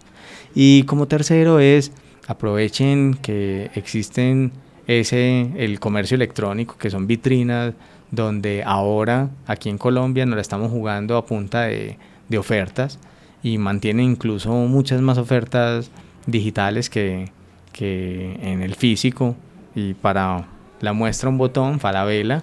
Y 0.54 0.84
como 0.84 1.08
tercero 1.08 1.60
es, 1.60 1.92
aprovechen 2.26 3.14
que 3.14 3.70
existen 3.74 4.52
ese, 4.86 5.50
el 5.56 5.80
comercio 5.80 6.14
electrónico, 6.14 6.76
que 6.78 6.90
son 6.90 7.06
vitrinas, 7.06 7.74
donde 8.10 8.62
ahora 8.64 9.30
aquí 9.46 9.68
en 9.68 9.78
Colombia 9.78 10.26
nos 10.26 10.36
la 10.36 10.42
estamos 10.42 10.70
jugando 10.70 11.16
a 11.16 11.26
punta 11.26 11.62
de, 11.62 11.96
de 12.28 12.38
ofertas 12.38 12.98
y 13.42 13.58
mantienen 13.58 14.06
incluso 14.06 14.52
muchas 14.52 15.00
más 15.00 15.18
ofertas 15.18 15.90
digitales 16.26 16.90
que, 16.90 17.30
que 17.72 18.38
en 18.42 18.62
el 18.62 18.74
físico. 18.74 19.36
Y 19.74 19.94
para 19.94 20.46
la 20.80 20.92
muestra 20.92 21.28
un 21.28 21.38
botón, 21.38 21.80
Falabella 21.80 22.42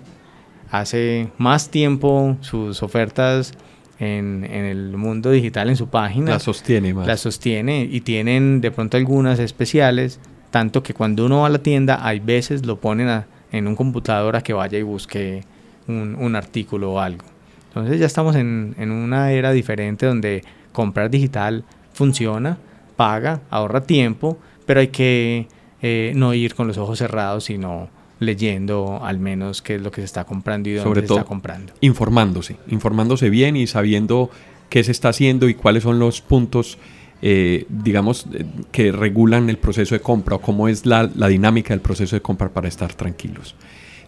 hace 0.71 1.29
más 1.37 1.69
tiempo 1.69 2.37
sus 2.41 2.83
ofertas 2.83 3.53
en, 3.99 4.45
en, 4.49 4.65
el 4.65 4.97
mundo 4.97 5.31
digital 5.31 5.69
en 5.69 5.75
su 5.75 5.87
página. 5.87 6.31
La 6.31 6.39
sostiene 6.39 6.93
más. 6.93 7.07
La 7.07 7.17
sostiene 7.17 7.87
y 7.89 8.01
tienen 8.01 8.61
de 8.61 8.71
pronto 8.71 8.97
algunas 8.97 9.39
especiales, 9.39 10.19
tanto 10.51 10.83
que 10.83 10.93
cuando 10.93 11.25
uno 11.25 11.41
va 11.41 11.47
a 11.47 11.49
la 11.49 11.59
tienda, 11.59 12.05
hay 12.05 12.19
veces 12.19 12.65
lo 12.65 12.79
ponen 12.79 13.07
a, 13.07 13.27
en 13.51 13.67
un 13.67 13.75
computador 13.75 14.35
a 14.35 14.41
que 14.41 14.53
vaya 14.53 14.77
y 14.77 14.83
busque 14.83 15.43
un, 15.87 16.15
un 16.15 16.35
artículo 16.35 16.93
o 16.93 16.99
algo. 16.99 17.25
Entonces 17.69 17.99
ya 17.99 18.05
estamos 18.05 18.35
en, 18.35 18.75
en, 18.77 18.91
una 18.91 19.31
era 19.31 19.51
diferente 19.51 20.05
donde 20.05 20.43
comprar 20.71 21.09
digital 21.09 21.63
funciona, 21.93 22.57
paga, 22.97 23.41
ahorra 23.49 23.83
tiempo, 23.83 24.37
pero 24.65 24.81
hay 24.81 24.89
que 24.89 25.47
eh, 25.81 26.11
no 26.15 26.33
ir 26.33 26.53
con 26.55 26.67
los 26.67 26.77
ojos 26.77 26.99
cerrados, 26.99 27.45
sino 27.45 27.89
leyendo 28.19 28.99
al 29.03 29.19
menos 29.19 29.61
qué 29.61 29.75
es 29.75 29.81
lo 29.81 29.91
que 29.91 30.01
se 30.01 30.05
está 30.05 30.25
comprando 30.25 30.69
y 30.69 30.73
dónde 30.73 30.83
Sobre 30.83 31.01
se 31.01 31.07
todo, 31.07 31.19
está 31.19 31.27
comprando. 31.27 31.73
Informándose, 31.81 32.57
informándose 32.67 33.29
bien 33.29 33.55
y 33.55 33.67
sabiendo 33.67 34.29
qué 34.69 34.83
se 34.83 34.91
está 34.91 35.09
haciendo 35.09 35.47
y 35.47 35.53
cuáles 35.53 35.83
son 35.83 35.99
los 35.99 36.21
puntos, 36.21 36.77
eh, 37.21 37.65
digamos, 37.69 38.25
eh, 38.33 38.45
que 38.71 38.91
regulan 38.91 39.49
el 39.49 39.57
proceso 39.57 39.95
de 39.95 40.01
compra 40.01 40.35
o 40.35 40.41
cómo 40.41 40.67
es 40.67 40.85
la, 40.85 41.09
la, 41.15 41.27
dinámica 41.27 41.73
del 41.73 41.81
proceso 41.81 42.15
de 42.15 42.21
compra 42.21 42.49
para 42.49 42.67
estar 42.67 42.93
tranquilos. 42.93 43.55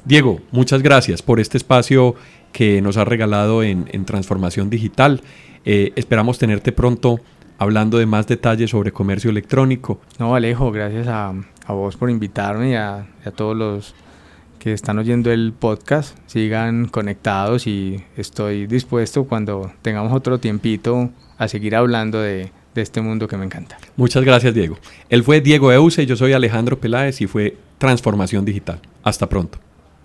Diego, 0.06 0.42
muchas 0.52 0.82
gracias 0.82 1.22
por 1.22 1.40
este 1.40 1.58
espacio 1.58 2.16
que 2.52 2.82
nos 2.82 2.98
ha 2.98 3.06
regalado 3.06 3.64
en, 3.64 3.88
en 3.92 4.06
Transformación 4.06 4.70
Digital. 4.70 5.22
Eh, 5.66 5.92
esperamos 5.96 6.40
tenerte 6.40 6.72
pronto 6.72 7.20
hablando 7.60 8.00
de 8.00 8.08
más 8.08 8.26
detalles 8.26 8.72
sobre 8.72 8.92
comercio 8.92 9.30
electrónico. 9.30 10.02
No, 10.18 10.34
Alejo, 10.34 10.72
gracias 10.72 11.08
a, 11.08 11.34
a 11.66 11.74
vos 11.74 11.98
por 11.98 12.10
invitarme 12.10 12.72
y 12.72 12.76
a, 12.76 13.06
a, 13.26 13.32
todos 13.32 13.56
los 13.56 13.94
que 14.58 14.74
están 14.74 14.98
oyendo 14.98 15.30
el 15.32 15.54
podcast. 15.54 16.18
Sigan 16.26 16.88
conectados 16.88 17.68
y 17.68 18.04
estoy 18.18 18.66
dispuesto 18.66 19.26
cuando 19.26 19.72
tengamos 19.82 20.14
otro 20.14 20.40
tiempito 20.40 21.12
a 21.38 21.48
seguir 21.48 21.76
hablando 21.76 22.22
de, 22.22 22.52
de 22.74 22.82
este 22.82 23.02
mundo 23.02 23.28
que 23.28 23.38
me 23.38 23.46
encanta. 23.46 23.78
Muchas 23.98 24.24
gracias, 24.24 24.54
Diego. 24.54 24.78
Él 25.10 25.24
fue 25.24 25.42
Diego 25.42 25.72
Euse, 25.72 26.06
yo 26.06 26.16
soy 26.16 26.34
Alejandro 26.34 26.80
Peláez 26.80 27.20
y 27.22 27.28
fue 27.28 27.58
Transformación 27.78 28.46
Digital. 28.46 28.80
Hasta 29.04 29.28
pronto. 29.28 29.60